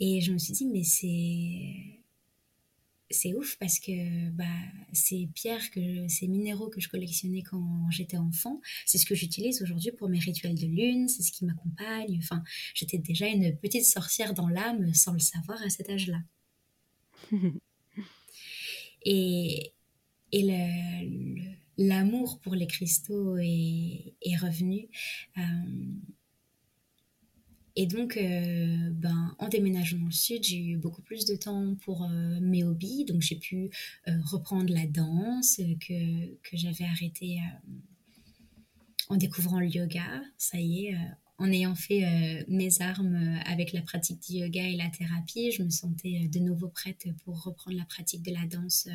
Et 0.00 0.20
je 0.20 0.33
me 0.33 0.38
suis 0.38 0.53
dit, 0.53 0.66
mais 0.66 0.83
c'est 0.83 2.00
c'est 3.14 3.35
ouf 3.35 3.57
parce 3.59 3.79
que 3.79 4.31
bah, 4.31 4.44
ces 4.92 5.29
pierres, 5.35 5.70
que, 5.70 6.09
ces 6.09 6.29
minéraux 6.29 6.68
que 6.68 6.81
je 6.81 6.88
collectionnais 6.88 7.42
quand 7.42 7.87
j'étais 7.90 8.16
enfant, 8.16 8.61
c'est 8.85 8.98
ce 8.98 9.07
que 9.07 9.14
j'utilise 9.14 9.62
aujourd'hui 9.62 9.92
pour 9.92 10.09
mes 10.09 10.18
rituels 10.18 10.55
de 10.55 10.66
lune, 10.66 11.09
c'est 11.09 11.22
ce 11.22 11.33
qui 11.33 11.44
m'accompagne. 11.44 12.18
Enfin, 12.18 12.42
j'étais 12.74 12.98
déjà 12.98 13.27
une 13.27 13.57
petite 13.57 13.85
sorcière 13.85 14.35
dans 14.35 14.48
l'âme 14.48 14.92
sans 14.94 15.12
le 15.12 15.20
savoir 15.20 15.62
à 15.62 15.70
cet 15.70 15.88
âge-là. 15.90 16.20
et 19.05 19.72
et 20.35 20.42
l'amour 21.79 22.40
pour 22.40 22.57
les 22.57 22.66
cristaux 22.66 23.37
est, 23.38 24.14
est 24.20 24.37
revenu. 24.37 24.88
Euh, 25.38 25.42
et 27.77 27.87
donc, 27.87 28.17
euh, 28.17 28.91
ben, 28.93 29.35
en 29.39 29.49
déménageant 29.49 29.99
dans 29.99 30.07
le 30.07 30.13
sud, 30.13 30.45
j'ai 30.45 30.65
eu 30.65 30.77
beaucoup 30.77 31.03
plus 31.03 31.25
de 31.25 31.35
temps 31.35 31.75
pour 31.83 32.05
euh, 32.05 32.39
mes 32.41 32.63
hobbies. 32.63 33.05
Donc, 33.05 33.21
j'ai 33.21 33.37
pu 33.37 33.71
euh, 34.07 34.13
reprendre 34.23 34.73
la 34.73 34.87
danse 34.87 35.57
que, 35.57 36.27
que 36.49 36.57
j'avais 36.57 36.85
arrêtée 36.85 37.41
en 39.09 39.17
découvrant 39.17 39.59
le 39.59 39.67
yoga. 39.67 40.23
Ça 40.39 40.61
y 40.61 40.87
est, 40.87 40.97
en 41.39 41.51
ayant 41.51 41.75
fait 41.75 42.45
mes 42.47 42.81
armes 42.81 43.41
avec 43.45 43.73
la 43.73 43.83
pratique 43.83 44.21
du 44.21 44.39
yoga 44.39 44.63
et 44.63 44.77
la 44.77 44.89
thérapie, 44.89 45.51
je 45.51 45.65
me 45.65 45.71
sentais 45.71 46.29
de 46.29 46.39
nouveau 46.39 46.69
prête 46.69 47.09
pour 47.25 47.43
reprendre 47.43 47.77
la 47.77 47.85
pratique 47.85 48.23
de 48.23 48.33
la 48.33 48.47
danse 48.47 48.89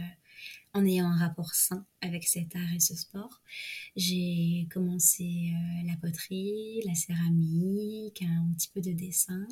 en 0.74 0.86
ayant 0.86 1.08
un 1.08 1.18
rapport 1.18 1.56
sain 1.56 1.86
avec 2.02 2.28
cet 2.28 2.56
art 2.56 2.74
et 2.76 2.80
ce 2.80 2.96
sport. 2.96 3.42
J'ai 3.96 4.68
commencé 4.72 5.52
euh, 5.52 5.88
la 5.88 5.96
poterie, 5.98 6.82
la 6.86 6.94
céramique, 6.94 8.22
un 8.22 8.54
petit 8.54 8.70
peu 8.74 8.82
de 8.82 8.92
dessin. 8.92 9.48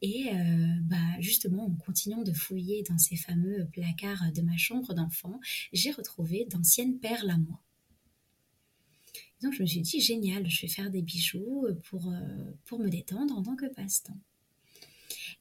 Et 0.00 0.28
euh, 0.32 0.66
bah, 0.82 1.20
justement, 1.20 1.66
en 1.66 1.74
continuant 1.74 2.22
de 2.22 2.32
fouiller 2.32 2.84
dans 2.88 2.98
ces 2.98 3.16
fameux 3.16 3.66
placards 3.72 4.32
de 4.32 4.42
ma 4.42 4.56
chambre 4.56 4.94
d'enfant, 4.94 5.40
j'ai 5.72 5.90
retrouvé 5.90 6.46
d'anciennes 6.48 6.98
perles 6.98 7.30
à 7.30 7.38
moi. 7.38 7.60
Donc 9.42 9.52
je 9.54 9.62
me 9.62 9.66
suis 9.66 9.80
dit, 9.80 10.00
génial, 10.00 10.48
je 10.48 10.62
vais 10.62 10.68
faire 10.68 10.90
des 10.90 11.02
bijoux 11.02 11.66
pour, 11.90 12.08
euh, 12.08 12.52
pour 12.64 12.78
me 12.78 12.88
détendre 12.88 13.36
en 13.36 13.42
tant 13.42 13.56
que 13.56 13.66
passe-temps. 13.66 14.18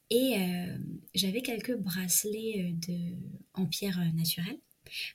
Et 0.10 0.36
j'avais 1.16 1.42
quelques 1.42 1.76
bracelets 1.76 2.76
de, 2.88 3.16
en 3.56 3.66
pierre 3.66 4.00
naturelle 4.14 4.60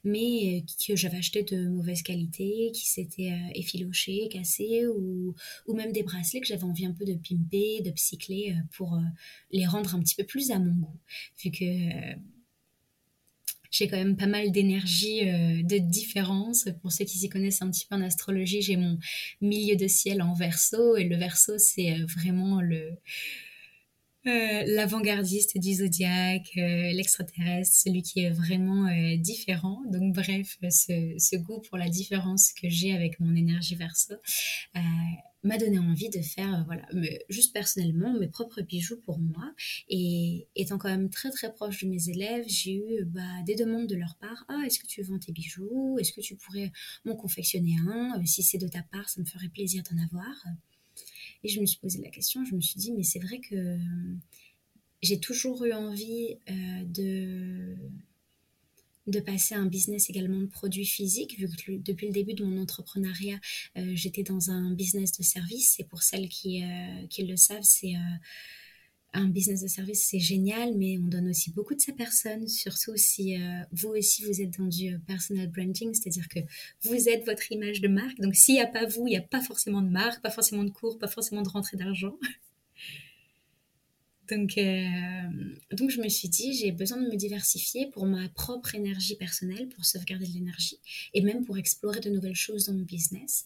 mais 0.05 0.63
euh, 0.63 0.87
que 0.87 0.97
j'avais 0.97 1.19
acheté 1.19 1.43
de 1.43 1.69
mauvaise 1.69 2.03
qualité, 2.03 2.71
qui 2.75 2.87
s'étaient 2.87 3.33
euh, 3.33 3.53
effilochés, 3.55 4.29
cassés, 4.31 4.87
ou, 4.87 5.35
ou 5.67 5.75
même 5.75 5.93
des 5.93 6.03
bracelets 6.03 6.41
que 6.41 6.47
j'avais 6.47 6.65
envie 6.65 6.87
un 6.87 6.93
peu 6.93 7.05
de 7.05 7.15
pimper, 7.15 7.83
de 7.83 7.91
psychler 7.91 8.55
euh, 8.57 8.61
pour 8.73 8.99
les 9.51 9.67
rendre 9.67 9.95
un 9.95 10.01
petit 10.01 10.15
peu 10.15 10.25
plus 10.25 10.51
à 10.51 10.59
mon 10.59 10.75
goût, 10.75 10.99
vu 11.43 11.51
que 11.51 11.65
j'ai 13.71 13.87
quand 13.87 13.99
même 13.99 14.17
pas 14.17 14.27
mal 14.27 14.51
d'énergie 14.51 15.27
de 15.27 15.77
différence. 15.77 16.69
Pour 16.81 16.91
ceux 16.91 17.05
qui 17.05 17.19
s'y 17.19 17.29
connaissent 17.29 17.61
un 17.61 17.71
petit 17.71 17.87
peu 17.87 17.97
en 17.97 18.01
astrologie, 18.01 18.63
j'ai 18.63 18.79
mon 18.79 18.99
milieu 19.43 19.77
de 19.77 19.87
ciel 19.87 20.23
en 20.23 20.33
verso 20.33 20.97
et 20.97 21.05
le 21.05 21.17
verso 21.17 21.59
c'est 21.59 21.99
vraiment 22.05 22.63
le 22.63 22.97
euh, 24.29 24.65
l'avant-gardiste 24.67 25.59
du 25.59 25.75
zodiaque, 25.75 26.51
euh, 26.57 26.93
l'extraterrestre, 26.93 27.75
celui 27.75 28.03
qui 28.03 28.21
est 28.21 28.31
vraiment 28.31 28.87
euh, 28.87 29.17
différent. 29.17 29.81
Donc 29.91 30.15
bref, 30.15 30.59
ce, 30.71 31.37
goût 31.37 31.61
pour 31.69 31.79
la 31.79 31.89
différence 31.89 32.53
que 32.53 32.69
j'ai 32.69 32.93
avec 32.93 33.21
mon 33.21 33.35
énergie 33.35 33.75
verso 33.75 34.15
m'a 35.45 35.57
donné 35.57 35.79
envie 35.79 36.11
de 36.11 36.21
faire, 36.21 36.65
voilà, 36.67 36.87
juste 37.29 37.55
personnellement, 37.55 38.13
mes 38.19 38.27
propres 38.27 38.61
bijoux 38.61 39.01
pour 39.01 39.19
moi. 39.21 39.55
Et 39.89 40.49
étant 40.57 40.79
quand 40.79 40.89
même 40.89 41.11
très 41.11 41.31
très 41.31 41.53
proche 41.53 41.85
de 41.85 41.89
mes 41.89 42.09
élèves, 42.09 42.45
j'ai 42.49 42.75
eu 42.75 43.05
bah, 43.05 43.21
des 43.47 43.55
demandes 43.55 43.87
de 43.87 43.95
leur 43.95 44.17
part. 44.17 44.45
Ah, 44.49 44.65
est-ce 44.67 44.81
que 44.81 44.87
tu 44.87 45.01
vends 45.03 45.19
tes 45.19 45.33
bijoux? 45.33 45.97
Est-ce 46.01 46.13
que 46.13 46.21
tu 46.21 46.35
pourrais 46.37 46.73
m'en 47.05 47.15
confectionner 47.15 47.77
un? 47.89 48.21
Si 48.27 48.43
c'est 48.43 48.59
de 48.59 48.69
ta 48.69 48.83
part, 48.83 49.09
ça 49.09 49.21
me 49.21 49.27
ferait 49.27 49.49
plaisir 49.49 49.83
d'en 49.89 50.03
avoir. 50.03 50.35
Et 51.45 51.49
je 51.49 51.61
me 51.61 51.67
suis 51.67 51.79
posé 51.79 52.01
la 52.01 52.11
question, 52.11 52.45
je 52.45 52.55
me 52.55 52.61
suis 52.61 52.79
dit, 52.79 52.93
mais 52.93 53.03
c'est 53.03 53.21
vrai 53.21 53.41
que 53.41 53.55
euh, 53.55 53.79
j'ai 55.03 55.21
toujours 55.21 55.65
eu 55.65 55.73
envie 55.73 56.37
euh, 56.51 56.85
de, 56.85 57.77
de 59.07 59.21
passer 59.21 59.55
à 59.55 59.59
un 59.59 59.67
business 59.67 60.11
également 60.11 60.41
de 60.41 60.47
produits 60.47 60.87
physiques, 60.87 61.39
vu 61.39 61.49
que 61.49 61.73
depuis 61.79 62.07
le 62.07 62.13
début 62.13 62.35
de 62.35 62.45
mon 62.45 62.61
entrepreneuriat, 62.61 63.39
euh, 63.77 63.93
j'étais 63.95 64.25
dans 64.25 64.51
un 64.51 64.73
business 64.73 65.13
de 65.13 65.23
service. 65.23 65.79
Et 65.79 65.85
pour 65.85 66.03
celles 66.03 66.29
qui, 66.29 66.63
qui 67.09 67.25
le 67.25 67.37
savent, 67.37 67.63
c'est 67.63 67.95
un 69.19 69.29
business 69.29 69.63
de 69.63 69.69
service, 69.69 70.07
c'est 70.07 70.19
génial, 70.19 70.77
mais 70.77 70.99
on 70.99 71.07
donne 71.07 71.29
aussi 71.29 71.51
beaucoup 71.51 71.75
de 71.75 71.81
sa 71.81 71.93
personne, 71.93 72.49
surtout 72.49 72.97
si 72.97 73.37
euh, 73.37 73.63
vous 73.73 73.91
aussi 73.91 74.25
vous 74.25 74.41
êtes 74.41 74.59
dans 74.59 74.67
du 74.67 74.95
euh, 74.95 74.99
personal 75.07 75.49
branding, 75.49 75.93
c'est-à-dire 75.93 76.29
que 76.29 76.41
vous 76.83 77.09
êtes 77.09 77.25
votre 77.25 77.51
image 77.53 77.81
de 77.81 77.89
marque. 77.89 78.19
Donc 78.21 78.35
s'il 78.35 78.55
n'y 78.55 78.61
a 78.61 78.67
pas 78.67 78.87
vous, 78.87 79.07
il 79.07 79.11
n'y 79.11 79.17
a 79.17 79.23
pas 79.23 79.41
forcément 79.41 79.83
de 79.83 79.89
marque, 79.89 80.23
pas 80.23 80.31
forcément 80.31 80.65
de 80.65 80.71
cours, 80.71 80.99
pas 80.99 81.09
forcément 81.09 81.43
de 81.43 81.49
rentrée 81.49 81.77
d'argent. 81.77 82.17
donc, 84.31 84.57
euh, 84.57 85.57
donc 85.73 85.91
je 85.91 86.01
me 86.01 86.09
suis 86.09 86.29
dit, 86.29 86.55
j'ai 86.55 86.71
besoin 86.71 87.01
de 87.01 87.09
me 87.09 87.17
diversifier 87.17 87.91
pour 87.91 88.07
ma 88.07 88.29
propre 88.29 88.75
énergie 88.75 89.17
personnelle, 89.17 89.69
pour 89.69 89.85
sauvegarder 89.85 90.27
de 90.27 90.33
l'énergie 90.33 90.79
et 91.15 91.23
même 91.23 91.45
pour 91.45 91.59
explorer 91.59 92.01
de 92.01 92.11
nouvelles 92.11 92.37
choses 92.37 92.67
dans 92.67 92.75
mon 92.75 92.85
business. 92.85 93.45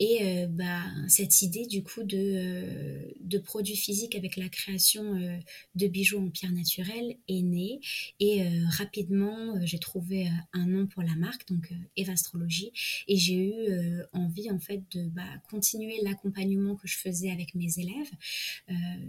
Et 0.00 0.18
euh, 0.22 0.46
bah, 0.48 0.84
cette 1.08 1.42
idée 1.42 1.66
du 1.66 1.82
coup 1.82 2.04
de, 2.04 2.16
euh, 2.16 3.12
de 3.20 3.38
produits 3.38 3.76
physiques 3.76 4.14
avec 4.14 4.36
la 4.36 4.48
création 4.48 5.14
euh, 5.16 5.38
de 5.74 5.86
bijoux 5.88 6.18
en 6.24 6.30
pierre 6.30 6.52
naturelle 6.52 7.16
est 7.26 7.42
née. 7.42 7.80
Et 8.20 8.48
rapidement, 8.70 9.54
j'ai 9.64 9.78
trouvé 9.78 10.28
un 10.52 10.66
nom 10.66 10.86
pour 10.86 11.02
la 11.02 11.14
marque, 11.16 11.48
donc 11.48 11.72
Evastrologie. 11.96 12.72
Et 13.08 13.16
j'ai 13.16 13.34
eu 13.34 14.02
envie 14.12 14.50
en 14.50 14.58
fait 14.58 14.82
de 14.92 15.08
bah, 15.08 15.22
continuer 15.50 16.00
l'accompagnement 16.02 16.76
que 16.76 16.86
je 16.86 16.96
faisais 16.96 17.30
avec 17.30 17.54
mes 17.54 17.78
élèves. 17.78 18.10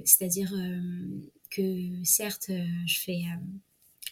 C'est-à-dire 0.05 0.53
que 1.49 2.03
certes, 2.03 2.51
je 2.85 2.99
fais 2.99 3.23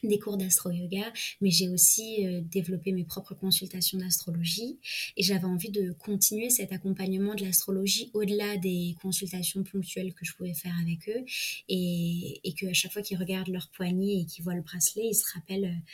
des 0.03 0.19
cours 0.19 0.37
d'astro-yoga, 0.37 1.11
mais 1.41 1.51
j'ai 1.51 1.69
aussi 1.69 2.25
euh, 2.25 2.41
développé 2.41 2.91
mes 2.91 3.03
propres 3.03 3.35
consultations 3.35 3.97
d'astrologie 3.97 4.79
et 5.15 5.23
j'avais 5.23 5.45
envie 5.45 5.71
de 5.71 5.91
continuer 5.93 6.49
cet 6.49 6.71
accompagnement 6.71 7.35
de 7.35 7.43
l'astrologie 7.43 8.11
au-delà 8.13 8.57
des 8.57 8.95
consultations 9.01 9.63
ponctuelles 9.63 10.13
que 10.13 10.25
je 10.25 10.33
pouvais 10.33 10.53
faire 10.53 10.75
avec 10.81 11.09
eux 11.09 11.25
et, 11.69 12.41
et 12.43 12.53
qu'à 12.53 12.73
chaque 12.73 12.93
fois 12.93 13.01
qu'ils 13.01 13.17
regardent 13.17 13.49
leur 13.49 13.69
poignet 13.69 14.21
et 14.21 14.25
qu'ils 14.25 14.43
voient 14.43 14.55
le 14.55 14.61
bracelet, 14.61 15.07
ils 15.07 15.15
se 15.15 15.25
rappellent 15.33 15.65
euh, 15.65 15.91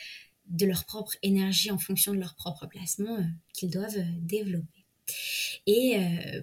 de 0.49 0.65
leur 0.65 0.85
propre 0.85 1.13
énergie 1.23 1.71
en 1.71 1.77
fonction 1.77 2.13
de 2.13 2.19
leur 2.19 2.35
propre 2.35 2.67
placement 2.67 3.17
euh, 3.17 3.23
qu'ils 3.53 3.69
doivent 3.69 4.03
développer. 4.21 4.67
Et 5.67 5.97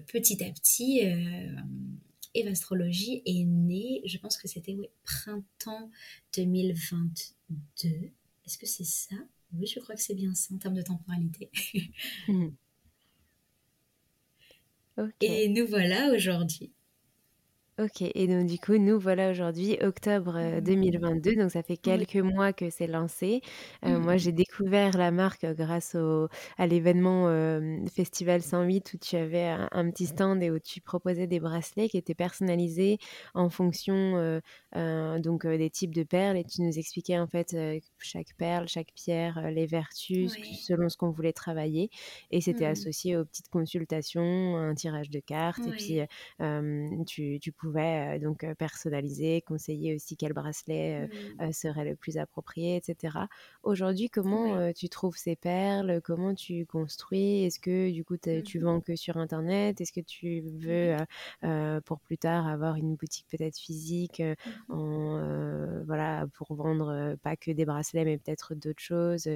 petit 0.07 0.43
à 0.43 0.51
petit, 0.51 1.01
Evastrologie 2.33 3.21
est 3.25 3.43
née, 3.43 4.01
je 4.05 4.17
pense 4.17 4.37
que 4.37 4.47
c'était 4.47 4.77
printemps 5.03 5.91
2022. 6.35 8.11
Est-ce 8.45 8.57
que 8.57 8.65
c'est 8.65 8.85
ça? 8.85 9.15
Oui, 9.53 9.67
je 9.67 9.79
crois 9.79 9.95
que 9.95 10.01
c'est 10.01 10.15
bien 10.15 10.33
ça 10.33 10.53
en 10.53 10.57
termes 10.57 10.75
de 10.75 10.81
temporalité. 10.81 11.51
Et 15.21 15.49
nous 15.49 15.67
voilà 15.67 16.11
aujourd'hui. 16.13 16.71
Ok, 17.79 18.01
et 18.01 18.27
donc 18.27 18.47
du 18.47 18.59
coup, 18.59 18.77
nous 18.77 18.99
voilà 18.99 19.31
aujourd'hui, 19.31 19.77
octobre 19.81 20.59
2022, 20.59 21.31
mmh. 21.31 21.35
donc 21.35 21.51
ça 21.51 21.63
fait 21.63 21.77
quelques 21.77 22.17
mois 22.17 22.51
que 22.51 22.69
c'est 22.69 22.85
lancé. 22.85 23.41
moi, 23.81 24.15
mmh. 24.15 24.17
j'ai 24.17 24.31
découvert 24.33 24.97
la 24.97 25.09
marque 25.09 25.45
grâce 25.45 25.95
au, 25.95 26.27
à 26.57 26.67
l'événement 26.67 27.27
Festival 27.89 28.41
108 28.41 28.93
où 28.93 28.97
tu 28.97 29.15
avais 29.15 29.55
un, 29.71 29.89
petit 29.89 30.07
stand 30.07 30.43
et 30.43 30.51
où 30.51 30.59
tu 30.59 30.81
proposais 30.81 31.27
des 31.27 31.39
bracelets 31.39 31.87
qui 31.87 31.97
étaient 31.97 32.13
personnalisés 32.13 32.99
en 33.35 33.49
fonction 33.49 34.41
donc 34.75 35.47
des 35.47 35.69
types 35.69 35.95
de 35.95 36.03
perles 36.03 36.37
et 36.37 36.43
tu 36.43 36.63
nous 36.63 36.77
expliquais 36.77 37.19
en 37.19 37.27
fait 37.27 37.55
chaque 37.99 38.35
perle, 38.37 38.67
chaque 38.67 38.91
pierre, 38.93 39.49
les 39.49 39.65
vertus 39.65 40.33
selon 40.61 40.89
ce 40.89 40.97
qu'on 40.97 41.11
voulait 41.11 41.33
travailler 41.33 41.89
et 42.31 42.41
c'était 42.41 42.67
mmh. 42.67 42.71
associé 42.71 43.17
aux 43.17 43.23
petites 43.23 43.49
consultations, 43.49 44.57
un 44.57 44.75
tirage 44.75 45.09
de 45.09 45.19
cartes 45.19 45.65
et 45.65 45.71
puis 45.71 46.01
tu, 47.07 47.39
tu 47.39 47.51
donc 47.63 48.45
personnaliser, 48.55 49.41
conseiller 49.41 49.95
aussi 49.95 50.17
quel 50.17 50.33
bracelet 50.33 51.07
mmh. 51.39 51.51
serait 51.51 51.85
le 51.85 51.95
plus 51.95 52.17
approprié, 52.17 52.77
etc. 52.77 53.17
Aujourd'hui, 53.63 54.09
comment 54.09 54.71
tu 54.73 54.89
trouves 54.89 55.17
ces 55.17 55.35
perles? 55.35 56.01
Comment 56.03 56.33
tu 56.33 56.65
construis? 56.65 57.45
Est-ce 57.45 57.59
que 57.59 57.91
du 57.91 58.03
coup 58.03 58.15
mmh 58.15 58.43
tu 58.43 58.59
vends 58.59 58.81
que 58.81 58.95
sur 58.95 59.17
Internet? 59.17 59.81
Est-ce 59.81 59.91
que 59.91 60.01
tu 60.01 60.41
veux 60.41 60.95
pour 61.85 61.99
plus 61.99 62.17
tard 62.17 62.47
avoir 62.47 62.75
une 62.75 62.95
boutique 62.95 63.27
peut-être 63.29 63.57
physique 63.57 64.21
mmh 64.21 64.73
en, 64.73 65.83
voilà, 65.85 66.27
pour 66.33 66.53
vendre 66.53 67.15
pas 67.23 67.35
que 67.35 67.51
des 67.51 67.65
bracelets 67.65 68.05
mais 68.05 68.17
peut-être 68.17 68.55
d'autres 68.55 68.81
choses, 68.81 69.27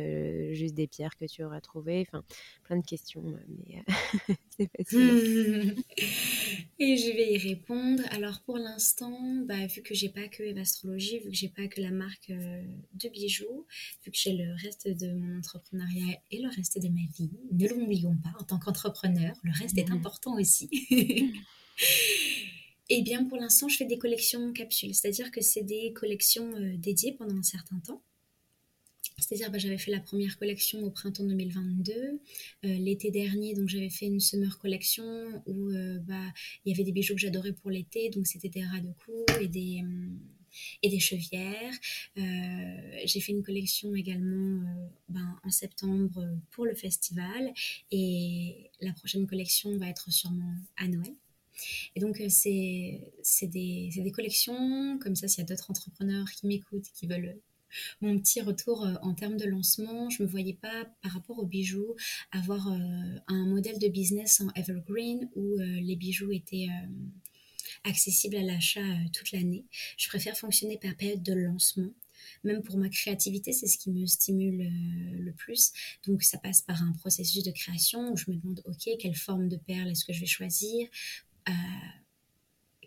juste 0.51 0.75
des 0.75 0.88
pierres 0.88 1.17
que 1.17 1.25
tu 1.25 1.43
auras 1.43 1.61
trouvées? 1.61 2.05
Enfin, 2.07 2.23
plein 2.63 2.77
de 2.77 2.85
questions, 2.85 3.23
mais 3.47 3.83
c'est 4.49 4.69
facile. 4.77 5.75
Et 6.79 6.97
je 6.97 7.11
vais 7.11 7.33
y 7.33 7.38
répondre. 7.38 8.01
Alors 8.15 8.39
pour 8.45 8.58
l'instant, 8.58 9.19
bah, 9.45 9.67
vu 9.67 9.82
que 9.82 9.93
j'ai 9.93 10.08
pas 10.08 10.30
que 10.30 10.41
Evastrologie, 10.41 11.19
vu 11.19 11.32
que 11.32 11.36
j'ai 11.36 11.49
pas 11.49 11.67
que 11.67 11.82
la 11.82 11.91
marque 11.91 12.30
euh, 12.30 12.63
de 12.93 13.10
bijoux, 13.10 13.65
vu 14.06 14.12
que 14.12 14.17
j'ai 14.17 14.32
le 14.32 14.54
reste 14.54 14.88
de 14.88 15.12
mon 15.12 15.38
entrepreneuriat 15.38 16.17
et 16.32 16.41
le 16.41 16.47
reste 16.47 16.82
de 16.82 16.88
ma 16.88 17.01
vie, 17.17 17.30
ne 17.51 17.67
l'oublions 17.67 18.15
pas, 18.23 18.34
en 18.39 18.43
tant 18.45 18.58
qu'entrepreneur, 18.58 19.36
le 19.43 19.51
reste 19.60 19.78
est 19.78 19.89
mmh. 19.89 19.93
important 19.93 20.39
aussi. 20.39 20.69
Et 20.71 21.34
eh 22.89 23.01
bien 23.01 23.25
pour 23.25 23.38
l'instant, 23.38 23.67
je 23.67 23.75
fais 23.75 23.86
des 23.86 23.97
collections 23.97 24.54
capsules, 24.54 24.95
c'est-à-dire 24.95 25.30
que 25.30 25.41
c'est 25.41 25.63
des 25.63 25.91
collections 25.91 26.49
euh, 26.56 26.78
dédiées 26.78 27.17
pendant 27.17 27.36
un 27.36 27.43
certain 27.43 27.80
temps. 27.80 28.01
C'est-à-dire, 29.17 29.49
bah, 29.49 29.58
j'avais 29.58 29.78
fait 29.78 29.91
la 29.91 30.01
première 30.01 30.38
collection 30.38 30.84
au 30.84 30.89
printemps 30.89 31.23
2022. 31.23 31.93
Euh, 31.93 32.17
l'été 32.62 33.12
dernier, 33.12 33.54
donc 33.54 33.69
j'avais 33.69 33.89
fait 33.89 34.08
une 34.08 34.19
summer 34.19 34.58
collection 34.60 35.41
où 35.45 35.69
euh, 35.69 35.99
bah, 35.99 36.34
il 36.65 36.71
y 36.71 36.75
avait 36.75 36.84
des 36.84 36.91
bijoux 36.91 37.15
que 37.15 37.21
j'adorais 37.21 37.54
pour 37.54 37.71
l'été, 37.71 38.10
donc 38.10 38.28
c'était 38.28 38.49
des 38.49 38.63
ras 38.63 38.82
de 38.82 38.91
cou 39.06 39.13
et 39.39 39.47
des, 39.47 39.82
euh, 39.84 40.10
et 40.84 40.89
des 40.89 40.99
chevières. 40.99 41.73
J'ai 42.17 43.21
fait 43.21 43.32
une 43.32 43.43
collection 43.43 43.95
également 43.95 44.63
ben, 45.10 45.39
en 45.43 45.49
septembre 45.49 46.28
pour 46.51 46.65
le 46.65 46.75
festival 46.75 47.54
et 47.91 48.69
la 48.82 48.93
prochaine 48.93 49.28
collection 49.28 49.78
va 49.78 49.88
être 49.88 50.12
sûrement 50.12 50.56
à 50.78 50.88
Noël. 50.88 51.13
Et 51.95 51.99
donc, 51.99 52.21
c'est 52.30 53.01
des, 53.43 53.89
des 53.95 54.12
collections, 54.12 54.97
comme 54.99 55.15
ça, 55.15 55.28
s'il 55.28 55.39
y 55.39 55.45
a 55.45 55.47
d'autres 55.47 55.71
entrepreneurs 55.71 56.30
qui 56.32 56.47
m'écoutent, 56.47 56.89
qui 56.93 57.08
veulent 57.08 57.38
mon 58.01 58.17
petit 58.19 58.41
retour 58.41 58.85
euh, 58.85 58.95
en 59.01 59.13
termes 59.13 59.38
de 59.38 59.45
lancement, 59.45 60.09
je 60.09 60.23
me 60.23 60.27
voyais 60.27 60.53
pas 60.53 60.85
par 61.01 61.11
rapport 61.11 61.39
aux 61.39 61.45
bijoux 61.45 61.95
avoir 62.31 62.67
euh, 62.67 62.77
un 63.27 63.45
modèle 63.45 63.79
de 63.79 63.88
business 63.88 64.41
en 64.41 64.49
evergreen 64.55 65.29
où 65.35 65.59
euh, 65.59 65.65
les 65.81 65.95
bijoux 65.95 66.31
étaient 66.31 66.67
accessibles 67.83 68.38
à 68.38 68.43
l'achat 68.43 68.81
toute 69.13 69.31
l'année. 69.31 69.65
Je 69.97 70.07
préfère 70.07 70.38
fonctionner 70.38 70.77
par 70.77 70.95
période 70.95 71.23
de 71.23 71.33
lancement 71.33 71.91
même 72.43 72.63
pour 72.63 72.77
ma 72.77 72.89
créativité, 72.89 73.53
c'est 73.53 73.67
ce 73.67 73.77
qui 73.77 73.91
me 73.91 74.05
stimule 74.05 74.71
le 75.19 75.31
plus. 75.33 75.71
Donc 76.07 76.23
ça 76.23 76.38
passe 76.38 76.61
par 76.61 76.81
un 76.81 76.91
processus 76.93 77.43
de 77.43 77.51
création 77.51 78.11
où 78.11 78.17
je 78.17 78.31
me 78.31 78.35
demande, 78.35 78.61
ok, 78.65 78.89
quelle 78.99 79.15
forme 79.15 79.47
de 79.47 79.57
perle 79.57 79.89
est-ce 79.89 80.05
que 80.05 80.13
je 80.13 80.21
vais 80.21 80.25
choisir? 80.25 80.88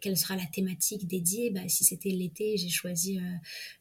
Quelle 0.01 0.17
sera 0.17 0.37
la 0.37 0.47
thématique 0.47 1.07
dédiée 1.07 1.51
bah, 1.51 1.69
Si 1.69 1.85
c'était 1.85 2.11
l'été, 2.11 2.57
j'ai 2.57 2.69
choisi 2.69 3.19
euh, 3.19 3.23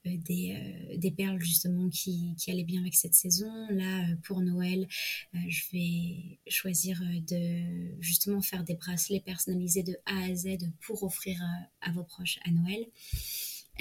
euh, 0.08 0.18
des, 0.18 0.56
euh, 0.56 0.98
des, 0.98 1.12
perles 1.12 1.40
justement 1.40 1.90
qui, 1.90 2.36
qui, 2.38 2.52
allaient 2.52 2.64
bien 2.64 2.82
avec 2.82 2.96
cette 2.96 3.14
saison. 3.14 3.52
Là, 3.70 4.06
pour 4.24 4.42
Noël, 4.42 4.88
je 5.34 5.62
vais 5.72 6.40
choisir 6.48 7.02
de 7.28 8.02
justement 8.02 8.42
faire 8.42 8.64
des 8.64 8.76
bracelets 8.76 9.20
personnalisés 9.20 9.84
de 9.84 9.96
A 10.06 10.26
à 10.26 10.36
Z 10.36 10.58
pour 10.82 11.04
offrir 11.04 11.42
à 11.82 11.92
vos 11.92 12.04
proches 12.04 12.40
à 12.46 12.52
Noël. 12.52 12.86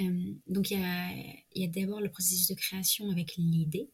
Euh, 0.01 0.35
donc 0.47 0.71
il 0.71 0.81
y 1.55 1.65
a, 1.65 1.69
d'abord 1.69 2.01
le 2.01 2.11
processus 2.11 2.49
de 2.49 2.55
création 2.55 3.11
avec 3.11 3.37
l'idée. 3.37 3.89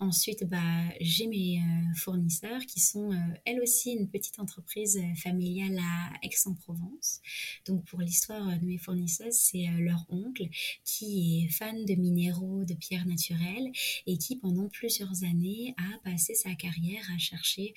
Ensuite, 0.00 0.44
bah, 0.44 0.84
j'ai 1.00 1.26
mes 1.26 1.58
euh, 1.58 1.94
fournisseurs 1.96 2.62
qui 2.66 2.80
sont 2.80 3.12
euh, 3.12 3.16
elles 3.44 3.60
aussi 3.60 3.92
une 3.92 4.08
petite 4.08 4.38
entreprise 4.38 5.00
familiale 5.16 5.78
à 5.78 6.12
Aix-en-Provence. 6.22 7.20
Donc 7.66 7.84
pour 7.84 8.00
l'histoire 8.00 8.58
de 8.58 8.64
mes 8.64 8.78
fournisseuses, 8.78 9.34
c'est 9.34 9.66
leur 9.78 10.04
oncle 10.08 10.48
qui 10.84 11.44
est 11.44 11.48
fan 11.48 11.84
de 11.84 11.94
minéraux, 11.94 12.64
de 12.64 12.74
pierres 12.74 13.06
naturelles 13.06 13.70
et 14.06 14.18
qui 14.18 14.36
pendant 14.36 14.68
plusieurs 14.68 15.22
années 15.24 15.74
a 15.76 15.98
passé 15.98 16.34
sa 16.34 16.54
carrière 16.54 17.04
à 17.14 17.18
chercher 17.18 17.74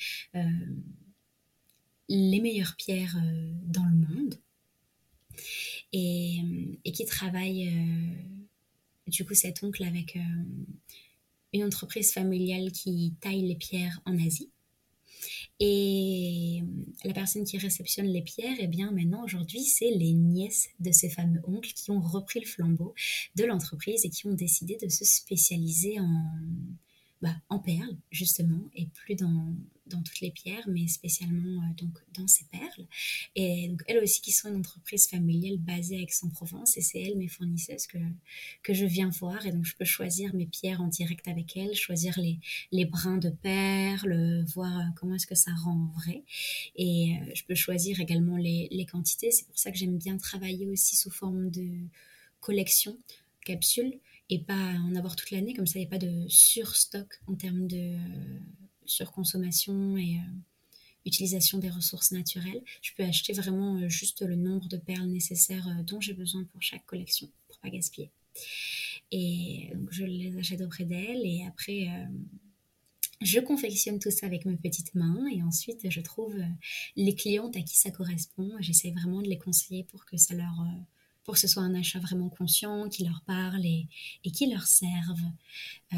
les 2.08 2.40
meilleures 2.40 2.76
pierres 2.78 3.18
dans 3.66 3.86
le 3.86 3.96
monde 3.96 4.40
et, 5.94 6.42
qui 6.94 7.06
travaille, 7.06 7.68
euh, 7.68 8.42
du 9.08 9.26
coup, 9.26 9.34
cet 9.34 9.64
oncle 9.64 9.84
avec 9.84 10.16
euh, 10.16 10.20
une 11.54 11.64
entreprise 11.64 12.12
familiale 12.12 12.72
qui 12.72 13.14
taille 13.22 13.48
les 13.48 13.56
pierres 13.56 14.02
en 14.06 14.18
Asie. 14.26 14.50
Et 15.60 16.62
la 17.06 17.14
personne 17.14 17.46
qui 17.46 17.58
réceptionne 17.58 18.08
les 18.08 18.22
pierres, 18.22 18.58
eh 18.60 18.68
bien 18.68 18.92
maintenant 18.92 19.24
aujourd'hui, 19.24 19.62
c'est 19.62 19.90
les 19.90 20.12
nièces 20.12 20.70
de 20.80 20.92
ces 20.92 21.10
fameux 21.10 21.42
oncles 21.46 21.72
qui 21.74 21.92
ont 21.92 22.02
repris 22.02 22.42
le 22.42 22.46
flambeau 22.46 22.94
de 23.36 23.46
l'entreprise 23.46 24.06
et 24.06 24.10
qui 24.10 24.28
ont 24.28 24.34
décidé 24.34 24.78
de 24.82 24.90
se 24.90 25.06
spécialiser 25.06 26.00
en, 26.00 26.26
bah, 27.22 27.36
en 27.50 27.60
perles, 27.60 27.98
justement, 28.12 28.70
et 28.76 28.88
plus 28.88 29.16
dans, 29.16 29.56
dans 29.88 30.02
toutes 30.02 30.20
les 30.22 30.32
pierres, 30.32 30.68
mais 30.68 30.88
spécialement 30.88 31.62
euh, 31.62 31.74
donc 31.78 31.98
dans 32.14 32.28
ces 32.28 32.46
perles. 32.46 32.88
Et 33.36 33.68
donc 33.70 33.84
elles 33.88 34.02
aussi 34.04 34.22
qui 34.22 34.32
sont 34.32 34.50
une 34.50 34.58
entreprise 34.58 35.08
familiale 35.08 35.58
basée 35.58 35.98
à 35.98 36.02
Aix-en-Provence, 36.02 36.78
et 36.78 36.82
c'est 36.82 37.02
elles 37.02 37.18
mes 37.18 37.28
fournisseuses 37.28 37.88
que, 37.88 37.98
que 38.64 38.74
je 38.74 38.86
viens 38.86 39.10
voir, 39.10 39.46
et 39.46 39.52
donc 39.52 39.66
je 39.66 39.76
peux 39.76 39.86
choisir 39.86 40.34
mes 40.34 40.48
pierres 40.48 40.82
en 40.82 40.88
direct 40.88 41.28
avec 41.28 41.56
elles, 41.58 41.76
choisir 41.76 42.20
les, 42.20 42.40
les 42.72 42.86
brins 42.86 43.18
de 43.18 43.30
perles, 43.30 44.44
voir 44.54 44.80
euh, 44.80 44.84
comment 44.96 45.16
est-ce 45.16 45.28
que 45.28 45.36
ça 45.36 45.52
rend 45.64 45.92
vrai, 45.96 46.24
et 46.76 47.16
euh, 47.16 47.32
je 47.36 47.44
peux 47.44 47.56
choisir 47.56 48.00
également 48.00 48.38
les, 48.38 48.68
les 48.72 48.86
quantités. 48.86 49.32
C'est 49.32 49.46
pour 49.46 49.58
ça 49.58 49.72
que 49.72 49.78
j'aime 49.78 49.98
bien 49.98 50.18
travailler 50.18 50.68
aussi 50.68 50.96
sous 50.96 51.12
forme 51.12 51.50
de 51.52 51.68
collection, 52.40 52.98
capsule, 53.44 54.00
et 54.30 54.40
pas 54.40 54.54
en 54.54 54.96
avoir 54.96 55.16
toute 55.16 55.30
l'année, 55.30 55.54
comme 55.54 55.68
ça 55.68 55.78
il 55.78 55.84
n'y 55.84 55.88
a 55.88 55.90
pas 55.90 56.00
de 56.00 56.28
surstock 56.28 57.22
en 57.28 57.36
termes 57.36 57.68
de 57.68 57.96
surconsommation 58.86 59.98
et 59.98 60.18
euh, 60.18 60.32
utilisation 61.06 61.58
des 61.58 61.70
ressources 61.70 62.12
naturelles. 62.12 62.64
Je 62.82 62.92
peux 62.96 63.04
acheter 63.04 63.34
vraiment 63.34 63.78
euh, 63.78 63.90
juste 63.90 64.22
le 64.22 64.36
nombre 64.36 64.68
de 64.68 64.78
perles 64.78 65.08
nécessaires 65.08 65.68
dont 65.86 66.02
j'ai 66.02 66.14
besoin 66.14 66.44
pour 66.46 66.62
chaque 66.62 66.86
collection, 66.86 67.30
pour 67.48 67.58
pas 67.60 67.70
gaspiller. 67.70 68.12
Et 69.12 69.70
donc 69.76 69.92
je 69.92 70.04
les 70.04 70.38
achète 70.38 70.62
auprès 70.62 70.84
d'elles 70.84 71.26
et 71.26 71.46
après 71.48 71.88
je 73.22 73.40
confectionne 73.40 73.98
tout 73.98 74.12
ça 74.12 74.26
avec 74.26 74.44
mes 74.44 74.58
petites 74.58 74.94
mains 74.94 75.26
et 75.34 75.42
ensuite 75.42 75.90
je 75.90 76.02
trouve 76.02 76.36
les 76.98 77.16
clientes 77.16 77.56
à 77.56 77.62
qui 77.62 77.78
ça 77.78 77.92
correspond. 77.92 78.52
J'essaie 78.60 78.92
vraiment 78.92 79.22
de 79.22 79.30
les 79.30 79.38
conseiller 79.38 79.86
pour 79.86 80.06
que 80.06 80.18
ça 80.18 80.36
leur 80.36 80.66
pour 81.26 81.34
que 81.34 81.40
ce 81.40 81.48
soit 81.48 81.64
un 81.64 81.74
achat 81.74 82.00
vraiment 82.00 82.30
conscient, 82.30 82.88
qui 82.88 83.04
leur 83.04 83.22
parle 83.26 83.66
et, 83.66 83.88
qui 84.32 84.48
leur 84.48 84.66
serve. 84.68 85.20
Euh, 85.94 85.98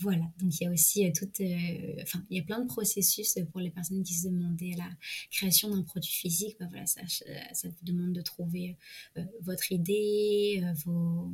voilà, 0.00 0.24
donc 0.38 0.58
il 0.58 0.64
y 0.64 0.66
a 0.66 0.70
aussi 0.72 1.06
euh, 1.06 1.12
tout, 1.14 1.30
euh, 1.40 2.02
enfin 2.02 2.24
il 2.30 2.38
y 2.38 2.40
a 2.40 2.42
plein 2.42 2.60
de 2.60 2.66
processus 2.66 3.38
pour 3.52 3.60
les 3.60 3.70
personnes 3.70 4.02
qui 4.02 4.14
se 4.14 4.28
demandaient 4.28 4.74
la 4.76 4.88
création 5.30 5.70
d'un 5.70 5.82
produit 5.82 6.10
physique. 6.10 6.56
Ben 6.58 6.68
voilà, 6.68 6.86
ça, 6.86 7.02
vous 7.64 7.74
demande 7.84 8.14
de 8.14 8.22
trouver 8.22 8.76
votre 9.42 9.70
idée, 9.72 10.64
vos 10.84 11.30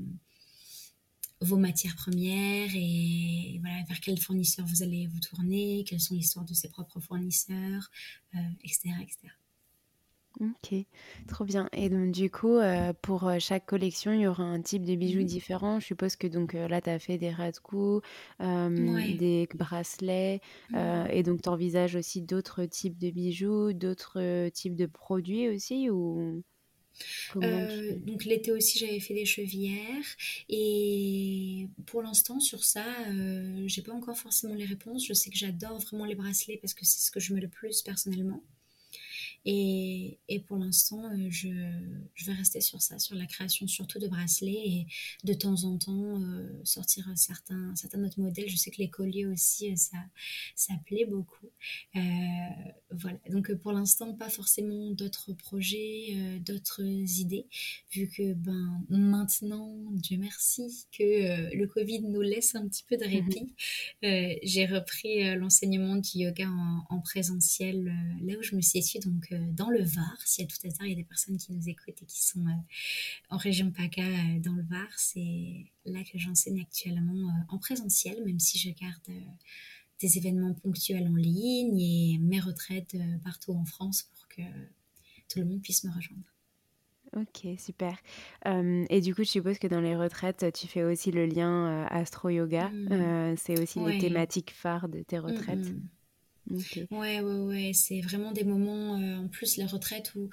vos 1.40 1.56
matières 1.56 1.96
premières 1.96 2.70
et 2.72 3.58
voilà 3.60 3.82
vers 3.88 4.00
quel 4.00 4.16
fournisseur 4.16 4.64
vous 4.64 4.84
allez 4.84 5.08
vous 5.08 5.18
tourner, 5.18 5.84
quelles 5.84 6.00
sont 6.00 6.14
l'histoire 6.14 6.44
de 6.44 6.54
ses 6.54 6.68
propres 6.68 7.00
fournisseurs, 7.00 7.90
etc., 8.62 8.90
etc. 9.02 9.41
OK, 10.42 10.74
trop 11.28 11.44
bien 11.44 11.68
et 11.72 11.88
donc 11.88 12.10
du 12.10 12.28
coup, 12.28 12.56
euh, 12.56 12.92
pour, 13.00 13.28
euh, 13.28 13.38
chaque 13.38 13.64
collection, 13.64 14.12
il 14.12 14.22
y 14.22 14.26
aura 14.26 14.42
un 14.42 14.60
type 14.60 14.84
de 14.84 14.96
bijoux 14.96 15.20
mmh 15.20 15.24
différent? 15.24 15.78
Je 15.78 15.86
suppose 15.86 16.16
que 16.16 16.26
donc, 16.26 16.56
euh, 16.56 16.66
là, 16.66 16.80
tu 16.80 16.90
as 16.90 16.98
fait 16.98 17.16
des 17.16 17.30
ras 17.30 17.52
de 17.52 19.18
des 19.18 19.48
bracelets, 19.54 20.40
mmh. 20.70 21.06
et 21.10 21.22
donc 21.22 21.42
tu 21.42 21.48
envisages 21.48 21.94
aussi 21.94 22.22
d'autres 22.22 22.64
types 22.64 22.98
de 22.98 23.10
bijoux, 23.10 23.72
d'autres, 23.72 24.48
types 24.48 24.74
de 24.74 24.86
produits 24.86 25.48
aussi 25.48 25.90
ou 25.90 26.42
donc 27.36 28.24
l'été 28.24 28.52
aussi, 28.52 28.78
j'avais 28.78 29.00
fait 29.00 29.14
des 29.14 29.24
chevillères 29.24 30.04
et 30.50 31.68
pour 31.86 32.02
l'instant 32.02 32.38
sur 32.38 32.64
ça, 32.64 32.84
j'ai 33.66 33.82
pas 33.82 33.92
encore 33.92 34.18
forcément 34.18 34.54
les 34.54 34.66
réponses. 34.66 35.06
Je 35.06 35.14
sais 35.14 35.30
que 35.30 35.36
j'adore 35.36 35.78
vraiment 35.78 36.04
les 36.04 36.14
bracelets 36.14 36.58
parce 36.58 36.74
que 36.74 36.84
c'est 36.84 37.00
ce 37.00 37.10
que 37.10 37.20
je 37.20 37.32
mets 37.32 37.40
le 37.40 37.48
plus 37.48 37.80
personnellement. 37.82 38.42
Et, 39.44 40.20
et 40.28 40.40
pour 40.40 40.56
l'instant, 40.56 41.04
euh, 41.04 41.26
je, 41.28 41.48
je, 42.14 42.26
vais 42.26 42.32
rester 42.32 42.60
sur 42.60 42.80
ça, 42.80 42.98
sur 43.00 43.16
la 43.16 43.26
création 43.26 43.66
surtout 43.66 43.98
de 43.98 44.06
bracelets 44.06 44.52
et 44.52 44.86
de 45.24 45.34
temps 45.34 45.64
en 45.64 45.78
temps 45.78 46.22
euh, 46.22 46.48
sortir 46.64 47.10
certains, 47.16 47.74
certains 47.74 48.02
autres 48.04 48.20
modèles. 48.20 48.48
Je 48.48 48.56
sais 48.56 48.70
que 48.70 48.78
les 48.78 48.88
colliers 48.88 49.26
aussi, 49.26 49.72
euh, 49.72 49.76
ça, 49.76 49.96
ça 50.54 50.74
plaît 50.86 51.06
beaucoup. 51.06 51.50
Euh, 51.96 52.00
voilà, 52.92 53.18
donc 53.30 53.52
pour 53.54 53.72
l'instant, 53.72 54.14
pas 54.14 54.28
forcément 54.28 54.90
d'autres 54.92 55.32
projets, 55.32 56.40
d'autres 56.44 56.82
idées, 56.82 57.46
vu 57.90 58.08
que 58.08 58.34
ben, 58.34 58.84
maintenant, 58.88 59.76
Dieu 59.92 60.18
merci, 60.18 60.86
que 60.96 61.54
le 61.54 61.66
Covid 61.66 62.02
nous 62.02 62.20
laisse 62.20 62.54
un 62.54 62.68
petit 62.68 62.84
peu 62.88 62.96
de 62.96 63.04
répit. 63.04 63.54
J'ai 64.02 64.66
repris 64.66 65.34
l'enseignement 65.36 65.96
du 65.96 66.18
yoga 66.18 66.48
en, 66.48 66.84
en 66.90 67.00
présentiel 67.00 67.92
là 68.22 68.34
où 68.38 68.42
je 68.42 68.54
me 68.54 68.60
situe, 68.60 68.98
donc 68.98 69.31
euh, 69.32 69.38
dans 69.52 69.70
le 69.70 69.82
Var. 69.82 70.16
S'il 70.24 70.44
y 70.44 70.46
a 70.46 70.50
tout 70.50 70.66
hasard, 70.66 70.86
il 70.86 70.90
y 70.90 70.92
a 70.92 70.96
des 70.96 71.04
personnes 71.04 71.36
qui 71.36 71.52
nous 71.52 71.68
écoutent 71.68 72.00
et 72.02 72.06
qui 72.06 72.22
sont 72.22 72.46
euh, 72.46 73.30
en 73.30 73.36
région 73.36 73.70
PACA 73.70 74.02
euh, 74.02 74.40
dans 74.40 74.52
le 74.52 74.62
Var, 74.62 74.88
c'est 74.96 75.66
là 75.84 76.02
que 76.04 76.18
j'enseigne 76.18 76.60
actuellement 76.60 77.44
en 77.48 77.58
présentiel, 77.58 78.24
même 78.24 78.38
si 78.38 78.58
je 78.58 78.70
garde 78.70 79.24
des 80.00 80.18
événements 80.18 80.54
ponctuels 80.54 81.08
en 81.08 81.14
ligne 81.14 81.80
et 81.80 82.18
mes 82.18 82.40
retraites 82.40 82.96
partout 83.24 83.52
en 83.52 83.64
France 83.64 84.02
pour 84.14 84.28
que 84.28 84.42
tout 85.28 85.38
le 85.38 85.44
monde 85.44 85.62
puisse 85.62 85.84
me 85.84 85.92
rejoindre. 85.92 86.24
Ok, 87.14 87.46
super. 87.58 87.98
et 88.46 89.00
du 89.00 89.14
coup, 89.14 89.22
je 89.22 89.28
suppose 89.28 89.58
que 89.58 89.66
dans 89.66 89.80
les 89.80 89.94
retraites, 89.94 90.46
tu 90.54 90.66
fais 90.66 90.82
aussi 90.82 91.10
le 91.12 91.26
lien 91.26 91.84
astro-yoga. 91.90 92.70
Mmh. 92.70 93.36
c'est 93.36 93.60
aussi 93.60 93.80
les 93.80 93.98
thématiques 93.98 94.52
phares 94.52 94.88
de 94.88 95.02
tes 95.02 95.18
mmh, 95.18 95.24
retraites. 95.24 95.70
Mmh. 95.70 95.88
Ouais, 96.50 96.86
ouais, 97.20 97.20
ouais. 97.20 97.72
C'est 97.72 98.00
vraiment 98.00 98.32
des 98.32 98.44
moments, 98.44 98.98
euh, 99.00 99.16
en 99.18 99.28
plus, 99.28 99.56
la 99.56 99.66
retraite, 99.66 100.12
où 100.16 100.28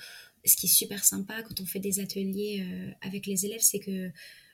ce 0.46 0.56
qui 0.56 0.66
est 0.66 0.70
super 0.70 1.04
sympa 1.06 1.42
quand 1.44 1.62
on 1.62 1.66
fait 1.66 1.80
des 1.80 2.00
ateliers 2.00 2.64
euh, 2.66 2.92
avec 3.02 3.26
les 3.28 3.46
élèves, 3.46 3.62
c'est 3.62 3.80
que 3.80 4.10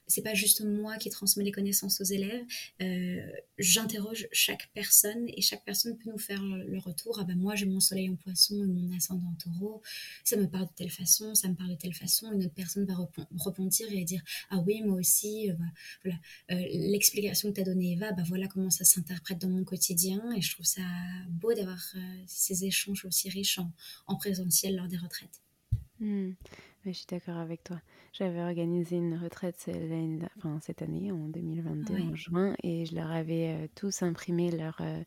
c'est 0.08 0.22
pas 0.22 0.34
juste 0.34 0.62
moi 0.64 0.98
qui 0.98 1.10
transmets 1.10 1.44
les 1.44 1.52
connaissances 1.52 2.00
aux 2.02 2.06
élèves. 2.06 2.44
Euh, 2.82 3.32
j'interroge 3.58 4.28
chaque 4.32 4.70
personne 4.74 5.26
et 5.28 5.42
chaque 5.42 5.64
personne 5.66 5.98
peut 5.98 6.10
nous 6.10 6.18
faire 6.18 6.44
le 6.44 6.78
retour. 6.80 7.18
Ah 7.20 7.24
ben 7.24 7.38
moi 7.38 7.56
j'ai 7.56 7.66
mon 7.66 7.80
soleil 7.80 8.10
en 8.10 8.16
poisson 8.16 8.64
et 8.64 8.68
mon 8.68 8.96
ascendant 8.96 9.28
en 9.28 9.36
taureau. 9.36 9.82
Ça 10.24 10.38
me 10.38 10.48
parle 10.48 10.68
de 10.68 10.74
telle 10.76 10.92
façon, 10.92 11.36
ça 11.36 11.48
me 11.48 11.56
parle 11.56 11.72
de 11.72 11.76
telle 11.76 11.94
façon. 11.94 12.32
Une 12.32 12.46
autre 12.46 12.54
personne 12.54 12.86
va 12.86 12.96
répondre 13.44 13.72
et 13.92 14.04
dire 14.04 14.22
ah 14.50 14.60
oui 14.66 14.82
moi 14.82 14.98
aussi. 14.98 15.50
Euh, 15.50 15.56
voilà 16.04 16.18
euh, 16.52 16.68
l'explication 16.72 17.50
que 17.50 17.56
tu 17.56 17.62
as 17.62 17.64
donnée 17.64 17.94
Eva, 17.94 18.12
bah 18.12 18.24
voilà 18.26 18.48
comment 18.48 18.70
ça 18.70 18.84
s'interprète 18.84 19.40
dans 19.40 19.50
mon 19.50 19.64
quotidien 19.64 20.22
et 20.36 20.42
je 20.42 20.54
trouve 20.54 20.66
ça 20.66 20.82
beau 21.30 21.54
d'avoir 21.54 21.80
ces 22.28 22.66
échanges 22.66 23.06
aussi 23.06 23.30
riches 23.30 23.60
en, 24.08 24.16
présentiel 24.16 24.76
lors 24.76 24.88
des 24.88 24.98
retraites. 24.98 25.42
Mmh. 26.00 26.32
Je 26.94 26.98
suis 26.98 27.08
d'accord 27.10 27.38
avec 27.38 27.64
toi. 27.64 27.82
J'avais 28.14 28.42
organisé 28.42 28.98
une 28.98 29.18
retraite 29.18 29.58
cette 29.58 30.82
année, 30.82 31.12
en 31.12 31.28
2022, 31.30 32.02
en 32.02 32.16
juin, 32.16 32.56
et 32.64 32.86
je 32.86 32.96
leur 32.96 33.12
avais 33.12 33.56
euh, 33.56 33.68
tous 33.76 34.04
imprimé 34.04 34.52
leur, 34.52 34.78
euh, 34.82 35.04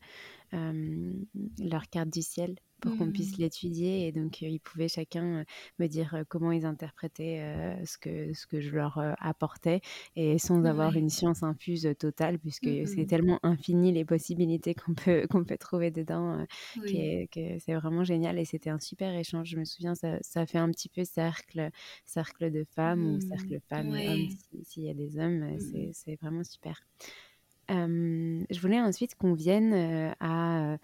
euh, 0.53 1.13
leur 1.59 1.89
carte 1.89 2.09
du 2.09 2.21
ciel 2.21 2.55
pour 2.79 2.97
qu'on 2.97 3.11
puisse 3.11 3.37
mmh. 3.37 3.41
l'étudier. 3.41 4.07
Et 4.07 4.11
donc, 4.11 4.41
ils 4.41 4.59
pouvaient 4.59 4.87
chacun 4.87 5.43
me 5.79 5.87
dire 5.87 6.23
comment 6.27 6.51
ils 6.51 6.65
interprétaient 6.65 7.77
ce, 7.85 7.97
que, 7.97 8.33
ce 8.33 8.47
que 8.47 8.61
je 8.61 8.71
leur 8.71 8.99
apportais, 9.19 9.81
et 10.15 10.37
sans 10.37 10.63
avoir 10.65 10.95
une 10.95 11.09
science 11.09 11.43
infuse 11.43 11.87
totale, 11.97 12.39
puisque 12.39 12.67
mmh 12.67 12.85
c'est 12.85 13.05
tellement 13.05 13.39
infini 13.43 13.91
les 13.91 14.05
possibilités 14.05 14.73
qu'on 14.73 14.93
peut, 14.93 15.27
qu'on 15.29 15.43
peut 15.43 15.57
trouver 15.57 15.91
dedans, 15.91 16.45
que, 16.75 17.57
c'est 17.59 17.73
vraiment 17.73 18.03
génial. 18.03 18.39
Et 18.39 18.45
c'était 18.45 18.69
un 18.69 18.79
super 18.79 19.13
échange. 19.15 19.49
Je 19.49 19.57
me 19.57 19.65
souviens, 19.65 19.95
ça, 19.95 20.17
ça 20.21 20.45
fait 20.45 20.57
un 20.57 20.69
petit 20.71 20.89
peu 20.89 21.03
cercle, 21.03 21.69
cercle 22.05 22.51
de 22.51 22.65
femmes 22.75 23.05
ou 23.05 23.19
cercle 23.21 23.55
mmh. 23.55 23.61
femmes 23.69 23.95
et 23.95 24.07
hommes, 24.07 24.27
s'il 24.63 24.83
y 24.83 24.89
a 24.89 24.93
des 24.93 25.19
hommes, 25.19 25.57
c'est 25.93 26.15
vraiment 26.21 26.43
super. 26.43 26.81
je 27.69 28.59
voulais 28.59 28.81
ensuite 28.81 29.15
qu'on 29.15 29.33
vienne 29.33 30.13
à 30.19 30.77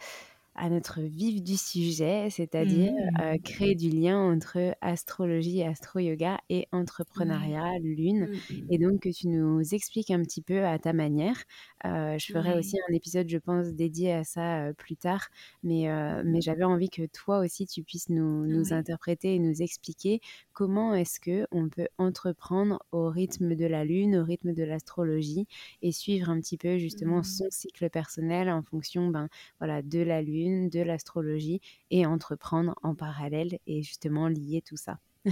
à 0.55 0.69
notre 0.69 1.01
vif 1.01 1.43
du 1.43 1.57
sujet, 1.57 2.29
c'est-à-dire 2.29 2.93
mmh. 2.93 3.39
créer 3.43 3.75
du 3.75 3.89
lien 3.89 4.17
entre 4.17 4.75
astrologie, 4.81 5.63
astro-yoga 5.63 6.39
et 6.49 6.67
entrepreneuriat, 6.71 7.77
lune. 7.79 8.27
Mmh, 8.27 8.53
mmh. 8.53 8.67
Et 8.69 8.77
donc 8.77 9.01
que 9.01 9.09
tu 9.09 9.27
nous 9.27 9.61
expliques 9.73 10.11
un 10.11 10.21
petit 10.21 10.41
peu 10.41 10.65
à 10.65 10.79
ta 10.79 10.93
manière. 10.93 11.43
je 11.83 12.31
ferai 12.31 12.57
aussi 12.57 12.77
un 12.89 12.93
épisode, 12.93 13.27
je 13.29 13.37
pense, 13.37 13.73
dédié 13.73 14.13
à 14.13 14.23
ça 14.23 14.73
plus 14.77 14.95
tard. 14.95 15.27
Mais, 15.63 15.87
mais 16.23 16.41
j'avais 16.41 16.63
envie 16.63 16.89
que 16.89 17.05
toi 17.05 17.39
aussi, 17.39 17.67
tu 17.67 17.83
puisses 17.83 18.09
nous, 18.09 18.45
nous 18.45 18.73
interpréter 18.73 19.35
et 19.35 19.39
nous 19.39 19.61
expliquer 19.61 20.21
comment 20.53 20.95
est-ce 20.95 21.19
que 21.19 21.47
on 21.51 21.67
peut 21.67 21.87
entreprendre 21.97 22.81
au 22.91 23.09
rythme 23.09 23.55
de 23.55 23.65
la 23.65 23.83
lune, 23.83 24.15
au 24.17 24.23
rythme 24.23 24.53
de 24.53 24.63
l'astrologie 24.63 25.47
et 25.81 25.91
suivre 25.91 26.29
un 26.29 26.39
petit 26.39 26.57
peu 26.57 26.77
justement 26.77 27.23
son 27.23 27.45
cycle 27.49 27.89
personnel 27.89 28.49
en 28.49 28.63
fonction 28.63 29.09
ben, 29.09 29.27
voilà, 29.59 29.81
de 29.81 29.99
la 29.99 30.21
lune 30.21 30.44
de 30.45 30.79
l'astrologie 30.81 31.61
et 31.91 32.05
entreprendre 32.05 32.75
en 32.83 32.95
parallèle 32.95 33.59
et 33.67 33.81
justement 33.81 34.27
lier 34.27 34.61
tout 34.61 34.77
ça. 34.77 34.99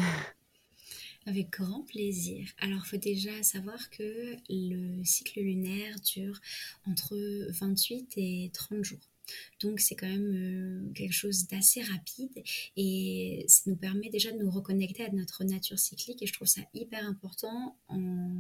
Avec 1.26 1.52
grand 1.52 1.84
plaisir. 1.84 2.50
Alors, 2.60 2.86
faut 2.86 2.98
déjà 2.98 3.44
savoir 3.44 3.90
que 3.90 4.36
le 4.50 5.04
cycle 5.06 5.40
lunaire 5.40 5.96
dure 6.02 6.40
entre 6.86 7.16
28 7.52 8.14
et 8.18 8.52
30 8.54 8.84
jours. 8.84 9.13
Donc 9.60 9.80
c'est 9.80 9.96
quand 9.96 10.08
même 10.08 10.34
euh, 10.34 10.94
quelque 10.94 11.14
chose 11.14 11.48
d'assez 11.48 11.82
rapide 11.82 12.44
et 12.76 13.46
ça 13.48 13.64
nous 13.68 13.76
permet 13.76 14.10
déjà 14.10 14.32
de 14.32 14.38
nous 14.38 14.50
reconnecter 14.50 15.04
à 15.04 15.10
notre 15.12 15.44
nature 15.44 15.80
cyclique 15.80 16.22
et 16.22 16.28
je 16.28 16.34
trouve 16.34 16.48
ça 16.48 16.62
hyper 16.74 17.06
important 17.06 17.78
en 17.88 18.32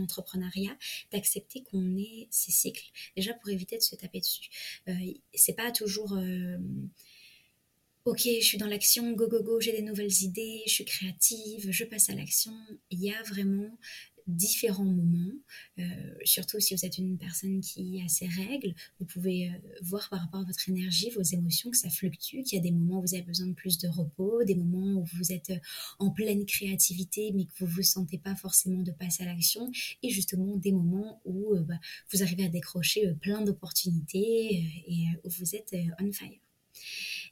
entrepreneuriat 0.00 0.76
d'accepter 1.12 1.62
qu'on 1.62 1.96
ait 1.96 2.28
ces 2.30 2.52
cycles 2.52 2.90
déjà 3.16 3.34
pour 3.34 3.50
éviter 3.50 3.76
de 3.76 3.82
se 3.82 3.96
taper 3.96 4.20
dessus. 4.20 4.48
Euh, 4.88 4.94
c'est 5.34 5.54
pas 5.54 5.70
toujours 5.72 6.14
euh, 6.14 6.58
ok, 8.04 8.20
je 8.24 8.44
suis 8.44 8.58
dans 8.58 8.66
l'action, 8.66 9.12
go 9.12 9.28
go 9.28 9.42
go, 9.42 9.60
j'ai 9.60 9.72
des 9.72 9.82
nouvelles 9.82 10.22
idées, 10.22 10.62
je 10.66 10.72
suis 10.72 10.84
créative, 10.84 11.70
je 11.70 11.84
passe 11.84 12.08
à 12.08 12.14
l'action. 12.14 12.52
Il 12.90 13.02
y 13.02 13.12
a 13.12 13.22
vraiment 13.22 13.78
différents 14.28 14.84
moments, 14.84 15.32
euh, 15.78 15.84
surtout 16.24 16.60
si 16.60 16.74
vous 16.74 16.84
êtes 16.84 16.98
une 16.98 17.16
personne 17.18 17.60
qui 17.60 18.00
a 18.04 18.08
ses 18.08 18.26
règles, 18.26 18.74
vous 19.00 19.06
pouvez 19.06 19.48
euh, 19.48 19.52
voir 19.82 20.08
par 20.10 20.20
rapport 20.20 20.40
à 20.40 20.44
votre 20.44 20.68
énergie, 20.68 21.10
vos 21.10 21.22
émotions, 21.22 21.70
que 21.70 21.76
ça 21.76 21.90
fluctue, 21.90 22.42
qu'il 22.42 22.56
y 22.56 22.60
a 22.60 22.62
des 22.62 22.70
moments 22.70 22.98
où 22.98 23.02
vous 23.02 23.14
avez 23.14 23.24
besoin 23.24 23.46
de 23.46 23.54
plus 23.54 23.78
de 23.78 23.88
repos, 23.88 24.44
des 24.44 24.54
moments 24.54 25.00
où 25.00 25.04
vous 25.16 25.32
êtes 25.32 25.50
euh, 25.50 25.58
en 25.98 26.10
pleine 26.10 26.44
créativité 26.44 27.32
mais 27.34 27.46
que 27.46 27.50
vous 27.58 27.66
ne 27.66 27.70
vous 27.70 27.82
sentez 27.82 28.18
pas 28.18 28.36
forcément 28.36 28.82
de 28.82 28.92
passer 28.92 29.22
à 29.22 29.26
l'action, 29.26 29.70
et 30.02 30.10
justement 30.10 30.56
des 30.56 30.72
moments 30.72 31.20
où 31.24 31.54
bah, 31.60 31.78
vous 32.12 32.22
arrivez 32.22 32.44
à 32.44 32.48
décrocher 32.48 33.12
plein 33.20 33.42
d'opportunités 33.42 34.62
et 34.86 35.06
où 35.24 35.30
vous 35.30 35.56
êtes 35.56 35.74
on 36.00 36.12
fire. 36.12 36.38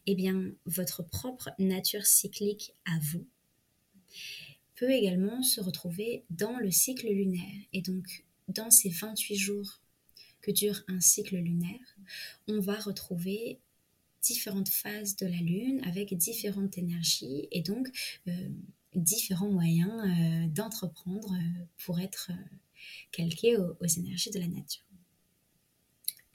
Eh 0.07 0.14
bien, 0.14 0.53
votre 0.66 1.03
propre 1.03 1.51
nature 1.59 2.07
cyclique 2.07 2.72
à 2.84 2.99
vous, 3.01 3.26
peut 4.76 4.90
également 4.90 5.42
se 5.42 5.60
retrouver 5.60 6.24
dans 6.30 6.58
le 6.58 6.70
cycle 6.70 7.08
lunaire. 7.08 7.62
Et 7.72 7.82
donc, 7.82 8.24
dans 8.48 8.70
ces 8.70 8.90
28 8.90 9.36
jours 9.36 9.80
que 10.40 10.50
dure 10.50 10.82
un 10.88 11.00
cycle 11.00 11.36
lunaire, 11.36 11.96
on 12.46 12.60
va 12.60 12.74
retrouver 12.74 13.58
différentes 14.22 14.68
phases 14.68 15.16
de 15.16 15.26
la 15.26 15.38
Lune 15.38 15.80
avec 15.84 16.14
différentes 16.16 16.78
énergies 16.78 17.48
et 17.52 17.62
donc 17.62 17.88
euh, 18.28 18.48
différents 18.94 19.50
moyens 19.50 19.92
euh, 19.92 20.48
d'entreprendre 20.48 21.32
euh, 21.32 21.64
pour 21.84 22.00
être 22.00 22.30
calqués 23.12 23.56
aux, 23.56 23.76
aux 23.80 23.86
énergies 23.86 24.30
de 24.30 24.40
la 24.40 24.48
nature. 24.48 24.82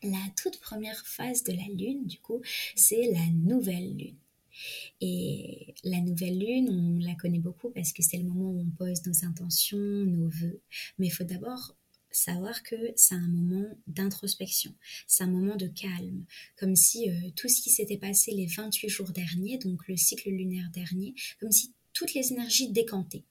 La 0.03 0.25
toute 0.41 0.59
première 0.59 1.05
phase 1.05 1.43
de 1.43 1.53
la 1.53 1.67
Lune, 1.67 2.07
du 2.07 2.17
coup, 2.19 2.41
c'est 2.75 3.11
la 3.11 3.27
nouvelle 3.27 3.95
Lune. 3.97 4.17
Et 4.99 5.73
la 5.83 5.99
nouvelle 6.01 6.39
lune, 6.39 6.69
on 6.69 7.05
la 7.05 7.15
connaît 7.15 7.39
beaucoup 7.39 7.69
parce 7.69 7.93
que 7.93 8.01
c'est 8.01 8.17
le 8.17 8.23
moment 8.23 8.51
où 8.51 8.61
on 8.61 8.69
pose 8.77 9.05
nos 9.05 9.25
intentions, 9.25 9.77
nos 9.77 10.29
voeux. 10.29 10.61
Mais 10.97 11.07
il 11.07 11.11
faut 11.11 11.23
d'abord 11.23 11.75
savoir 12.11 12.61
que 12.63 12.75
c'est 12.95 13.15
un 13.15 13.27
moment 13.27 13.67
d'introspection, 13.87 14.73
c'est 15.07 15.23
un 15.23 15.27
moment 15.27 15.55
de 15.55 15.67
calme, 15.67 16.25
comme 16.57 16.75
si 16.75 17.09
euh, 17.09 17.29
tout 17.35 17.47
ce 17.47 17.61
qui 17.61 17.69
s'était 17.69 17.97
passé 17.97 18.31
les 18.31 18.47
28 18.47 18.89
jours 18.89 19.11
derniers, 19.11 19.57
donc 19.57 19.87
le 19.87 19.95
cycle 19.95 20.29
lunaire 20.29 20.69
dernier, 20.73 21.15
comme 21.39 21.51
si 21.51 21.73
toutes 21.93 22.13
les 22.13 22.33
énergies 22.33 22.69
décantaient. 22.69 23.23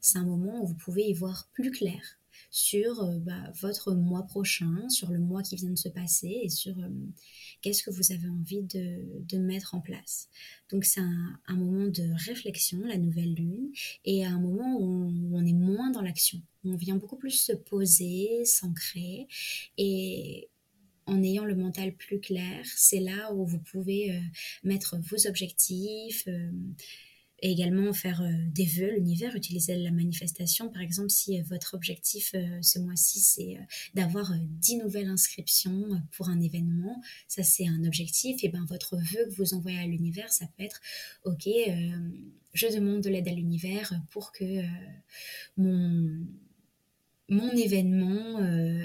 C'est 0.00 0.18
un 0.18 0.24
moment 0.24 0.62
où 0.62 0.66
vous 0.66 0.74
pouvez 0.74 1.04
y 1.04 1.12
voir 1.12 1.48
plus 1.52 1.70
clair 1.70 2.18
sur 2.54 3.02
euh, 3.02 3.18
bah, 3.18 3.50
votre 3.60 3.94
mois 3.94 4.22
prochain, 4.22 4.88
sur 4.88 5.10
le 5.10 5.18
mois 5.18 5.42
qui 5.42 5.56
vient 5.56 5.72
de 5.72 5.76
se 5.76 5.88
passer 5.88 6.38
et 6.44 6.48
sur 6.48 6.78
euh, 6.78 6.88
qu'est-ce 7.60 7.82
que 7.82 7.90
vous 7.90 8.12
avez 8.12 8.28
envie 8.28 8.62
de, 8.62 9.38
mettre 9.38 9.74
en 9.74 9.80
place. 9.80 10.28
Donc 10.70 10.84
c'est 10.84 11.00
un, 11.00 11.56
moment 11.56 11.88
de 11.88 12.04
réflexion, 12.28 12.78
la 12.86 12.96
nouvelle 12.96 13.34
lune, 13.34 13.72
et 14.04 14.24
un 14.24 14.38
moment 14.38 14.78
où 14.78 15.34
on, 15.34 15.44
est 15.44 15.52
moins 15.52 15.90
dans 15.90 16.00
l'action. 16.00 16.40
On 16.64 16.76
vient 16.76 16.94
beaucoup 16.94 17.16
plus 17.16 17.32
se 17.32 17.52
poser, 17.52 18.44
s'ancrer, 18.44 19.26
et 19.76 20.48
en 21.06 21.24
ayant 21.24 21.44
le 21.44 21.56
mental 21.56 21.92
plus 21.96 22.20
clair, 22.20 22.64
c'est 22.76 23.00
là 23.00 23.34
où 23.34 23.44
vous 23.44 23.58
pouvez 23.58 24.12
euh, 24.12 24.20
mettre 24.62 24.96
vos 24.98 25.26
objectifs. 25.26 26.28
Et 27.44 27.50
également 27.50 27.92
faire 27.92 28.22
euh, 28.22 28.32
des 28.48 28.64
vœux 28.64 28.90
l'univers, 28.94 29.36
utiliser 29.36 29.76
la 29.76 29.90
manifestation. 29.90 30.70
Par 30.70 30.80
exemple, 30.80 31.10
si 31.10 31.38
euh, 31.38 31.42
votre 31.46 31.74
objectif 31.74 32.32
euh, 32.34 32.62
ce 32.62 32.78
mois-ci, 32.78 33.20
c'est 33.20 33.58
d'avoir 33.92 34.32
10 34.40 34.78
nouvelles 34.78 35.08
inscriptions 35.08 36.02
pour 36.16 36.30
un 36.30 36.40
événement, 36.40 37.02
ça 37.28 37.42
c'est 37.42 37.68
un 37.68 37.84
objectif, 37.84 38.42
et 38.42 38.48
bien 38.48 38.64
votre 38.64 38.96
vœu 38.96 39.26
que 39.28 39.34
vous 39.36 39.52
envoyez 39.52 39.78
à 39.78 39.86
l'univers, 39.86 40.32
ça 40.32 40.46
peut 40.56 40.64
être, 40.64 40.80
ok, 41.24 41.46
je 42.54 42.66
demande 42.74 43.02
de 43.02 43.10
l'aide 43.10 43.28
à 43.28 43.32
l'univers 43.32 43.92
pour 44.10 44.32
que 44.32 44.62
mon 45.58 46.26
mon 47.28 47.50
événement 47.50 48.38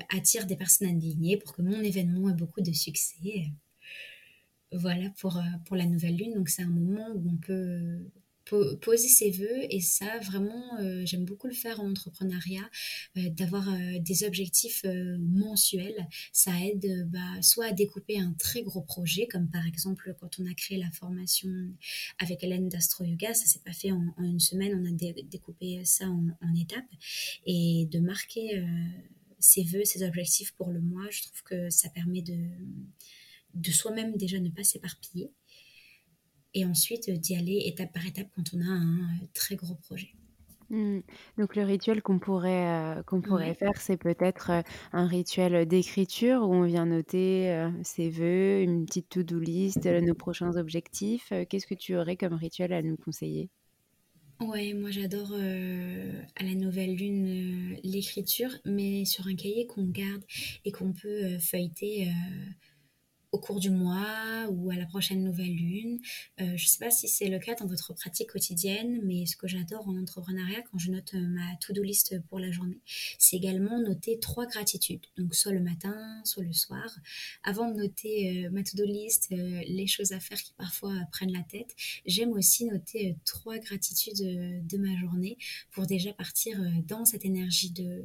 attire 0.09 0.45
des 0.47 0.55
personnes 0.55 0.89
alignées, 0.89 1.37
pour 1.37 1.53
que 1.53 1.61
mon 1.61 1.81
événement 1.81 2.29
ait 2.29 2.33
beaucoup 2.33 2.61
de 2.61 2.71
succès. 2.71 3.51
Voilà 4.71 5.09
pour, 5.19 5.41
pour 5.65 5.75
la 5.75 5.85
nouvelle 5.85 6.15
lune. 6.15 6.33
Donc 6.35 6.49
c'est 6.49 6.61
un 6.61 6.69
moment 6.69 7.09
où 7.15 7.29
on 7.29 7.37
peut 7.37 7.99
poser 8.81 9.07
ses 9.07 9.31
voeux 9.31 9.65
et 9.69 9.81
ça 9.81 10.19
vraiment 10.19 10.79
euh, 10.79 11.05
j'aime 11.05 11.25
beaucoup 11.25 11.47
le 11.47 11.53
faire 11.53 11.79
en 11.79 11.89
entrepreneuriat 11.89 12.69
euh, 13.17 13.29
d'avoir 13.29 13.69
euh, 13.69 13.99
des 13.99 14.23
objectifs 14.23 14.85
mensuels. 15.19 16.07
Ça 16.31 16.51
aide 16.65 17.09
bah, 17.09 17.41
soit 17.41 17.65
à 17.65 17.71
découper 17.71 18.19
un 18.19 18.33
très 18.33 18.61
gros 18.63 18.81
projet 18.81 19.27
comme 19.27 19.49
par 19.49 19.65
exemple 19.65 20.15
quand 20.19 20.39
on 20.39 20.45
a 20.45 20.53
créé 20.53 20.77
la 20.77 20.91
formation 20.91 21.49
avec 22.19 22.43
Hélène 22.43 22.69
d'Astro 22.69 23.03
Yoga 23.03 23.33
ça 23.33 23.45
s'est 23.45 23.61
pas 23.65 23.73
fait 23.73 23.91
en, 23.91 24.13
une 24.19 24.39
semaine 24.39 24.73
on 24.75 24.85
a 24.85 25.13
découpé 25.23 25.83
ça 25.85 26.07
en, 26.07 26.55
étapes. 26.59 26.83
Et 27.45 27.87
de 27.91 27.99
marquer 27.99 28.63
ses 29.39 29.63
voeux 29.63 29.85
ses 29.85 30.03
objectifs 30.03 30.53
pour 30.53 30.69
le 30.69 30.81
mois 30.81 31.07
je 31.09 31.23
trouve 31.23 31.43
que 31.43 31.69
ça 31.69 31.89
permet 31.89 32.21
de 32.21 32.37
de 33.55 33.71
soi-même 33.71 34.15
déjà 34.15 34.39
ne 34.39 34.49
pas 34.49 34.63
s'éparpiller 34.63 35.31
et 36.53 36.65
ensuite 36.65 37.09
euh, 37.09 37.17
d'y 37.17 37.35
aller 37.35 37.63
étape 37.65 37.93
par 37.93 38.05
étape 38.05 38.27
quand 38.35 38.43
on 38.53 38.61
a 38.61 38.69
un 38.69 38.99
euh, 38.99 39.25
très 39.33 39.55
gros 39.55 39.75
projet. 39.75 40.09
Mmh. 40.69 40.99
Donc 41.39 41.55
le 41.55 41.63
rituel 41.63 42.03
qu'on 42.03 42.19
pourrait, 42.19 42.67
euh, 42.67 43.03
qu'on 43.03 43.21
pourrait 43.21 43.55
faire, 43.55 43.81
c'est 43.81 43.97
peut-être 43.97 44.51
un 44.93 45.07
rituel 45.07 45.67
d'écriture 45.67 46.43
où 46.43 46.53
on 46.53 46.63
vient 46.63 46.85
noter 46.85 47.67
ses 47.81 48.11
vœux, 48.11 48.61
une 48.61 48.85
petite 48.85 49.09
to-do 49.09 49.39
list, 49.39 49.87
nos 49.87 50.13
prochains 50.13 50.55
objectifs. 50.57 51.33
Qu'est-ce 51.49 51.65
que 51.65 51.73
tu 51.73 51.97
aurais 51.97 52.17
comme 52.17 52.35
rituel 52.35 52.71
à 52.73 52.83
nous 52.83 52.97
conseiller? 52.97 53.49
Ouais, 54.41 54.73
moi 54.73 54.91
j'adore 54.91 55.33
à 55.33 56.43
la 56.43 56.53
nouvelle 56.53 56.95
lune 56.95 57.75
l'écriture, 57.83 58.51
mais 58.63 59.05
sur 59.05 59.25
un 59.25 59.35
cahier 59.35 59.65
qu'on 59.65 59.85
garde 59.85 60.23
et 60.65 60.71
qu'on 60.71 60.93
peut 60.93 61.39
feuilleter 61.39 62.11
au 63.31 63.39
cours 63.39 63.59
du 63.59 63.69
mois 63.69 64.47
ou 64.49 64.71
à 64.71 64.75
la 64.75 64.85
prochaine 64.85 65.23
nouvelle 65.23 65.53
lune. 65.53 65.99
Euh, 66.41 66.57
je 66.57 66.63
ne 66.63 66.67
sais 66.67 66.79
pas 66.79 66.89
si 66.89 67.07
c'est 67.07 67.29
le 67.29 67.39
cas 67.39 67.55
dans 67.55 67.67
votre 67.67 67.93
pratique 67.93 68.31
quotidienne, 68.31 69.01
mais 69.03 69.25
ce 69.25 69.35
que 69.35 69.47
j'adore 69.47 69.87
en 69.87 69.97
entrepreneuriat 69.97 70.61
quand 70.71 70.79
je 70.79 70.91
note 70.91 71.13
euh, 71.13 71.27
ma 71.27 71.55
to-do 71.57 71.83
list 71.83 72.19
pour 72.27 72.39
la 72.39 72.51
journée, 72.51 72.79
c'est 73.19 73.35
également 73.35 73.79
noter 73.79 74.19
trois 74.19 74.47
gratitudes. 74.47 75.05
Donc 75.17 75.35
soit 75.35 75.51
le 75.51 75.61
matin, 75.61 76.21
soit 76.23 76.43
le 76.43 76.53
soir. 76.53 76.97
Avant 77.43 77.69
de 77.69 77.77
noter 77.77 78.45
euh, 78.45 78.49
ma 78.49 78.63
to-do 78.63 78.85
list, 78.85 79.27
les 79.29 79.87
choses 79.87 80.11
à 80.11 80.19
faire 80.19 80.41
qui 80.41 80.53
parfois 80.57 80.95
prennent 81.11 81.33
la 81.33 81.43
tête, 81.43 81.75
j'aime 82.05 82.31
aussi 82.31 82.65
noter 82.65 83.15
trois 83.25 83.57
gratitudes 83.59 84.65
de 84.67 84.77
ma 84.77 84.95
journée 84.99 85.37
pour 85.71 85.85
déjà 85.85 86.13
partir 86.13 86.59
dans 86.87 87.05
cette 87.05 87.25
énergie 87.25 87.71
de, 87.71 88.03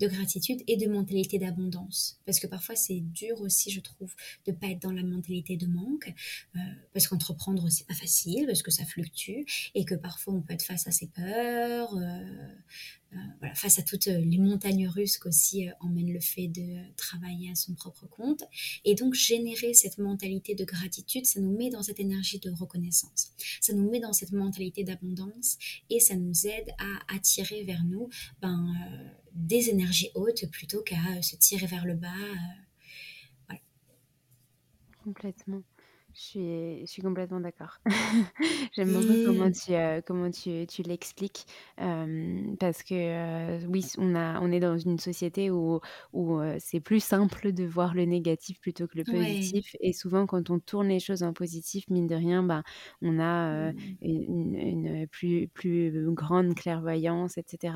de 0.00 0.06
gratitude 0.08 0.62
et 0.66 0.76
de 0.76 0.86
mentalité 0.86 1.38
d'abondance. 1.38 2.18
Parce 2.26 2.40
que 2.40 2.46
parfois 2.46 2.74
c'est 2.76 3.00
dur 3.00 3.40
aussi, 3.40 3.70
je 3.70 3.80
trouve, 3.80 4.14
de 4.48 4.52
pas 4.52 4.68
être 4.68 4.82
dans 4.82 4.92
la 4.92 5.02
mentalité 5.02 5.56
de 5.56 5.66
manque, 5.66 6.12
euh, 6.56 6.58
parce 6.92 7.06
qu'entreprendre 7.06 7.68
c'est 7.70 7.86
pas 7.86 7.94
facile, 7.94 8.46
parce 8.46 8.62
que 8.62 8.70
ça 8.70 8.84
fluctue 8.84 9.44
et 9.74 9.84
que 9.84 9.94
parfois 9.94 10.34
on 10.34 10.40
peut 10.40 10.54
être 10.54 10.62
face 10.62 10.86
à 10.86 10.90
ses 10.90 11.08
peurs, 11.08 11.94
euh, 11.94 12.00
euh, 13.14 13.16
voilà, 13.40 13.54
face 13.54 13.78
à 13.78 13.82
toutes 13.82 14.06
les 14.06 14.38
montagnes 14.38 14.86
russes 14.86 15.16
qu'aussi 15.16 15.68
emmène 15.80 16.12
le 16.12 16.20
fait 16.20 16.48
de 16.48 16.76
travailler 16.96 17.50
à 17.50 17.54
son 17.54 17.74
propre 17.74 18.06
compte. 18.06 18.44
Et 18.84 18.94
donc 18.94 19.14
générer 19.14 19.72
cette 19.72 19.98
mentalité 19.98 20.54
de 20.54 20.64
gratitude, 20.64 21.24
ça 21.24 21.40
nous 21.40 21.56
met 21.56 21.70
dans 21.70 21.82
cette 21.82 22.00
énergie 22.00 22.38
de 22.38 22.50
reconnaissance, 22.50 23.32
ça 23.60 23.72
nous 23.72 23.90
met 23.90 24.00
dans 24.00 24.12
cette 24.12 24.32
mentalité 24.32 24.84
d'abondance 24.84 25.58
et 25.88 26.00
ça 26.00 26.16
nous 26.16 26.46
aide 26.46 26.70
à 26.78 27.14
attirer 27.14 27.64
vers 27.64 27.84
nous 27.84 28.08
ben, 28.42 28.74
des 29.34 29.70
énergies 29.70 30.10
hautes 30.14 30.50
plutôt 30.50 30.82
qu'à 30.82 31.22
se 31.22 31.36
tirer 31.36 31.66
vers 31.66 31.86
le 31.86 31.94
bas. 31.94 32.08
Complètement. 35.08 35.62
Je 36.18 36.24
suis, 36.24 36.80
je 36.80 36.86
suis 36.86 37.00
complètement 37.00 37.38
d'accord. 37.38 37.78
J'aime 38.74 38.92
beaucoup 38.92 39.24
comment 39.24 39.50
mmh. 39.50 39.52
tu, 39.52 39.74
euh, 39.74 40.00
comment 40.04 40.30
tu, 40.32 40.66
tu 40.66 40.82
l'expliques. 40.82 41.46
parce 41.76 42.82
que 42.82 43.64
oui, 43.66 43.86
on, 43.98 44.16
a, 44.16 44.40
on 44.40 44.50
est 44.50 44.58
dans 44.58 44.76
une 44.76 44.98
société 44.98 45.48
où, 45.52 45.80
où 46.12 46.40
c'est 46.58 46.80
plus 46.80 46.98
simple 46.98 47.52
de 47.52 47.64
voir 47.64 47.94
le 47.94 48.04
négatif 48.04 48.60
plutôt 48.60 48.88
que 48.88 48.98
le 48.98 49.04
positif. 49.04 49.76
Et 49.80 49.92
souvent, 49.92 50.26
quand 50.26 50.50
on 50.50 50.58
tourne 50.58 50.88
les 50.88 50.98
choses 50.98 51.22
en 51.22 51.32
positif, 51.32 51.84
mine 51.88 52.08
de 52.08 52.16
rien, 52.16 52.42
bah, 52.42 52.64
on 53.00 53.20
a 53.20 53.70
mmh. 53.70 53.76
une, 54.02 54.54
une 54.56 55.06
plus, 55.06 55.46
plus 55.46 56.12
grande 56.14 56.56
clairvoyance, 56.56 57.38
etc. 57.38 57.74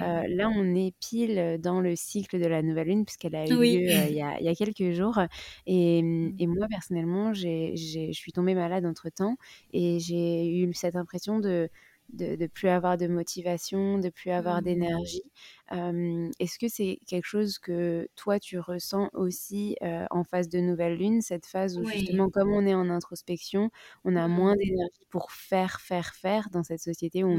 là, 0.00 0.50
on 0.54 0.74
est 0.74 0.94
pile 1.00 1.58
dans 1.58 1.80
le 1.80 1.96
cycle 1.96 2.38
de 2.38 2.46
la 2.46 2.60
nouvelle 2.60 2.88
lune, 2.88 3.06
puisqu'elle 3.06 3.34
a 3.34 3.46
eu 3.46 3.50
lieu 3.50 3.62
il 3.62 4.14
y, 4.14 4.20
a, 4.20 4.38
il 4.38 4.44
y 4.44 4.48
a 4.48 4.54
quelques 4.54 4.92
jours. 4.92 5.18
Et, 5.66 6.02
mmh. 6.02 6.36
et 6.38 6.46
moi, 6.46 6.66
personnellement, 6.68 7.32
j'ai 7.32 7.77
je 7.78 8.12
suis 8.12 8.32
tombée 8.32 8.54
malade 8.54 8.84
entre-temps 8.84 9.36
et 9.72 9.98
j'ai 10.00 10.48
eu 10.48 10.72
cette 10.74 10.96
impression 10.96 11.38
de 11.38 11.70
de, 12.12 12.46
plus 12.46 12.68
avoir 12.68 12.96
de 12.96 13.06
motivation, 13.06 13.98
de 13.98 14.08
plus 14.08 14.30
avoir 14.30 14.60
mmh. 14.60 14.64
d'énergie. 14.64 15.22
Est-ce 15.70 16.58
que 16.58 16.68
c'est 16.68 16.98
quelque 17.06 17.26
chose 17.26 17.58
que 17.58 18.08
toi 18.16 18.40
tu 18.40 18.58
ressens 18.58 19.10
aussi 19.12 19.76
en 20.10 20.24
phase 20.24 20.48
de 20.48 20.58
nouvelle 20.58 20.96
lune, 20.96 21.20
cette 21.20 21.46
phase 21.46 21.78
où 21.78 21.84
justement 21.84 22.30
comme 22.30 22.52
on 22.52 22.66
est 22.66 22.74
en 22.74 22.88
introspection, 22.90 23.70
on 24.04 24.16
a 24.16 24.28
moins 24.28 24.54
mmh. 24.54 24.58
d'énergie 24.58 25.06
pour 25.10 25.32
faire, 25.32 25.80
faire, 25.80 26.14
faire 26.14 26.48
dans 26.50 26.62
cette 26.62 26.80
société 26.80 27.24
où 27.24 27.28
on, 27.28 27.38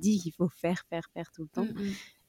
dit 0.00 0.18
qu'il 0.18 0.32
faut 0.32 0.48
faire, 0.48 0.84
faire, 0.88 1.08
faire 1.14 1.30
tout 1.30 1.42
le 1.42 1.48
temps? 1.48 1.68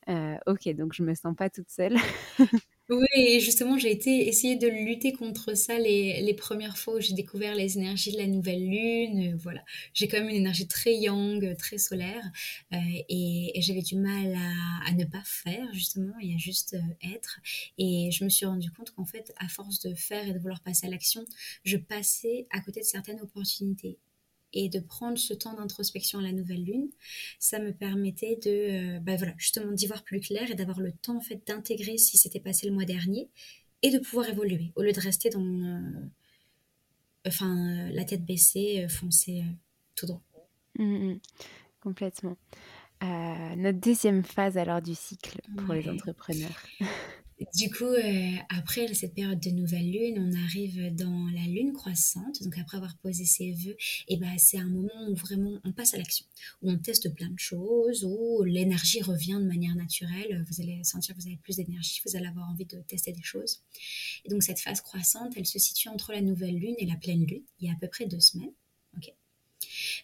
Mmh, 0.07 0.37
ok, 0.47 0.75
donc 0.75 0.93
je 0.93 1.03
me 1.03 1.15
sens 1.15 1.35
pas 1.35 1.49
toute 1.49 1.69
seule. 1.69 1.95
Oui, 2.89 3.05
et 3.15 3.39
justement, 3.39 3.77
j'ai 3.77 3.91
été 3.91 4.27
essayer 4.27 4.57
de 4.57 4.67
lutter 4.67 5.13
contre 5.13 5.55
ça 5.55 5.79
les, 5.79 6.21
les 6.21 6.33
premières 6.33 6.77
fois 6.77 6.95
où 6.95 6.99
j'ai 6.99 7.13
découvert 7.13 7.55
les 7.55 7.77
énergies 7.77 8.11
de 8.11 8.17
la 8.17 8.27
nouvelle 8.27 8.61
lune. 8.69 9.33
Euh, 9.33 9.37
voilà, 9.37 9.63
j'ai 9.93 10.09
quand 10.09 10.17
même 10.19 10.27
une 10.27 10.35
énergie 10.35 10.67
très 10.67 10.93
yang, 10.95 11.55
très 11.55 11.77
solaire, 11.77 12.23
euh, 12.73 12.77
et, 13.07 13.53
j'avais 13.61 13.81
du 13.81 13.95
mal 13.95 14.35
à, 14.85 14.91
ne 14.91 15.05
pas 15.05 15.23
faire 15.23 15.73
justement 15.73 16.13
et 16.21 16.33
à 16.35 16.37
juste 16.37 16.73
euh, 16.73 17.07
être. 17.15 17.39
Et 17.77 18.11
je 18.11 18.25
me 18.25 18.29
suis 18.29 18.45
rendu 18.45 18.69
compte 18.69 18.91
qu'en 18.91 19.05
fait, 19.05 19.33
à 19.37 19.47
force 19.47 19.79
de 19.79 19.95
faire 19.95 20.27
et 20.27 20.33
de 20.33 20.39
vouloir 20.39 20.59
passer 20.61 20.87
à 20.87 20.89
l'action, 20.89 21.23
je 21.63 21.77
passais 21.77 22.47
à 22.51 22.59
côté 22.59 22.81
de 22.81 22.85
certaines 22.85 23.21
opportunités 23.21 23.97
et 24.53 24.69
de 24.69 24.79
prendre 24.79 25.17
ce 25.17 25.33
temps 25.33 25.53
d'introspection 25.53 26.19
à 26.19 26.21
la 26.21 26.31
nouvelle 26.31 26.63
lune, 26.63 26.89
ça 27.39 27.59
me 27.59 27.73
permettait 27.73 28.37
de, 28.43 28.97
euh, 28.97 28.99
bah 28.99 29.15
voilà, 29.17 29.33
justement 29.37 29.71
d'y 29.71 29.87
voir 29.87 30.03
plus 30.03 30.19
clair 30.19 30.49
et 30.49 30.55
d'avoir 30.55 30.79
le 30.79 30.91
temps 30.91 31.17
en 31.17 31.21
fait 31.21 31.41
d'intégrer 31.47 31.97
ce 31.97 32.11
qui 32.11 32.17
s'était 32.17 32.39
passé 32.39 32.67
le 32.67 32.73
mois 32.73 32.85
dernier 32.85 33.29
et 33.81 33.89
de 33.89 33.99
pouvoir 33.99 34.29
évoluer 34.29 34.71
au 34.75 34.83
lieu 34.83 34.91
de 34.91 34.99
rester 34.99 35.29
dans, 35.29 35.43
euh, 35.43 36.07
enfin, 37.27 37.89
la 37.91 38.05
tête 38.05 38.23
baissée, 38.23 38.83
euh, 38.83 38.87
foncer 38.87 39.43
tout 39.95 40.05
droit. 40.05 40.23
Mmh, 40.79 41.11
mmh. 41.11 41.19
complètement. 41.81 42.37
notre 43.01 43.79
deuxième 43.79 44.23
phase 44.23 44.57
alors 44.57 44.81
du 44.81 44.95
cycle 44.95 45.41
pour 45.57 45.73
les 45.73 45.89
entrepreneurs. 45.89 46.65
Du 47.55 47.69
coup, 47.69 47.85
euh, 47.85 48.31
après 48.49 48.93
cette 48.93 49.13
période 49.13 49.39
de 49.39 49.49
nouvelle 49.49 49.89
lune, 49.91 50.17
on 50.19 50.43
arrive 50.43 50.93
dans 50.95 51.27
la 51.33 51.45
lune 51.47 51.73
croissante. 51.73 52.41
Donc 52.43 52.57
après 52.57 52.77
avoir 52.77 52.95
posé 52.97 53.25
ses 53.25 53.51
vœux, 53.51 53.75
et 54.07 54.17
ben 54.17 54.37
c'est 54.37 54.57
un 54.59 54.69
moment 54.69 55.09
où 55.09 55.15
vraiment 55.15 55.59
on 55.63 55.71
passe 55.71 55.93
à 55.93 55.97
l'action, 55.97 56.25
où 56.61 56.71
on 56.71 56.77
teste 56.77 57.13
plein 57.13 57.29
de 57.29 57.39
choses, 57.39 58.03
où 58.03 58.43
l'énergie 58.43 59.01
revient 59.01 59.39
de 59.41 59.47
manière 59.47 59.75
naturelle. 59.75 60.45
Vous 60.49 60.61
allez 60.61 60.83
sentir 60.83 61.15
que 61.15 61.21
vous 61.21 61.27
avez 61.27 61.37
plus 61.37 61.57
d'énergie, 61.57 62.01
vous 62.05 62.15
allez 62.15 62.27
avoir 62.27 62.49
envie 62.49 62.65
de 62.65 62.77
tester 62.87 63.11
des 63.11 63.23
choses. 63.23 63.61
Et 64.25 64.29
donc 64.29 64.43
cette 64.43 64.59
phase 64.59 64.81
croissante, 64.81 65.33
elle 65.35 65.47
se 65.47 65.59
situe 65.59 65.89
entre 65.89 66.11
la 66.11 66.21
nouvelle 66.21 66.57
lune 66.57 66.75
et 66.77 66.85
la 66.85 66.95
pleine 66.95 67.25
lune. 67.25 67.43
Il 67.59 67.67
y 67.67 67.69
a 67.69 67.73
à 67.73 67.77
peu 67.77 67.87
près 67.87 68.05
deux 68.05 68.19
semaines. 68.19 68.51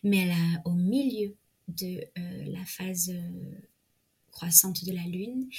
Mais 0.03 0.32
au 0.65 0.73
milieu 0.73 1.36
de 1.67 2.03
euh, 2.17 2.45
la 2.47 2.65
phase 2.65 3.09
euh, 3.09 3.59
croissante 4.32 4.86
de 4.86 4.91
la 4.93 5.03
lune, 5.03 5.49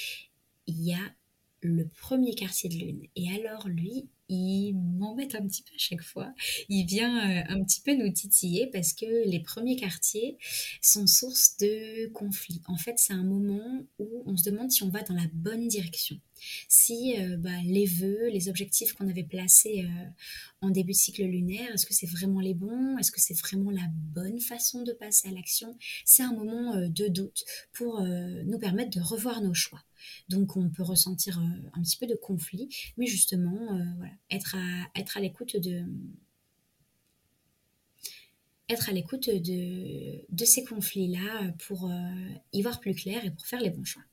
il 0.67 0.83
y 0.83 0.93
a 0.93 1.15
le 1.61 1.87
premier 1.87 2.35
quartier 2.35 2.69
de 2.69 2.75
lune. 2.75 3.07
Et 3.15 3.29
alors 3.31 3.67
lui, 3.67 4.09
il 4.33 4.73
m'embête 4.73 5.35
un 5.35 5.45
petit 5.45 5.61
peu 5.61 5.75
à 5.75 5.77
chaque 5.77 6.01
fois. 6.01 6.33
Il 6.69 6.85
vient 6.85 7.19
euh, 7.19 7.43
un 7.49 7.63
petit 7.63 7.81
peu 7.81 7.93
nous 7.93 8.09
titiller 8.11 8.67
parce 8.67 8.93
que 8.93 9.27
les 9.27 9.41
premiers 9.41 9.75
quartiers 9.75 10.37
sont 10.81 11.05
source 11.05 11.57
de 11.57 12.07
conflits. 12.13 12.61
En 12.67 12.77
fait, 12.77 12.93
c'est 12.97 13.13
un 13.13 13.23
moment 13.23 13.85
où 13.99 14.23
on 14.25 14.37
se 14.37 14.49
demande 14.49 14.71
si 14.71 14.83
on 14.83 14.89
va 14.89 15.03
dans 15.03 15.15
la 15.15 15.27
bonne 15.33 15.67
direction. 15.67 16.17
Si 16.69 17.19
euh, 17.19 17.37
bah, 17.37 17.49
les 17.65 17.85
vœux, 17.85 18.29
les 18.29 18.47
objectifs 18.47 18.93
qu'on 18.93 19.09
avait 19.09 19.23
placés 19.23 19.85
euh, 19.85 20.05
en 20.61 20.69
début 20.69 20.93
de 20.93 20.97
cycle 20.97 21.23
lunaire, 21.23 21.73
est-ce 21.73 21.85
que 21.85 21.93
c'est 21.93 22.09
vraiment 22.09 22.39
les 22.39 22.53
bons? 22.53 22.97
Est-ce 22.97 23.11
que 23.11 23.19
c'est 23.19 23.37
vraiment 23.37 23.69
la 23.69 23.87
bonne 23.91 24.39
façon 24.39 24.83
de 24.83 24.93
passer 24.93 25.27
à 25.27 25.31
l'action? 25.31 25.77
C'est 26.05 26.23
un 26.23 26.33
moment 26.33 26.77
de 26.77 27.07
doute 27.09 27.43
pour 27.73 28.01
nous 28.01 28.59
permettre 28.59 28.97
de 28.97 29.01
revoir 29.03 29.41
nos 29.41 29.53
choix. 29.53 29.83
Donc 30.29 30.55
on 30.57 30.69
peut 30.69 30.83
ressentir 30.83 31.39
euh, 31.39 31.69
un 31.73 31.81
petit 31.81 31.97
peu 31.97 32.07
de 32.07 32.15
conflit, 32.15 32.69
mais 32.97 33.05
justement, 33.05 33.77
euh, 33.77 34.05
être 34.29 34.55
à, 34.55 34.99
être 34.99 35.17
à 35.17 35.19
l'écoute 35.19 35.57
de 35.57 35.83
être 38.69 38.87
à 38.87 38.93
l'écoute 38.93 39.29
de, 39.29 40.25
de, 40.33 40.45
ces 40.45 40.63
conflits-là 40.63 41.51
pour 41.67 41.91
euh, 41.91 41.93
y 42.53 42.61
voir 42.61 42.79
plus 42.79 42.95
clair 42.95 43.25
et 43.25 43.31
pour 43.31 43.45
faire 43.45 43.59
les 43.59 43.69
bons 43.69 43.83
choix. 43.83 44.03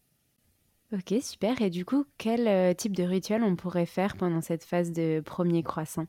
Ok, 0.92 1.14
super. 1.22 1.62
Et 1.62 1.70
du 1.70 1.84
coup, 1.84 2.06
quel 2.16 2.74
type 2.74 2.96
de 2.96 3.04
rituel 3.04 3.44
on 3.44 3.54
pourrait 3.54 3.86
faire 3.86 4.16
pendant 4.16 4.40
cette 4.40 4.64
phase 4.64 4.90
de 4.90 5.22
premier 5.24 5.62
croissant? 5.62 6.06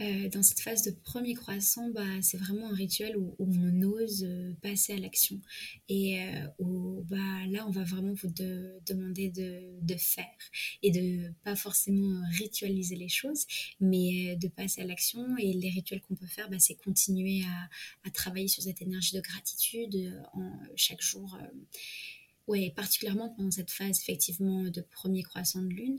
Euh, 0.00 0.28
dans 0.28 0.42
cette 0.42 0.60
phase 0.60 0.82
de 0.82 0.90
premier 0.90 1.34
croissant, 1.34 1.88
bah, 1.90 2.20
c'est 2.20 2.36
vraiment 2.36 2.68
un 2.68 2.74
rituel 2.74 3.16
où, 3.16 3.36
on 3.38 3.82
ose 3.82 4.24
euh, 4.24 4.52
passer 4.60 4.94
à 4.94 4.98
l'action. 4.98 5.40
Et 5.88 6.20
euh, 6.20 6.46
où 6.58 7.04
bah, 7.08 7.46
là, 7.48 7.64
on 7.66 7.70
va 7.70 7.84
vraiment 7.84 8.14
vous 8.14 8.28
demander 8.86 9.30
de, 9.30 9.96
faire 9.96 10.24
et 10.82 10.90
de 10.90 11.32
pas 11.44 11.54
forcément 11.54 12.20
ritualiser 12.32 12.96
les 12.96 13.08
choses, 13.08 13.46
mais 13.78 14.36
de 14.36 14.48
passer 14.48 14.82
à 14.82 14.84
l'action. 14.84 15.36
Et 15.38 15.52
les 15.52 15.70
rituels 15.70 16.00
qu'on 16.00 16.16
peut 16.16 16.26
faire, 16.26 16.50
bah, 16.50 16.58
c'est 16.58 16.74
continuer 16.74 17.42
à, 18.04 18.10
travailler 18.10 18.48
sur 18.48 18.62
cette 18.62 18.80
énergie 18.82 19.16
de 19.16 19.20
gratitude 19.20 20.22
chaque 20.76 21.02
jour. 21.02 21.36
ouais, 22.46 22.72
particulièrement 22.76 23.30
pendant 23.30 23.50
cette 23.50 23.70
phase 23.70 24.00
effectivement 24.00 24.62
de 24.64 24.80
premier 24.80 25.22
croissant 25.22 25.62
de 25.62 25.68
lune 25.68 25.98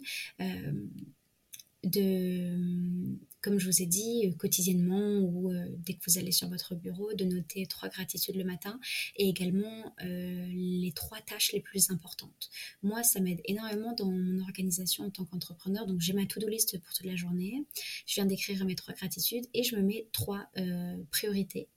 de, 1.85 3.17
comme 3.41 3.59
je 3.59 3.67
vous 3.67 3.81
ai 3.81 3.85
dit, 3.85 4.35
quotidiennement 4.37 5.19
ou 5.19 5.51
euh, 5.51 5.67
dès 5.77 5.93
que 5.93 5.99
vous 6.07 6.17
allez 6.17 6.31
sur 6.31 6.49
votre 6.49 6.75
bureau, 6.75 7.13
de 7.13 7.25
noter 7.25 7.65
trois 7.67 7.89
gratitudes 7.89 8.35
le 8.35 8.43
matin 8.43 8.79
et 9.17 9.29
également 9.29 9.93
euh, 10.03 10.47
les 10.47 10.91
trois 10.95 11.21
tâches 11.21 11.51
les 11.53 11.61
plus 11.61 11.91
importantes. 11.91 12.49
Moi, 12.81 13.03
ça 13.03 13.19
m'aide 13.19 13.41
énormément 13.45 13.93
dans 13.93 14.09
mon 14.11 14.41
organisation 14.41 15.05
en 15.05 15.11
tant 15.11 15.25
qu'entrepreneur. 15.25 15.85
Donc, 15.85 16.01
j'ai 16.01 16.13
ma 16.13 16.25
to-do 16.25 16.47
list 16.47 16.79
pour 16.79 16.93
toute 16.93 17.05
la 17.05 17.15
journée. 17.15 17.63
Je 18.07 18.15
viens 18.15 18.25
d'écrire 18.25 18.65
mes 18.65 18.75
trois 18.75 18.95
gratitudes 18.95 19.45
et 19.53 19.63
je 19.63 19.75
me 19.75 19.81
mets 19.83 20.07
trois 20.11 20.47
euh, 20.57 20.97
priorités 21.11 21.67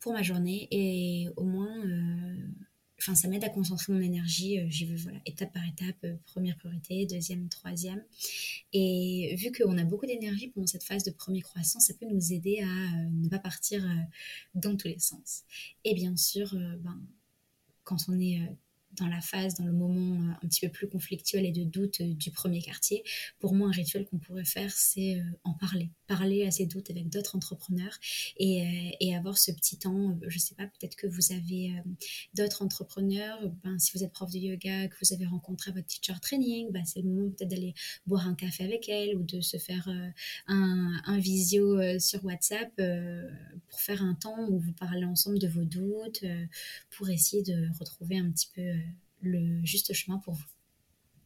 pour 0.00 0.12
ma 0.12 0.22
journée 0.22 0.68
et 0.70 1.28
au 1.36 1.44
moins 1.44 1.82
enfin 2.98 3.14
ça 3.14 3.28
m'aide 3.28 3.44
à 3.44 3.48
concentrer 3.48 3.92
mon 3.92 4.00
énergie. 4.00 4.58
Euh, 4.58 4.66
j'y 4.68 4.86
vais 4.86 4.96
voilà, 4.96 5.18
étape 5.26 5.52
par 5.52 5.66
étape, 5.66 5.96
euh, 6.04 6.16
première 6.26 6.56
priorité, 6.56 7.06
deuxième, 7.06 7.48
troisième. 7.48 8.02
Et 8.72 9.34
vu 9.36 9.52
qu'on 9.52 9.78
a 9.78 9.84
beaucoup 9.84 10.06
d'énergie 10.06 10.48
pendant 10.48 10.66
cette 10.66 10.84
phase 10.84 11.04
de 11.04 11.10
premier 11.10 11.40
croissant, 11.40 11.80
ça 11.80 11.94
peut 11.94 12.06
nous 12.06 12.32
aider 12.32 12.60
à 12.60 12.66
euh, 12.66 13.08
ne 13.10 13.28
pas 13.28 13.38
partir 13.38 13.86
dans 14.54 14.76
tous 14.76 14.88
les 14.88 14.98
sens. 14.98 15.44
Et 15.84 15.94
bien 15.94 16.16
sûr, 16.16 16.54
ben, 16.54 17.00
quand 17.84 18.08
on 18.08 18.18
est 18.20 18.40
dans 18.98 19.06
la 19.06 19.20
phase, 19.20 19.54
dans 19.54 19.64
le 19.64 19.72
moment 19.72 20.14
euh, 20.14 20.32
un 20.42 20.48
petit 20.48 20.66
peu 20.66 20.72
plus 20.72 20.88
conflictuel 20.88 21.44
et 21.46 21.52
de 21.52 21.64
doute 21.64 22.00
euh, 22.00 22.14
du 22.14 22.30
premier 22.30 22.60
quartier, 22.60 23.04
pour 23.38 23.54
moi, 23.54 23.68
un 23.68 23.72
rituel 23.72 24.06
qu'on 24.06 24.18
pourrait 24.18 24.44
faire, 24.44 24.70
c'est 24.72 25.22
en 25.44 25.54
parler. 25.54 25.90
Parler 26.06 26.46
à 26.46 26.50
ces 26.50 26.66
doutes 26.66 26.90
avec 26.90 27.08
d'autres 27.08 27.36
entrepreneurs 27.36 27.98
et, 28.38 29.14
avoir 29.14 29.38
ce 29.38 29.50
petit 29.50 29.78
temps. 29.78 30.18
Je 30.28 30.38
sais 30.38 30.54
pas, 30.54 30.66
peut-être 30.66 30.94
que 30.94 31.06
vous 31.06 31.32
avez 31.32 31.72
d'autres 32.34 32.62
entrepreneurs. 32.62 33.38
Ben, 33.64 33.78
si 33.78 33.90
vous 33.96 34.04
êtes 34.04 34.12
prof 34.12 34.30
de 34.30 34.38
yoga, 34.38 34.86
que 34.88 34.94
vous 35.02 35.12
avez 35.12 35.26
rencontré 35.26 35.72
votre 35.72 35.86
teacher 35.86 36.18
training, 36.20 36.70
ben, 36.70 36.84
c'est 36.84 37.00
le 37.02 37.08
moment 37.08 37.30
peut-être 37.30 37.48
d'aller 37.48 37.74
boire 38.06 38.28
un 38.28 38.34
café 38.34 38.64
avec 38.64 38.88
elle 38.88 39.16
ou 39.16 39.22
de 39.22 39.40
se 39.40 39.56
faire 39.56 39.88
un, 40.46 41.18
visio 41.18 41.98
sur 41.98 42.24
WhatsApp 42.24 42.70
pour 43.68 43.80
faire 43.80 44.02
un 44.02 44.14
temps 44.14 44.48
où 44.48 44.58
vous 44.58 44.72
parlez 44.72 45.04
ensemble 45.04 45.38
de 45.38 45.48
vos 45.48 45.64
doutes, 45.64 46.24
pour 46.90 47.08
essayer 47.10 47.42
de 47.42 47.68
retrouver 47.78 48.18
un 48.18 48.30
petit 48.30 48.50
peu 48.54 48.62
le 49.20 49.64
juste 49.64 49.92
chemin 49.92 50.18
pour 50.18 50.34
vous. 50.34 50.44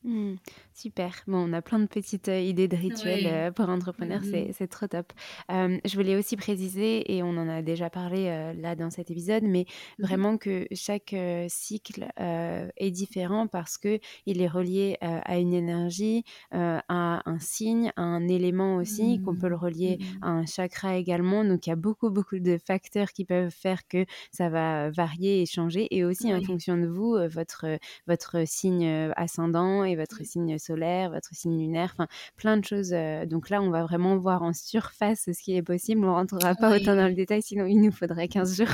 Mmh, 0.05 0.35
super. 0.75 1.15
Bon, 1.29 1.49
on 1.49 1.53
a 1.53 1.63
plein 1.63 1.79
de 1.79 1.87
petites 1.87 2.29
euh, 2.29 2.41
idées 2.41 2.67
de 2.67 2.77
rituels 2.77 3.27
euh, 3.27 3.51
pour 3.53 3.69
entrepreneurs, 3.69 4.23
c'est 4.25 4.49
mmh. 4.49 4.53
c'est 4.53 4.67
trop 4.67 4.89
top. 4.89 5.13
je 5.49 5.95
voulais 5.95 6.17
aussi 6.17 6.37
préciser, 6.37 7.15
et 7.15 7.23
on 7.23 7.31
en 7.31 7.49
a 7.49 7.63
déjà 7.63 7.89
parlé 7.89 8.27
euh, 8.27 8.53
là 8.53 8.75
dans 8.75 8.91
cet 8.91 9.11
épisode, 9.11 9.45
mais 9.45 9.63
mmh 9.63 10.03
vraiment 10.03 10.37
que 10.37 10.67
chaque 10.73 11.15
cycle 11.49 12.07
est 12.19 12.91
différent 12.91 13.47
parce 13.47 13.79
que 13.79 14.01
il 14.27 14.43
est 14.43 14.49
relié 14.49 14.97
à 15.01 15.39
une 15.39 15.55
énergie, 15.55 16.25
à 16.51 16.83
un 17.25 17.39
signe, 17.39 17.93
à 17.97 18.03
un 18.03 18.27
élément 18.27 18.77
aussi, 18.77 19.21
qu'on 19.23 19.37
peut 19.37 19.49
le 19.49 19.57
relier 19.57 19.99
à 20.23 20.31
un 20.31 20.45
chakra 20.45 20.97
également. 20.97 21.45
Donc 21.45 21.67
il 21.67 21.71
y 21.71 21.73
a 21.73 21.77
beaucoup, 21.77 22.11
beaucoup 22.11 22.41
de 22.41 22.59
facteurs 22.59 23.13
qui 23.13 23.25
peuvent 23.25 23.51
faire 23.51 23.87
que 23.87 24.05
ça 24.33 24.49
va 24.49 24.91
varier 24.91 25.43
et 25.43 25.47
changer, 25.47 25.87
et 25.95 26.05
aussi 26.05 26.35
en 26.35 26.43
fonction 26.43 26.77
de 26.77 26.87
vous, 26.87 27.17
votre, 27.29 27.67
votre 28.07 28.47
signe 28.47 28.87
ascendant 29.17 29.85
votre 29.97 30.23
mmh. 30.23 30.25
signe 30.25 30.59
solaire, 30.59 31.11
votre 31.11 31.35
signe 31.35 31.59
lunaire, 31.59 31.95
enfin 31.95 32.09
plein 32.37 32.57
de 32.57 32.65
choses. 32.65 32.95
Donc 33.27 33.51
là, 33.51 33.63
on 33.63 33.71
va 33.71 33.83
vraiment 33.83 34.17
voir 34.17 34.43
en 34.43 34.53
surface 34.53 35.25
ce 35.27 35.43
qui 35.43 35.57
est 35.57 35.63
possible. 35.63 36.05
On 36.05 36.15
rentrera 36.15 36.55
pas 36.55 36.75
autant 36.75 36.97
dans 36.97 37.09
le 37.09 37.15
détail, 37.15 37.43
sinon 37.43 37.67
il 37.67 37.81
nous 37.81 37.93
faudrait 37.93 38.29
15 38.29 38.57
jours. 38.57 38.67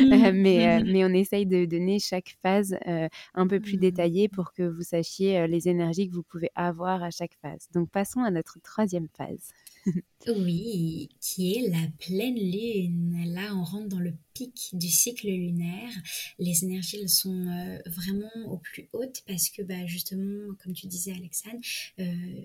Mmh. 0.00 0.12
Euh, 0.12 0.32
mais, 0.34 0.80
euh, 0.80 0.84
mais 0.86 1.04
on 1.04 1.08
essaye 1.08 1.46
de 1.46 1.64
donner 1.66 1.98
chaque 1.98 2.36
phase 2.42 2.76
un 3.34 3.46
peu 3.46 3.60
plus 3.60 3.76
mmh. 3.76 3.80
détaillée 3.80 4.28
pour 4.28 4.52
que 4.52 4.62
vous 4.62 4.82
sachiez 4.82 5.46
les 5.46 5.68
énergies 5.68 6.08
que 6.08 6.14
vous 6.14 6.22
pouvez 6.22 6.50
avoir 6.54 7.02
à 7.02 7.10
chaque 7.10 7.34
phase. 7.42 7.68
Donc 7.74 7.90
passons 7.90 8.22
à 8.22 8.30
notre 8.30 8.58
troisième 8.62 9.08
phase. 9.16 9.52
Oui, 10.26 11.08
qui 11.20 11.54
est 11.54 11.68
la 11.68 11.86
pleine 11.98 12.36
lune. 12.36 13.32
Là, 13.32 13.54
on 13.56 13.64
rentre 13.64 13.88
dans 13.88 14.00
le 14.00 14.12
pic 14.34 14.70
du 14.74 14.88
cycle 14.88 15.28
lunaire. 15.28 15.90
Les 16.38 16.64
énergies, 16.64 16.98
elles 17.00 17.08
sont 17.08 17.46
euh, 17.48 17.78
vraiment 17.86 18.30
au 18.46 18.58
plus 18.58 18.88
hautes 18.92 19.22
parce 19.26 19.48
que, 19.48 19.62
bah, 19.62 19.86
justement, 19.86 20.54
comme 20.62 20.74
tu 20.74 20.86
disais, 20.86 21.12
Alexandre, 21.12 21.60
euh, 22.00 22.42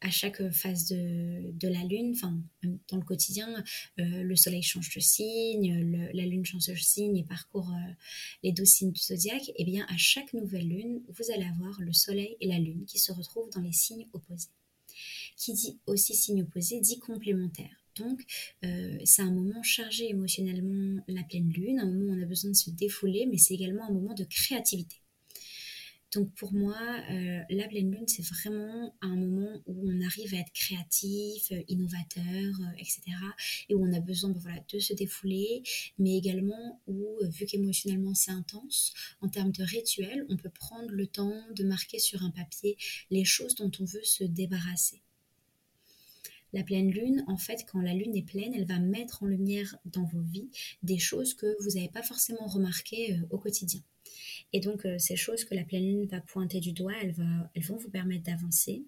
à 0.00 0.10
chaque 0.10 0.50
phase 0.50 0.88
de, 0.88 1.68
la 1.68 1.84
lune, 1.84 2.12
enfin, 2.14 2.36
dans 2.88 2.96
le 2.96 3.04
quotidien, 3.04 3.62
euh, 4.00 4.22
le 4.22 4.36
soleil 4.36 4.62
change 4.62 4.94
de 4.94 5.00
signe, 5.00 6.10
la 6.12 6.26
lune 6.26 6.44
change 6.44 6.66
de 6.66 6.74
signe 6.74 7.16
et 7.16 7.24
parcourt 7.24 7.72
les 8.42 8.52
douze 8.52 8.68
signes 8.68 8.92
du 8.92 9.00
zodiaque. 9.00 9.48
Et 9.50 9.54
eh 9.58 9.64
bien, 9.64 9.86
à 9.88 9.96
chaque 9.96 10.34
nouvelle 10.34 10.68
lune, 10.68 11.00
vous 11.08 11.30
allez 11.32 11.46
avoir 11.46 11.80
le 11.80 11.92
soleil 11.92 12.36
et 12.40 12.48
la 12.48 12.58
lune 12.58 12.84
qui 12.86 12.98
se 12.98 13.12
retrouvent 13.12 13.50
dans 13.50 13.62
les 13.62 13.72
signes 13.72 14.06
opposés. 14.12 14.50
Qui 15.36 15.52
dit 15.52 15.78
aussi 15.86 16.14
signe 16.14 16.42
opposé 16.42 16.80
dit 16.80 16.98
complémentaire. 16.98 17.84
Donc, 17.96 18.24
euh, 18.64 18.98
c'est 19.04 19.22
un 19.22 19.30
moment 19.30 19.62
chargé 19.62 20.08
émotionnellement, 20.08 21.02
la 21.08 21.22
pleine 21.22 21.50
lune, 21.50 21.78
un 21.78 21.86
moment 21.86 22.12
où 22.12 22.18
on 22.18 22.22
a 22.22 22.26
besoin 22.26 22.50
de 22.50 22.56
se 22.56 22.70
défouler, 22.70 23.26
mais 23.26 23.38
c'est 23.38 23.54
également 23.54 23.84
un 23.88 23.92
moment 23.92 24.14
de 24.14 24.24
créativité. 24.24 24.96
Donc 26.14 26.32
pour 26.34 26.52
moi, 26.52 26.76
euh, 27.10 27.40
la 27.50 27.66
pleine 27.66 27.90
lune, 27.90 28.06
c'est 28.06 28.24
vraiment 28.24 28.94
un 29.00 29.16
moment 29.16 29.60
où 29.66 29.90
on 29.90 30.00
arrive 30.00 30.32
à 30.34 30.38
être 30.38 30.52
créatif, 30.52 31.50
euh, 31.50 31.60
innovateur, 31.66 32.54
etc. 32.78 33.02
Et 33.68 33.74
où 33.74 33.84
on 33.84 33.92
a 33.92 33.98
besoin 33.98 34.30
ben 34.30 34.64
de 34.72 34.78
se 34.78 34.92
défouler, 34.92 35.64
mais 35.98 36.16
également 36.16 36.80
où, 36.86 37.04
vu 37.22 37.46
qu'émotionnellement 37.46 38.14
c'est 38.14 38.30
intense, 38.30 38.94
en 39.22 39.28
termes 39.28 39.50
de 39.50 39.64
rituel, 39.64 40.24
on 40.28 40.36
peut 40.36 40.50
prendre 40.50 40.90
le 40.90 41.06
temps 41.08 41.34
de 41.56 41.64
marquer 41.64 41.98
sur 41.98 42.22
un 42.22 42.30
papier 42.30 42.76
les 43.10 43.24
choses 43.24 43.56
dont 43.56 43.72
on 43.80 43.84
veut 43.84 44.04
se 44.04 44.22
débarrasser. 44.22 45.03
La 46.54 46.62
pleine 46.62 46.88
lune, 46.88 47.24
en 47.26 47.36
fait, 47.36 47.66
quand 47.66 47.80
la 47.80 47.94
lune 47.94 48.16
est 48.16 48.22
pleine, 48.22 48.54
elle 48.54 48.64
va 48.64 48.78
mettre 48.78 49.24
en 49.24 49.26
lumière 49.26 49.76
dans 49.86 50.04
vos 50.04 50.20
vies 50.20 50.50
des 50.84 51.00
choses 51.00 51.34
que 51.34 51.56
vous 51.60 51.70
n'avez 51.70 51.88
pas 51.88 52.04
forcément 52.04 52.46
remarquées 52.46 53.14
euh, 53.14 53.26
au 53.30 53.38
quotidien. 53.38 53.80
Et 54.54 54.60
donc, 54.60 54.86
euh, 54.86 54.98
ces 55.00 55.16
choses 55.16 55.44
que 55.44 55.52
la 55.52 55.64
pleine 55.64 55.82
lune 55.82 56.06
va 56.06 56.20
pointer 56.20 56.60
du 56.60 56.72
doigt, 56.72 56.92
elles, 57.02 57.12
vont 57.64 57.76
vous 57.76 57.90
permettre 57.90 58.22
d'avancer. 58.22 58.84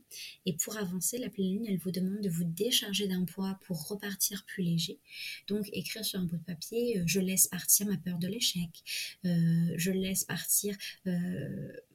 Et 0.46 0.52
pour 0.52 0.76
avancer, 0.76 1.18
la 1.18 1.28
pleine 1.28 1.54
lune, 1.54 1.66
elle 1.68 1.78
vous 1.78 1.90
demande 1.90 2.20
de 2.20 2.30
vous 2.30 2.44
décharger 2.44 3.08
d'un 3.08 3.24
poids 3.24 3.58
pour 3.66 3.88
repartir 3.88 4.44
plus 4.46 4.62
léger. 4.62 5.00
Donc, 5.48 5.68
écrire 5.72 6.04
sur 6.04 6.20
un 6.20 6.22
bout 6.22 6.36
de 6.36 6.44
papier, 6.44 7.00
euh, 7.00 7.02
je 7.06 7.18
laisse 7.18 7.48
partir 7.48 7.88
ma 7.88 7.96
peur 7.96 8.16
de 8.18 8.28
l'échec, 8.28 8.70
euh, 9.24 9.74
je 9.76 9.90
laisse 9.90 10.22
partir 10.22 10.76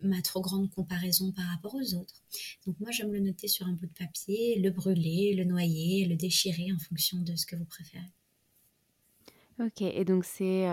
ma 0.02 0.22
trop 0.22 0.42
grande 0.42 0.70
comparaison 0.70 1.32
par 1.32 1.46
rapport 1.46 1.76
aux 1.76 1.94
autres. 1.94 2.22
Donc, 2.66 2.78
moi, 2.82 2.92
j'aime 2.92 3.14
le 3.14 3.22
noter 3.22 3.48
sur 3.48 3.68
un 3.68 3.72
bout 3.72 3.86
de 3.86 3.94
papier, 3.94 4.60
le 4.60 4.72
brûler, 4.72 5.34
le 5.34 5.46
noyer, 5.46 6.06
le 6.06 6.18
déchirer 6.18 6.74
en 6.74 6.80
fonction 6.80 7.22
de 7.22 7.38
ce 7.38 7.46
que 7.46 7.56
vous 7.56 7.66
préférez. 7.66 8.04
Ok, 9.60 9.82
et 9.82 10.04
donc 10.04 10.26
c'est 10.26 10.66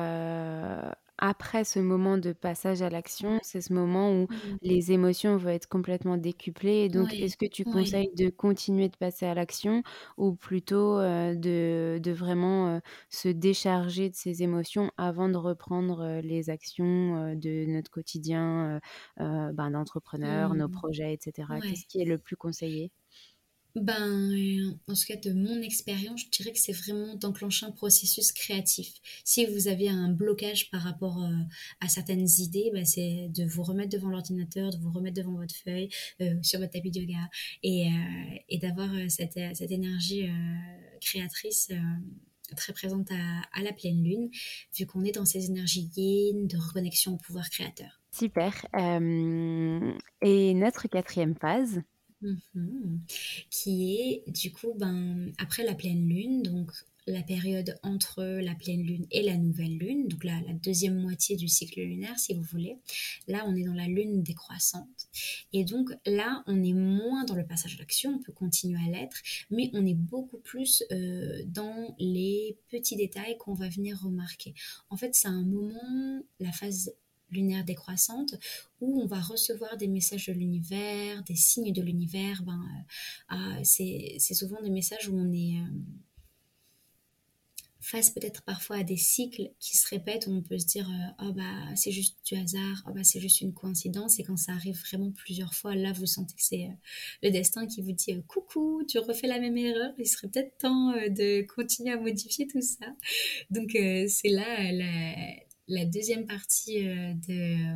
après 1.19 1.64
ce 1.64 1.79
moment 1.79 2.19
de 2.19 2.33
passage 2.33 2.83
à 2.83 2.91
l'action, 2.91 3.39
c'est 3.43 3.61
ce 3.61 3.73
moment 3.73 4.12
où 4.12 4.23
mmh. 4.23 4.59
les 4.62 4.93
émotions 4.93 5.37
vont 5.37 5.51
être 5.51 5.69
complètement 5.69 6.16
décuplées. 6.16 6.89
donc, 6.89 7.12
est-ce 7.12 7.37
que 7.37 7.47
tu 7.47 7.64
conseilles 7.64 8.12
de 8.16 8.31
continuer 8.31 8.89
de 8.89 8.97
passer 8.97 9.27
à 9.27 9.35
l'action 9.35 9.83
ou 10.16 10.35
plutôt 10.35 10.99
de, 10.99 11.99
de, 11.99 12.11
vraiment 12.12 12.81
se 13.11 13.29
décharger 13.29 14.11
de 14.11 14.14
ces 14.14 14.43
émotions 14.43 14.91
avant 14.97 15.29
de 15.29 15.37
reprendre 15.37 16.21
les 16.23 16.51
actions 16.51 17.35
de 17.35 17.66
notre 17.66 17.91
quotidien 17.91 18.81
ben, 19.19 19.71
d'entrepreneur, 19.71 20.55
nos 20.55 20.69
mmh. 20.69 20.73
projets, 20.73 21.12
etc. 21.12 21.49
Qu'est-ce 21.62 21.87
qui 21.87 22.01
est 22.01 22.07
le 22.07 22.19
plus 22.19 22.37
conseillé? 22.37 22.91
Ben, 23.75 24.33
euh, 24.33 24.73
en 24.89 24.95
ce 24.95 25.07
cas, 25.07 25.16
de 25.16 25.33
mon 25.33 25.61
expérience, 25.62 26.23
je 26.23 26.31
dirais 26.31 26.53
que 26.53 26.59
c'est 26.59 26.73
vraiment 26.73 27.14
d'enclencher 27.14 27.66
un 27.66 27.71
processus 27.71 28.33
créatif. 28.33 28.93
Si 29.25 29.47
vous 29.47 29.69
avez 29.69 29.89
un 29.89 30.11
blocage 30.11 30.71
par 30.71 30.83
rapport 30.83 31.23
euh, 31.23 31.31
à 31.81 31.89
certaines 31.89 32.27
idées, 32.39 32.71
ben, 32.73 32.85
c'est 32.85 33.29
de 33.29 33.45
vous 33.45 33.62
remettre 33.62 33.91
devant 33.91 34.09
l'ordinateur, 34.09 34.71
de 34.71 34.79
vous 34.79 34.91
remettre 34.91 35.16
devant 35.16 35.35
votre 35.35 35.55
feuille, 35.55 35.91
euh, 36.21 36.35
sur 36.43 36.61
votre 36.61 36.73
tapis 36.73 36.91
de 36.91 37.01
yoga, 37.01 37.29
et, 37.62 37.89
et 38.49 38.59
d'avoir 38.59 38.91
cette, 39.09 39.39
cette, 39.55 39.71
énergie 39.71 40.27
créatrice 41.01 41.71
très 42.57 42.73
présente 42.73 43.11
à, 43.11 43.43
à, 43.53 43.62
la 43.62 43.73
pleine 43.73 44.03
lune, 44.03 44.31
vu 44.77 44.87
qu'on 44.87 45.05
est 45.05 45.12
dans 45.12 45.27
ces 45.27 45.47
énergies 45.47 45.91
yin 45.97 46.47
de 46.47 46.57
reconnexion 46.57 47.14
au 47.14 47.19
pouvoir 47.19 47.49
créateur. 47.51 48.01
Super. 48.11 48.66
et 50.23 50.55
notre 50.55 50.89
quatrième 50.89 51.35
phase 51.37 51.83
Mhm. 52.21 53.01
Qui 53.51 53.97
est 53.97 54.31
du 54.31 54.51
coup 54.53 54.75
ben, 54.77 55.33
après 55.39 55.64
la 55.64 55.75
pleine 55.75 56.09
lune, 56.09 56.43
donc 56.43 56.73
la 57.07 57.23
période 57.23 57.79
entre 57.83 58.23
la 58.23 58.55
pleine 58.55 58.83
lune 58.83 59.07
et 59.11 59.23
la 59.23 59.37
nouvelle 59.37 59.79
lune, 59.79 60.09
donc 60.09 60.25
la, 60.25 60.41
la 60.43 60.53
deuxième 60.53 61.01
moitié 61.01 61.37
du 61.37 61.49
cycle 61.49 61.81
lunaire 61.81 62.19
si 62.19 62.35
vous 62.35 62.43
voulez. 62.43 62.77
Là 63.29 63.45
on 63.47 63.57
est 63.57 63.64
dans 63.64 63.75
la 63.75 63.87
lune 63.87 64.23
décroissante 64.23 65.09
et 65.53 65.64
donc 65.64 65.91
là 66.07 66.43
on 66.47 66.62
est 66.62 66.75
moins 66.75 67.25
dans 67.25 67.35
le 67.35 67.47
passage 67.47 67.77
à 67.77 67.79
l'action, 67.79 68.16
on 68.16 68.23
peut 68.23 68.33
continuer 68.33 68.79
à 68.79 68.91
l'être, 68.91 69.16
mais 69.51 69.71
on 69.75 69.87
est 69.87 69.95
beaucoup 69.95 70.39
plus 70.39 70.83
euh, 70.93 71.43
dans 71.47 71.95
les 71.99 72.59
petits 72.69 72.97
détails 72.97 73.39
qu'on 73.39 73.55
va 73.55 73.69
venir 73.69 74.01
remarquer. 74.03 74.55
En 74.91 74.97
fait 74.97 75.14
c'est 75.14 75.29
un 75.29 75.45
moment, 75.45 76.23
la 76.41 76.53
phase 76.53 76.93
lunaire 77.31 77.64
décroissante 77.64 78.35
où 78.81 79.01
on 79.01 79.07
va 79.07 79.20
recevoir 79.20 79.76
des 79.76 79.89
messages 79.89 80.26
de 80.26 80.33
l'univers, 80.33 81.22
des 81.24 81.37
signes 81.37 81.72
de 81.72 81.83
l'univers. 81.83 82.43
Ben, 82.43 82.61
euh, 82.61 82.85
ah, 83.29 83.59
c'est 83.64 84.18
souvent 84.35 84.61
des 84.62 84.70
messages 84.70 85.09
où 85.09 85.16
on 85.16 85.33
est 85.33 85.59
euh, 85.59 85.66
face 87.81 88.11
peut-être 88.11 88.43
parfois 88.43 88.76
à 88.76 88.83
des 88.83 88.97
cycles 88.97 89.51
qui 89.61 89.76
se 89.76 89.89
répètent 89.89 90.26
où 90.26 90.33
on 90.33 90.43
peut 90.43 90.59
se 90.59 90.66
dire 90.66 90.91
oh 91.22 91.33
bah 91.33 91.74
c'est 91.74 91.93
juste 91.93 92.18
du 92.26 92.35
hasard, 92.35 92.85
oh 92.87 92.93
bah 92.93 93.03
c'est 93.03 93.20
juste 93.20 93.41
une 93.41 93.55
coïncidence 93.55 94.18
et 94.18 94.24
quand 94.24 94.37
ça 94.37 94.53
arrive 94.53 94.79
vraiment 94.79 95.11
plusieurs 95.12 95.55
fois 95.55 95.74
là 95.74 95.93
vous 95.93 96.05
sentez 96.05 96.35
que 96.35 96.43
c'est 96.43 96.68
le 97.22 97.31
destin 97.31 97.66
qui 97.66 97.81
vous 97.81 97.93
dit 97.93 98.20
coucou 98.26 98.83
tu 98.87 98.99
refais 98.99 99.26
la 99.26 99.39
même 99.39 99.57
erreur 99.57 99.95
il 99.97 100.07
serait 100.07 100.29
peut-être 100.29 100.59
temps 100.59 100.91
de 100.91 101.47
continuer 101.47 101.93
à 101.93 101.97
modifier 101.97 102.47
tout 102.47 102.61
ça 102.61 102.87
donc 103.49 103.70
c'est 103.72 104.29
là 104.29 104.70
la, 104.72 105.14
la 105.69 105.85
deuxième 105.85 106.27
partie 106.27 106.87
euh, 106.87 107.12
de, 107.29 107.75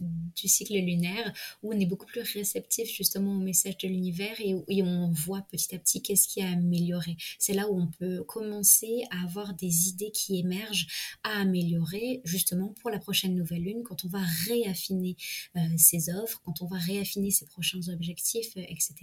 du 0.00 0.48
cycle 0.48 0.74
lunaire 0.74 1.32
où 1.62 1.72
on 1.72 1.78
est 1.78 1.86
beaucoup 1.86 2.06
plus 2.06 2.20
réceptif 2.20 2.88
justement 2.88 3.32
au 3.32 3.40
message 3.40 3.76
de 3.78 3.88
l'univers 3.88 4.40
et, 4.40 4.54
et, 4.68 4.82
on 4.82 5.10
voit 5.10 5.42
petit 5.50 5.74
à 5.74 5.78
petit 5.78 6.02
qu'est-ce 6.02 6.28
qui 6.28 6.40
a 6.40 6.50
amélioré. 6.50 7.16
C'est 7.38 7.54
là 7.54 7.68
où 7.68 7.80
on 7.80 7.88
peut 7.88 8.22
commencer 8.24 9.02
à 9.10 9.24
avoir 9.24 9.54
des 9.54 9.88
idées 9.88 10.12
qui 10.12 10.38
émergent 10.38 10.86
à 11.24 11.40
améliorer 11.40 12.20
justement 12.24 12.74
pour 12.80 12.90
la 12.90 12.98
prochaine 12.98 13.34
nouvelle 13.34 13.62
lune 13.62 13.82
quand 13.82 14.04
on 14.04 14.08
va 14.08 14.22
réaffiner 14.46 15.16
euh, 15.56 15.60
ses 15.76 16.10
offres, 16.10 16.40
quand 16.44 16.62
on 16.62 16.66
va 16.66 16.78
réaffiner 16.78 17.30
ses 17.30 17.46
prochains 17.46 17.88
objectifs, 17.88 18.56
euh, 18.56 18.62
etc. 18.68 18.94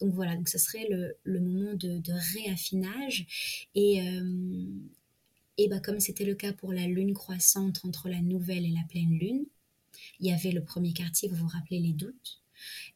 Donc 0.00 0.12
voilà, 0.12 0.36
donc 0.36 0.48
ce 0.48 0.58
serait 0.58 0.86
le, 0.90 1.16
le 1.24 1.40
moment 1.40 1.74
de, 1.74 1.98
de, 1.98 2.12
réaffinage 2.34 3.66
et, 3.74 4.00
et 5.60 5.68
bah, 5.68 5.78
comme 5.78 6.00
c'était 6.00 6.24
le 6.24 6.34
cas 6.34 6.54
pour 6.54 6.72
la 6.72 6.86
lune 6.86 7.12
croissante 7.12 7.84
entre 7.84 8.08
la 8.08 8.22
nouvelle 8.22 8.64
et 8.64 8.70
la 8.70 8.84
pleine 8.88 9.18
lune, 9.18 9.44
il 10.18 10.26
y 10.26 10.32
avait 10.32 10.52
le 10.52 10.64
premier 10.64 10.94
quartier, 10.94 11.28
vous 11.28 11.36
vous 11.36 11.48
rappelez 11.48 11.80
les 11.80 11.92
doutes, 11.92 12.40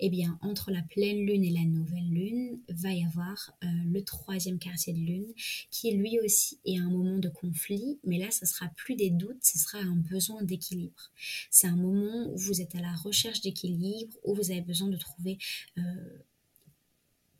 eh 0.01 0.09
bien, 0.09 0.39
entre 0.41 0.71
la 0.71 0.81
pleine 0.81 1.27
lune 1.27 1.45
et 1.45 1.51
la 1.51 1.65
nouvelle 1.65 2.09
lune, 2.09 2.59
va 2.69 2.91
y 2.91 3.05
avoir 3.05 3.53
euh, 3.63 3.67
le 3.93 4.03
troisième 4.03 4.59
quartier 4.59 4.95
de 4.95 4.99
lune, 4.99 5.27
qui 5.71 5.91
lui 5.93 6.19
aussi 6.21 6.59
est 6.65 6.79
un 6.79 6.89
moment 6.89 7.19
de 7.19 7.29
conflit, 7.29 7.99
mais 8.03 8.17
là, 8.17 8.31
ce 8.31 8.47
sera 8.47 8.69
plus 8.77 8.97
des 8.97 9.11
doutes, 9.11 9.43
ce 9.45 9.59
sera 9.59 9.79
un 9.79 9.97
besoin 9.97 10.43
d'équilibre. 10.43 11.13
C'est 11.51 11.67
un 11.67 11.77
moment 11.77 12.31
où 12.33 12.37
vous 12.39 12.63
êtes 12.63 12.75
à 12.75 12.81
la 12.81 12.95
recherche 12.95 13.43
d'équilibre, 13.43 14.17
où 14.25 14.35
vous 14.35 14.51
avez 14.51 14.63
besoin 14.63 14.89
de 14.89 14.97
trouver 14.97 15.37
euh, 15.77 15.83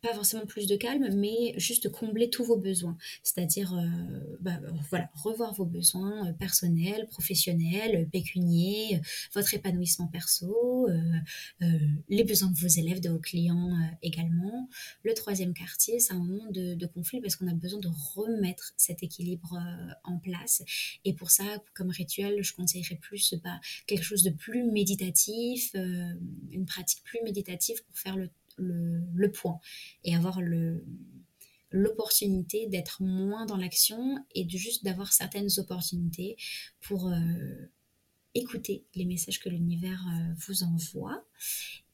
pas 0.05 0.13
forcément 0.13 0.45
plus 0.45 0.67
de 0.67 0.75
calme, 0.75 1.09
mais 1.15 1.53
juste 1.57 1.89
combler 1.89 2.29
tous 2.29 2.43
vos 2.43 2.57
besoins. 2.57 2.95
C'est-à-dire, 3.23 3.73
euh, 3.73 4.37
bah, 4.39 4.59
voilà, 4.89 5.09
revoir 5.15 5.53
vos 5.53 5.65
besoins 5.65 6.27
euh, 6.27 6.33
personnels, 6.33 7.07
professionnels, 7.07 8.07
pécuniers, 8.11 9.01
votre 9.33 9.53
épanouissement 9.55 10.07
perso, 10.07 10.87
euh, 10.89 11.79
les 12.07 12.23
besoins 12.23 12.49
de 12.49 12.57
vos 12.57 12.67
élèves, 12.67 13.01
de 13.01 13.09
vos 13.09 13.19
clients 13.19 13.71
également. 14.03 14.69
Le 15.03 15.13
troisième 15.15 15.53
quartier, 15.53 15.99
c'est 15.99 16.13
un 16.13 16.19
moment 16.19 16.51
de, 16.51 16.85
conflit 16.85 17.19
parce 17.19 17.35
qu'on 17.35 17.47
a 17.47 17.53
besoin 17.53 17.79
de 17.79 17.89
remettre 18.15 18.73
cet 18.77 19.01
équilibre 19.01 19.57
en 20.03 20.19
place. 20.19 20.61
Et 21.03 21.13
pour 21.13 21.31
ça, 21.31 21.43
comme 21.73 21.89
rituel, 21.89 22.43
je 22.43 22.53
conseillerais 22.53 22.95
plus 23.01 23.33
bah, 23.43 23.59
quelque 23.87 24.03
chose 24.03 24.21
de 24.21 24.29
plus 24.29 24.63
méditatif, 24.65 25.73
une 26.51 26.65
pratique 26.65 27.03
plus 27.03 27.19
méditative 27.23 27.83
pour 27.83 27.97
faire 27.97 28.17
le 28.17 28.29
le, 28.57 29.31
point 29.31 29.59
et 30.03 30.15
avoir 30.15 30.41
le, 30.41 30.85
l'opportunité 31.71 32.67
d'être 32.67 33.01
moins 33.01 33.45
dans 33.45 33.57
l'action 33.57 34.17
et 34.33 34.45
de 34.45 34.57
juste 34.57 34.83
d'avoir 34.83 35.13
certaines 35.13 35.49
opportunités 35.57 36.37
pour 36.81 37.09
euh, 37.09 37.17
écouter 38.35 38.83
les 38.93 39.05
messages 39.05 39.39
que 39.39 39.49
l'univers 39.49 40.05
euh, 40.07 40.33
vous 40.45 40.63
envoie. 40.63 41.23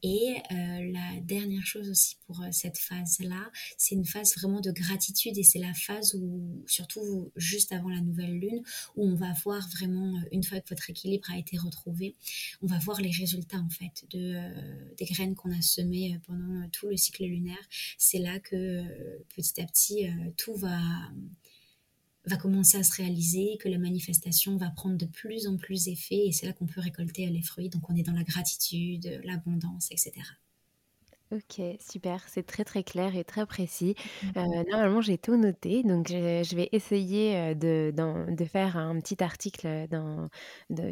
Et 0.04 0.34
euh, 0.50 0.92
la 0.92 1.20
dernière 1.20 1.64
chose 1.64 1.88
aussi 1.88 2.16
pour 2.26 2.42
euh, 2.42 2.48
cette 2.50 2.76
phase-là, 2.76 3.52
c'est 3.78 3.94
une 3.94 4.04
phase 4.04 4.36
vraiment 4.36 4.60
de 4.60 4.72
gratitude 4.72 5.38
et 5.38 5.44
c'est 5.44 5.60
la 5.60 5.72
phase 5.74 6.16
où, 6.16 6.64
surtout 6.66 7.30
juste 7.36 7.70
avant 7.70 7.88
la 7.88 8.00
nouvelle 8.00 8.36
lune, 8.36 8.62
où 8.96 9.08
on 9.08 9.14
va 9.14 9.32
voir 9.44 9.66
vraiment, 9.68 10.20
une 10.32 10.42
fois 10.42 10.60
que 10.60 10.68
votre 10.70 10.90
équilibre 10.90 11.30
a 11.30 11.38
été 11.38 11.56
retrouvé, 11.56 12.16
on 12.62 12.66
va 12.66 12.80
voir 12.80 13.00
les 13.00 13.12
résultats 13.12 13.58
en 13.58 13.70
fait 13.70 14.04
de, 14.10 14.42
des 14.96 15.04
graines 15.04 15.36
qu'on 15.36 15.52
a 15.52 15.62
semées 15.62 16.18
pendant 16.26 16.68
tout 16.70 16.88
le 16.88 16.96
cycle 16.96 17.22
lunaire. 17.22 17.68
C'est 17.96 18.18
là 18.18 18.40
que 18.40 18.82
petit 19.36 19.60
à 19.60 19.66
petit, 19.66 20.08
tout 20.36 20.56
va 20.56 20.80
va 22.26 22.36
commencer 22.36 22.78
à 22.78 22.82
se 22.82 22.94
réaliser, 22.94 23.56
que 23.58 23.68
la 23.68 23.78
manifestation 23.78 24.56
va 24.56 24.70
prendre 24.70 24.96
de 24.96 25.06
plus 25.06 25.46
en 25.46 25.56
plus 25.56 25.88
effet 25.88 26.26
et 26.26 26.32
c'est 26.32 26.46
là 26.46 26.52
qu'on 26.52 26.66
peut 26.66 26.80
récolter 26.80 27.26
les 27.26 27.42
fruits. 27.42 27.68
Donc 27.68 27.88
on 27.90 27.96
est 27.96 28.02
dans 28.02 28.12
la 28.12 28.24
gratitude, 28.24 29.20
l'abondance, 29.24 29.88
etc. 29.90 30.12
Ok, 31.32 31.64
super, 31.80 32.22
c'est 32.28 32.42
très 32.42 32.62
très 32.62 32.84
clair 32.84 33.16
et 33.16 33.24
très 33.24 33.46
précis. 33.46 33.94
Mmh 34.22 34.26
euh, 34.36 34.64
normalement, 34.70 35.00
j'ai 35.00 35.16
tout 35.16 35.36
noté, 35.36 35.82
donc 35.82 36.08
je, 36.08 36.54
vais 36.54 36.68
essayer 36.72 37.36
euh, 37.36 37.54
de, 37.54 37.90
de 38.30 38.44
faire 38.44 38.76
un 38.76 39.00
petit 39.00 39.24
article 39.24 39.86
dans, 39.90 40.28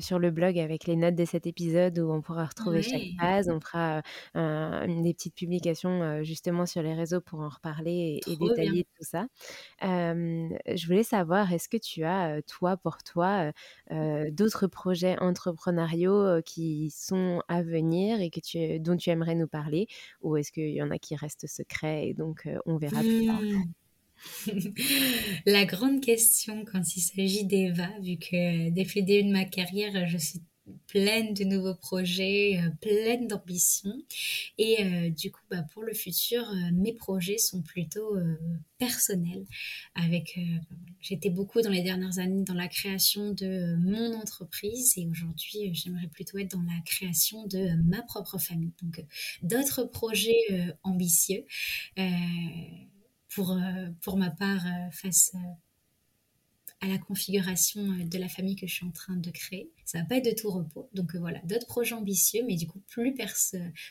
sur 0.00 0.18
le 0.18 0.30
blog 0.30 0.58
avec 0.58 0.86
les 0.86 0.96
notes 0.96 1.14
de 1.14 1.26
cet 1.26 1.46
épisode 1.46 1.98
où 1.98 2.10
on 2.10 2.22
pourra 2.22 2.46
retrouver 2.46 2.80
chaque 2.80 3.02
phase. 3.20 3.50
On 3.50 3.60
fera 3.60 4.00
euh, 4.34 5.02
des 5.02 5.12
petites 5.12 5.34
publications 5.34 6.22
justement 6.22 6.64
sur 6.64 6.82
les 6.82 6.94
réseaux 6.94 7.20
pour 7.20 7.40
en 7.40 7.50
reparler 7.50 8.20
et, 8.26 8.36
détailler 8.36 8.84
tout 8.96 9.04
ça. 9.04 9.26
je 9.82 10.86
voulais 10.86 11.02
savoir, 11.02 11.52
est-ce 11.52 11.68
que 11.68 11.76
tu 11.76 12.04
as, 12.04 12.40
toi, 12.42 12.78
pour 12.78 13.02
toi, 13.02 13.52
d'autres 13.90 14.68
projets 14.68 15.18
entrepreneuriaux 15.18 16.40
qui 16.46 16.90
sont 16.96 17.42
à 17.48 17.62
venir 17.62 18.22
et 18.22 18.30
que 18.30 18.40
tu, 18.40 18.80
dont 18.80 18.96
tu 18.96 19.10
aimerais 19.10 19.34
nous 19.34 19.48
parler? 19.48 19.86
Ou 20.30 20.36
est-ce 20.36 20.52
qu'il 20.52 20.70
y 20.70 20.82
en 20.82 20.90
a 20.90 20.98
qui 20.98 21.16
restent 21.16 21.46
secrets 21.46 22.08
et 22.08 22.14
donc 22.14 22.48
on 22.66 22.76
verra 22.76 23.00
plus 23.00 23.26
tard 23.26 23.40
mmh. 23.40 23.64
La 25.46 25.64
grande 25.64 26.00
question 26.00 26.64
quand 26.70 26.96
il 26.96 27.00
s'agit 27.00 27.44
d'Eva, 27.44 27.88
vu 28.02 28.16
que 28.18 28.70
depuis 28.70 29.00
le 29.00 29.06
début 29.06 29.28
de 29.28 29.32
ma 29.32 29.44
carrière, 29.44 30.06
je 30.06 30.18
suis 30.18 30.40
pleine 30.86 31.34
de 31.34 31.44
nouveaux 31.44 31.74
projets, 31.74 32.58
euh, 32.58 32.70
pleine 32.80 33.26
d'ambition. 33.26 33.92
Et 34.58 34.84
euh, 34.84 35.10
du 35.10 35.30
coup, 35.30 35.42
bah, 35.50 35.64
pour 35.72 35.82
le 35.82 35.92
futur, 35.92 36.48
euh, 36.48 36.70
mes 36.72 36.92
projets 36.92 37.38
sont 37.38 37.62
plutôt 37.62 38.16
personnels. 38.78 39.44
Avec, 39.94 40.38
j'étais 41.00 41.30
beaucoup 41.30 41.60
dans 41.60 41.70
les 41.70 41.82
dernières 41.82 42.18
années 42.18 42.44
dans 42.44 42.54
la 42.54 42.68
création 42.68 43.32
de 43.32 43.76
mon 43.76 44.14
entreprise 44.14 44.94
et 44.96 45.06
aujourd'hui, 45.06 45.74
j'aimerais 45.74 46.08
plutôt 46.08 46.38
être 46.38 46.52
dans 46.52 46.62
la 46.62 46.80
création 46.84 47.46
de 47.46 47.80
ma 47.82 48.02
propre 48.02 48.38
famille. 48.38 48.72
Donc, 48.82 49.04
d'autres 49.42 49.84
projets 49.84 50.74
ambitieux. 50.82 51.44
pour, 53.28 53.58
pour 54.00 54.16
ma 54.16 54.30
part, 54.30 54.64
face 54.92 55.32
à 56.80 56.88
la 56.88 56.98
configuration 56.98 57.80
euh, 57.80 58.04
de 58.04 58.18
la 58.18 58.28
famille 58.28 58.56
que 58.56 58.66
je 58.66 58.74
suis 58.74 58.86
en 58.86 58.90
train 58.90 59.16
de 59.16 59.30
créer. 59.30 59.70
Ça 59.84 59.98
va 59.98 60.04
pas 60.04 60.16
être 60.16 60.24
de 60.24 60.34
tout 60.34 60.50
repos. 60.50 60.88
Donc 60.94 61.14
euh, 61.14 61.18
voilà, 61.18 61.40
d'autres 61.44 61.66
projets 61.66 61.94
ambitieux, 61.94 62.42
mais 62.46 62.56
du 62.56 62.66
coup 62.66 62.80
plus 62.88 63.14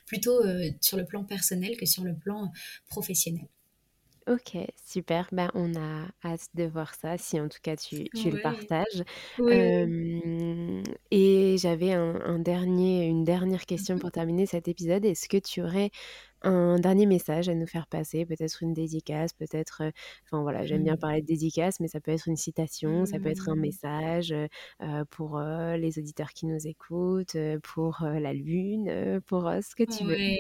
plutôt 0.06 0.44
euh, 0.44 0.70
sur 0.82 0.98
le 0.98 1.06
plan 1.06 1.24
personnel 1.24 1.78
que 1.78 1.86
sur 1.86 2.04
le 2.04 2.16
plan 2.16 2.52
professionnel. 2.88 3.48
Ok, 4.30 4.56
super. 4.86 5.28
Ben, 5.32 5.50
on 5.56 5.74
a 5.74 6.06
hâte 6.24 6.50
de 6.54 6.66
voir 6.66 6.94
ça, 6.94 7.18
si 7.18 7.40
en 7.40 7.50
tout 7.50 7.58
cas 7.64 7.76
tu, 7.76 8.04
tu 8.16 8.30
le 8.30 8.40
partages. 8.42 9.04
et 11.10 11.56
j'avais 11.58 11.94
un, 11.94 12.38
dernier, 12.38 13.08
une 13.08 13.24
dernière 13.24 13.66
question 13.66 13.98
pour 13.98 14.12
terminer 14.12 14.46
cet 14.46 14.68
épisode. 14.68 15.04
Est-ce 15.04 15.28
que 15.28 15.38
tu 15.38 15.64
aurais 15.64 15.90
un 16.44 16.76
dernier 16.76 17.08
message 17.08 17.50
à 17.50 17.56
nous 17.56 17.66
faire 17.66 17.88
passer, 17.88 18.24
peut-être 18.24 18.62
une 18.62 18.74
dédicace, 18.74 19.34
peut-être, 19.34 19.82
enfin 20.26 20.44
voilà, 20.44 20.64
j'aime 20.64 20.84
bien 20.84 20.94
mmh. 20.94 21.00
parler 21.00 21.22
de 21.22 21.28
dédicace, 21.28 21.80
mais 21.80 21.88
ça 21.88 22.00
peut 22.00 22.12
être 22.12 22.28
une 22.28 22.38
citation, 22.38 23.08
ça 23.08 23.20
peut 23.20 23.30
être 23.30 23.50
un 23.50 23.56
mmh. 23.56 23.60
message 23.60 24.36
pour 25.10 25.40
les 25.42 25.98
auditeurs 25.98 26.34
qui 26.34 26.46
nous 26.46 26.68
écoutent, 26.68 27.36
pour 27.64 27.98
la 28.04 28.34
lune, 28.34 29.22
pour 29.26 29.52
ce 29.62 29.76
que 29.76 29.84
tu 29.84 30.06
veux. 30.06 30.38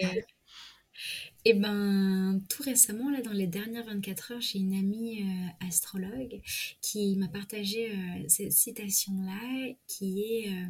Et 1.45 1.52
eh 1.52 1.54
ben, 1.54 2.41
tout 2.50 2.64
récemment, 2.64 3.10
là, 3.10 3.22
dans 3.22 3.32
les 3.32 3.47
dernières 3.47 3.86
24 3.86 4.34
heures, 4.34 4.41
j'ai 4.41 4.60
une 4.60 4.74
amie 4.74 5.24
euh, 5.24 5.68
astrologue 5.68 6.41
qui 6.82 7.16
m'a 7.16 7.30
partagé 7.30 7.91
euh, 7.91 8.26
cette 8.28 8.52
citation-là, 8.52 9.74
qui 9.88 10.22
est 10.22 10.50
euh, 10.50 10.68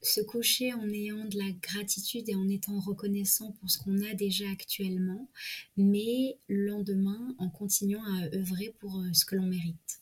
se 0.00 0.22
coucher 0.22 0.72
en 0.72 0.88
ayant 0.88 1.26
de 1.26 1.36
la 1.36 1.50
gratitude 1.60 2.28
et 2.30 2.34
en 2.34 2.48
étant 2.48 2.80
reconnaissant 2.80 3.52
pour 3.52 3.70
ce 3.70 3.78
qu'on 3.78 4.02
a 4.02 4.14
déjà 4.14 4.48
actuellement, 4.50 5.28
mais 5.76 6.38
le 6.48 6.64
lendemain 6.66 7.34
en 7.38 7.50
continuant 7.50 8.04
à 8.04 8.34
œuvrer 8.34 8.74
pour 8.78 9.04
ce 9.12 9.26
que 9.26 9.36
l'on 9.36 9.46
mérite. 9.46 10.00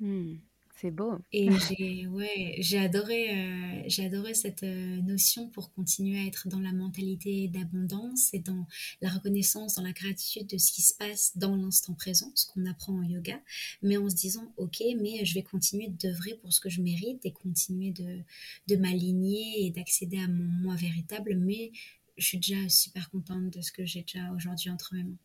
Mmh. 0.00 0.36
C'est 0.78 0.90
beau. 0.90 1.14
Et 1.32 1.48
j'ai 1.78 2.06
ouais, 2.06 2.56
j'ai 2.58 2.78
adoré, 2.78 3.30
euh, 3.30 3.82
j'ai 3.86 4.04
adoré 4.04 4.34
cette 4.34 4.62
euh, 4.62 5.00
notion 5.00 5.48
pour 5.48 5.72
continuer 5.72 6.18
à 6.18 6.26
être 6.26 6.48
dans 6.48 6.60
la 6.60 6.72
mentalité 6.72 7.48
d'abondance 7.48 8.34
et 8.34 8.40
dans 8.40 8.66
la 9.00 9.08
reconnaissance, 9.08 9.76
dans 9.76 9.82
la 9.82 9.92
gratitude 9.92 10.46
de 10.46 10.58
ce 10.58 10.72
qui 10.72 10.82
se 10.82 10.92
passe 10.94 11.32
dans 11.38 11.56
l'instant 11.56 11.94
présent, 11.94 12.30
ce 12.34 12.46
qu'on 12.46 12.66
apprend 12.66 12.92
en 12.92 13.02
yoga, 13.02 13.40
mais 13.82 13.96
en 13.96 14.10
se 14.10 14.16
disant, 14.16 14.52
ok, 14.58 14.82
mais 15.00 15.24
je 15.24 15.32
vais 15.32 15.42
continuer 15.42 15.88
d'œuvrer 15.88 16.34
pour 16.42 16.52
ce 16.52 16.60
que 16.60 16.68
je 16.68 16.82
mérite 16.82 17.24
et 17.24 17.32
continuer 17.32 17.92
de, 17.92 18.20
de 18.68 18.76
m'aligner 18.76 19.64
et 19.64 19.70
d'accéder 19.70 20.18
à 20.18 20.28
mon 20.28 20.44
moi 20.44 20.74
véritable, 20.74 21.36
mais 21.36 21.72
je 22.18 22.26
suis 22.26 22.38
déjà 22.38 22.68
super 22.68 23.10
contente 23.10 23.50
de 23.50 23.62
ce 23.62 23.72
que 23.72 23.86
j'ai 23.86 24.02
déjà 24.02 24.30
aujourd'hui 24.32 24.68
entre 24.68 24.94
mes 24.94 25.04
mains. 25.04 25.18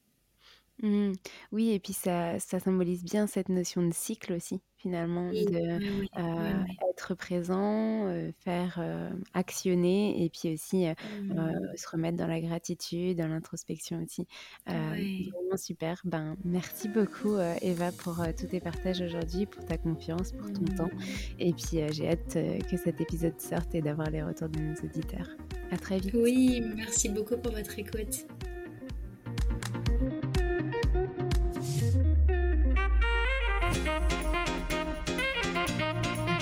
Mmh. 0.82 1.13
Oui 1.51 1.71
et 1.71 1.79
puis 1.79 1.93
ça 1.93 2.39
ça 2.39 2.59
symbolise 2.59 3.03
bien 3.03 3.27
cette 3.27 3.49
notion 3.49 3.82
de 3.88 3.93
cycle 3.93 4.34
aussi, 4.34 4.61
finalement, 4.77 5.29
Oui, 5.29 5.45
de, 5.45 5.77
oui, 5.79 6.09
oui, 6.17 6.75
être 6.89 7.13
présent, 7.15 8.11
faire, 8.39 8.82
actionner 9.34 10.23
et 10.23 10.29
puis 10.29 10.53
aussi, 10.53 10.88
Mmh. 11.21 11.75
se 11.75 11.88
remettre 11.89 12.17
dans 12.17 12.27
la 12.27 12.39
gratitude, 12.41 13.17
dans 13.17 13.27
l'introspection 13.27 14.01
aussi. 14.03 14.25
Ouais. 14.67 15.29
vraiment 15.32 15.57
super. 15.57 16.01
Ben, 16.03 16.36
merci 16.43 16.89
beaucoup, 16.89 17.38
Eva, 17.61 17.91
pour, 17.91 18.19
heu, 18.21 18.34
tous 18.38 18.47
tes 18.47 18.59
partages 18.59 19.01
aujourd'hui, 19.01 19.45
pour 19.45 19.63
ta 19.65 19.77
confiance, 19.77 20.32
pour 20.32 20.51
ton 20.51 20.65
temps 20.75 20.89
Mmh. 20.95 21.39
et 21.39 21.53
puis, 21.53 21.79
j'ai 21.91 22.09
hâte, 22.09 22.34
que 22.69 22.77
cet 22.77 22.99
épisode 23.01 23.39
sorte 23.39 23.75
et 23.75 23.82
d'avoir 23.82 24.09
les 24.09 24.23
retours 24.23 24.49
de 24.49 24.59
nos 24.59 24.75
auditeurs. 24.84 25.29
À 25.71 25.77
très 25.77 25.99
vite. 25.99 26.13
Oui, 26.15 26.61
merci 26.75 27.07
beaucoup 27.09 27.38
pour 27.38 27.51
votre 27.53 27.77
écoute. 27.77 28.25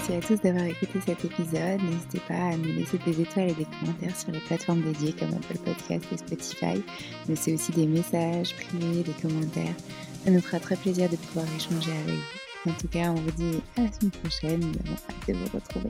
Merci 0.09 0.25
à 0.25 0.35
tous 0.35 0.41
d'avoir 0.41 0.65
écouté 0.65 0.99
cet 1.05 1.23
épisode. 1.23 1.83
N'hésitez 1.83 2.19
pas 2.27 2.33
à 2.33 2.57
nous 2.57 2.73
laisser 2.73 2.97
des 3.05 3.21
étoiles 3.21 3.49
et 3.49 3.53
des 3.53 3.65
commentaires 3.65 4.15
sur 4.15 4.31
les 4.31 4.39
plateformes 4.39 4.81
dédiées 4.81 5.13
comme 5.13 5.29
Apple 5.29 5.57
Podcast 5.59 6.05
et 6.11 6.17
Spotify, 6.17 6.83
mais 7.27 7.35
c'est 7.35 7.53
aussi 7.53 7.71
des 7.73 7.85
messages 7.85 8.55
privés, 8.55 9.03
des 9.03 9.13
commentaires. 9.21 9.75
Ça 10.25 10.31
nous 10.31 10.41
fera 10.41 10.59
très 10.59 10.77
plaisir 10.77 11.09
de 11.09 11.15
pouvoir 11.15 11.45
échanger 11.55 11.91
avec 11.91 12.15
vous. 12.15 12.71
En 12.71 12.73
tout 12.73 12.87
cas, 12.87 13.11
on 13.11 13.15
vous 13.15 13.31
dit 13.31 13.61
à 13.77 13.81
la 13.81 13.91
semaine 13.91 14.11
prochaine. 14.11 14.59
Nous 14.59 14.79
avons 14.85 14.97
hâte 15.09 15.27
de 15.27 15.33
vous 15.33 15.57
retrouver. 15.57 15.89